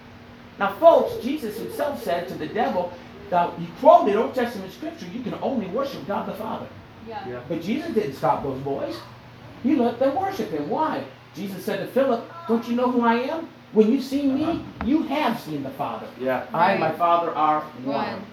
Now, 0.59 0.75
folks, 0.75 1.23
Jesus 1.23 1.59
himself 1.59 2.03
said 2.03 2.29
to 2.29 2.35
the 2.35 2.47
devil, 2.47 2.93
now, 3.31 3.51
he 3.59 3.67
quoted 3.81 4.17
Old 4.17 4.35
Testament 4.35 4.73
scripture, 4.73 5.07
you 5.07 5.23
can 5.23 5.35
only 5.43 5.67
worship 5.67 6.07
God 6.07 6.29
the 6.29 6.35
Father. 6.35 6.67
Yeah. 7.09 7.29
Yeah. 7.29 7.41
But 7.49 7.63
Jesus 7.63 7.93
didn't 7.93 8.15
stop 8.15 8.43
those 8.43 8.61
boys. 8.61 8.97
He 9.63 9.75
let 9.75 9.99
them 9.99 10.15
worship 10.17 10.51
him. 10.51 10.69
Why? 10.69 11.05
Jesus 11.35 11.65
said 11.65 11.81
to 11.81 11.87
Philip, 11.89 12.25
Don't 12.49 12.67
you 12.69 12.77
know 12.77 12.91
who 12.91 13.03
I 13.03 13.15
am? 13.15 13.49
When 13.73 13.91
you 13.93 14.01
see 14.01 14.27
me, 14.27 14.65
you 14.85 15.03
have 15.05 15.41
seen 15.41 15.63
the 15.63 15.71
Father. 15.71 16.07
Yeah. 16.21 16.47
I 16.55 16.73
and 16.73 16.81
my 16.81 16.93
Father 16.93 17.35
are 17.35 17.63
one. 17.85 17.97
One. 17.97 18.25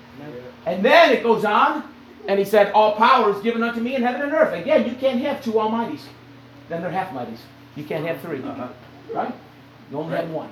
And 0.66 0.86
then 0.86 1.12
it 1.12 1.24
goes 1.24 1.44
on, 1.44 1.84
and 2.28 2.40
he 2.40 2.46
said, 2.46 2.72
All 2.72 2.96
power 2.96 3.32
is 3.36 3.42
given 3.42 3.64
unto 3.64 3.82
me 3.82 3.96
in 3.96 4.04
heaven 4.04 4.22
and 4.22 4.32
earth. 4.32 4.54
Again, 4.54 4.88
you 4.88 4.96
can't 4.96 5.20
have 5.22 5.44
two 5.44 5.54
almighties. 5.54 6.02
Then 6.70 6.82
they're 6.82 6.92
half 6.92 7.10
mighties. 7.10 7.40
You 7.76 7.84
can't 7.84 8.06
have 8.06 8.22
3 8.22 8.44
Uh-huh. 8.44 8.68
Right? 9.12 9.34
You 9.92 9.98
only 9.98 10.16
have 10.16 10.30
one. 10.30 10.52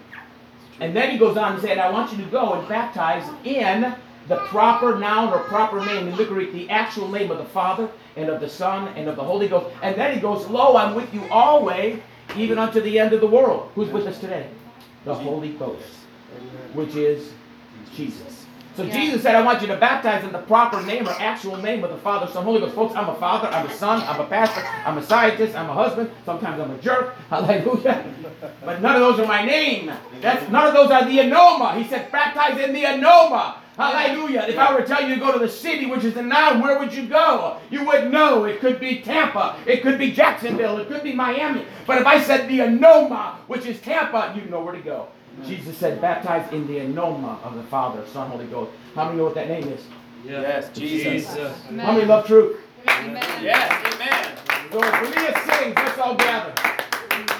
And 0.79 0.95
then 0.95 1.11
he 1.11 1.17
goes 1.17 1.37
on 1.37 1.53
and 1.53 1.61
said, 1.61 1.77
I 1.77 1.91
want 1.91 2.11
you 2.11 2.23
to 2.23 2.29
go 2.31 2.53
and 2.53 2.67
baptize 2.67 3.29
in 3.43 3.95
the 4.27 4.37
proper 4.47 4.97
noun 4.97 5.33
or 5.33 5.39
proper 5.39 5.85
name 5.85 6.07
in 6.07 6.15
the 6.15 6.25
Greek, 6.25 6.53
the 6.53 6.69
actual 6.69 7.07
name 7.09 7.31
of 7.31 7.37
the 7.37 7.45
Father 7.45 7.89
and 8.15 8.29
of 8.29 8.39
the 8.39 8.49
Son 8.49 8.87
and 8.95 9.07
of 9.07 9.15
the 9.15 9.23
Holy 9.23 9.47
Ghost. 9.47 9.75
And 9.81 9.95
then 9.95 10.13
he 10.13 10.19
goes, 10.19 10.47
Lo, 10.47 10.77
I'm 10.77 10.95
with 10.95 11.13
you 11.13 11.23
always, 11.29 11.99
even 12.35 12.57
unto 12.57 12.81
the 12.81 12.97
end 12.99 13.13
of 13.13 13.21
the 13.21 13.27
world. 13.27 13.71
Who's 13.75 13.89
with 13.89 14.07
us 14.07 14.19
today? 14.19 14.49
The 15.05 15.13
Holy 15.13 15.49
Ghost, 15.53 15.97
which 16.73 16.95
is 16.95 17.33
Jesus. 17.93 18.30
So 18.77 18.83
Yeah. 18.83 18.93
Jesus 18.93 19.21
said, 19.21 19.35
I 19.35 19.41
want 19.41 19.61
you 19.61 19.67
to 19.67 19.75
baptize 19.75 20.23
in 20.23 20.31
the 20.31 20.39
proper 20.39 20.81
name 20.83 21.07
or 21.07 21.11
actual 21.11 21.57
name 21.57 21.83
of 21.83 21.89
the 21.89 21.97
Father, 21.97 22.31
Son, 22.31 22.43
Holy 22.43 22.61
Ghost. 22.61 22.73
Folks, 22.73 22.95
I'm 22.95 23.09
a 23.09 23.15
father, 23.15 23.49
I'm 23.49 23.65
a 23.67 23.73
son, 23.73 24.01
I'm 24.03 24.21
a 24.21 24.25
pastor, 24.25 24.61
I'm 24.85 24.97
a 24.97 25.03
scientist, 25.03 25.55
I'm 25.55 25.69
a 25.69 25.73
husband, 25.73 26.09
sometimes 26.25 26.61
I'm 26.61 26.71
a 26.71 26.77
jerk. 26.77 27.15
Hallelujah. 27.29 28.05
But 28.63 28.81
none 28.81 28.95
of 28.95 29.01
those 29.01 29.19
are 29.19 29.27
my 29.27 29.43
name. 29.45 29.91
That's 30.21 30.49
none 30.49 30.67
of 30.67 30.73
those 30.73 30.89
are 30.89 31.03
the 31.05 31.17
anoma. 31.17 31.77
He 31.81 31.87
said, 31.89 32.11
baptize 32.11 32.59
in 32.59 32.73
the 32.73 32.83
anoma. 32.83 33.55
Hallelujah. 33.77 34.45
If 34.47 34.57
I 34.57 34.73
were 34.73 34.81
to 34.81 34.87
tell 34.87 35.07
you 35.07 35.15
to 35.15 35.19
go 35.19 35.31
to 35.31 35.39
the 35.39 35.49
city, 35.49 35.85
which 35.85 36.03
is 36.03 36.13
the 36.13 36.21
noun, 36.21 36.61
where 36.61 36.77
would 36.77 36.93
you 36.93 37.07
go? 37.07 37.57
You 37.69 37.85
wouldn't 37.85 38.11
know. 38.11 38.43
It 38.43 38.59
could 38.59 38.79
be 38.79 39.01
Tampa. 39.01 39.57
It 39.65 39.81
could 39.81 39.97
be 39.97 40.11
Jacksonville. 40.11 40.77
It 40.77 40.87
could 40.87 41.03
be 41.03 41.13
Miami. 41.13 41.65
But 41.87 41.99
if 41.99 42.05
I 42.05 42.21
said 42.21 42.47
the 42.47 42.59
anoma, 42.59 43.35
which 43.47 43.65
is 43.65 43.79
Tampa, 43.81 44.33
you'd 44.35 44.49
know 44.51 44.61
where 44.61 44.73
to 44.75 44.81
go. 44.81 45.07
Jesus 45.45 45.77
said, 45.77 46.01
baptize 46.01 46.51
in 46.53 46.67
the 46.67 46.79
anoma 46.79 47.41
of 47.43 47.55
the 47.55 47.63
Father, 47.63 48.05
Son, 48.07 48.29
Holy 48.29 48.45
Ghost. 48.45 48.71
How 48.95 49.05
many 49.05 49.17
know 49.17 49.25
what 49.25 49.35
that 49.35 49.47
name 49.47 49.67
is? 49.67 49.81
Yes, 50.25 50.69
Jesus. 50.73 51.35
Amen. 51.69 51.85
How 51.85 51.93
many 51.93 52.05
love 52.05 52.27
truth? 52.27 52.57
Amen. 52.87 53.43
Yes, 53.43 53.93
amen. 53.93 54.37
So 54.71 54.81
for 54.81 55.03
me 55.05 55.27
it 55.27 55.37
sings, 55.37 55.75
let's 55.75 55.97
all 55.97 56.15
gather. 56.15 56.53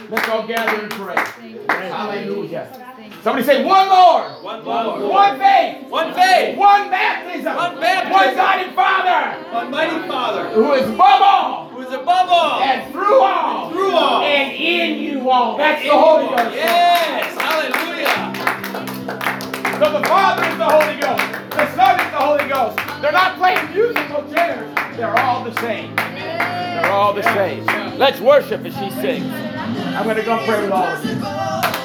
Let's 0.10 0.30
all 0.30 0.48
gather 0.48 0.82
and 0.82 0.92
pray. 0.92 1.16
Thank 1.16 1.54
you. 1.54 1.68
Hallelujah. 1.70 2.91
Somebody 3.24 3.46
say, 3.46 3.64
one 3.64 3.88
Lord, 3.88 4.32
One 4.44 4.66
Lord. 4.66 5.02
one 5.04 5.38
faith, 5.38 5.88
One 5.90 6.12
faith. 6.16 6.58
one 6.58 6.90
baptism, 6.90 7.56
One 7.56 7.80
baptism. 7.80 8.12
one 8.14 8.36
God 8.36 8.60
and 8.66 8.74
Father, 8.76 9.46
Almighty 9.54 10.08
Father. 10.08 10.50
who 10.50 10.74
is 10.74 10.90
above 10.90 11.22
all 11.22 11.70
Who 11.70 11.82
is 11.82 11.94
above 11.94 12.30
all. 12.30 12.62
and 12.64 12.92
through 12.92 13.22
all, 13.22 13.70
Through 13.70 13.92
all. 13.92 14.24
and 14.24 14.52
in 14.56 15.00
you 15.04 15.30
all. 15.30 15.56
That's 15.56 15.84
the 15.84 15.90
Holy 15.92 16.36
Ghost. 16.36 16.56
Yes. 16.56 17.38
Hallelujah. 17.40 18.34
So 19.78 19.92
the 20.02 20.08
Father 20.08 20.44
is 20.50 20.58
the 20.58 20.66
Holy 20.66 20.96
Ghost. 21.00 21.24
The 21.52 21.76
Son 21.76 22.00
is 22.00 22.12
the 22.12 22.18
Holy 22.18 22.48
Ghost. 22.50 22.78
They're 23.04 23.12
not 23.12 23.38
playing 23.38 23.72
musical 23.72 24.24
chairs. 24.34 24.68
They're 24.98 25.16
all 25.20 25.44
the 25.44 25.54
same. 25.62 25.96
They're 25.96 26.90
all 26.92 27.14
the 27.14 27.22
same. 27.22 27.66
Let's 28.00 28.20
worship 28.20 28.66
as 28.66 28.74
she 28.74 28.90
sings. 29.00 29.32
I'm 29.32 30.06
going 30.06 30.16
to 30.18 30.24
go 30.24 30.38
pray 30.46 30.62
with 30.64 30.72
all 30.72 30.86
of 30.86 31.06
you. 31.06 31.81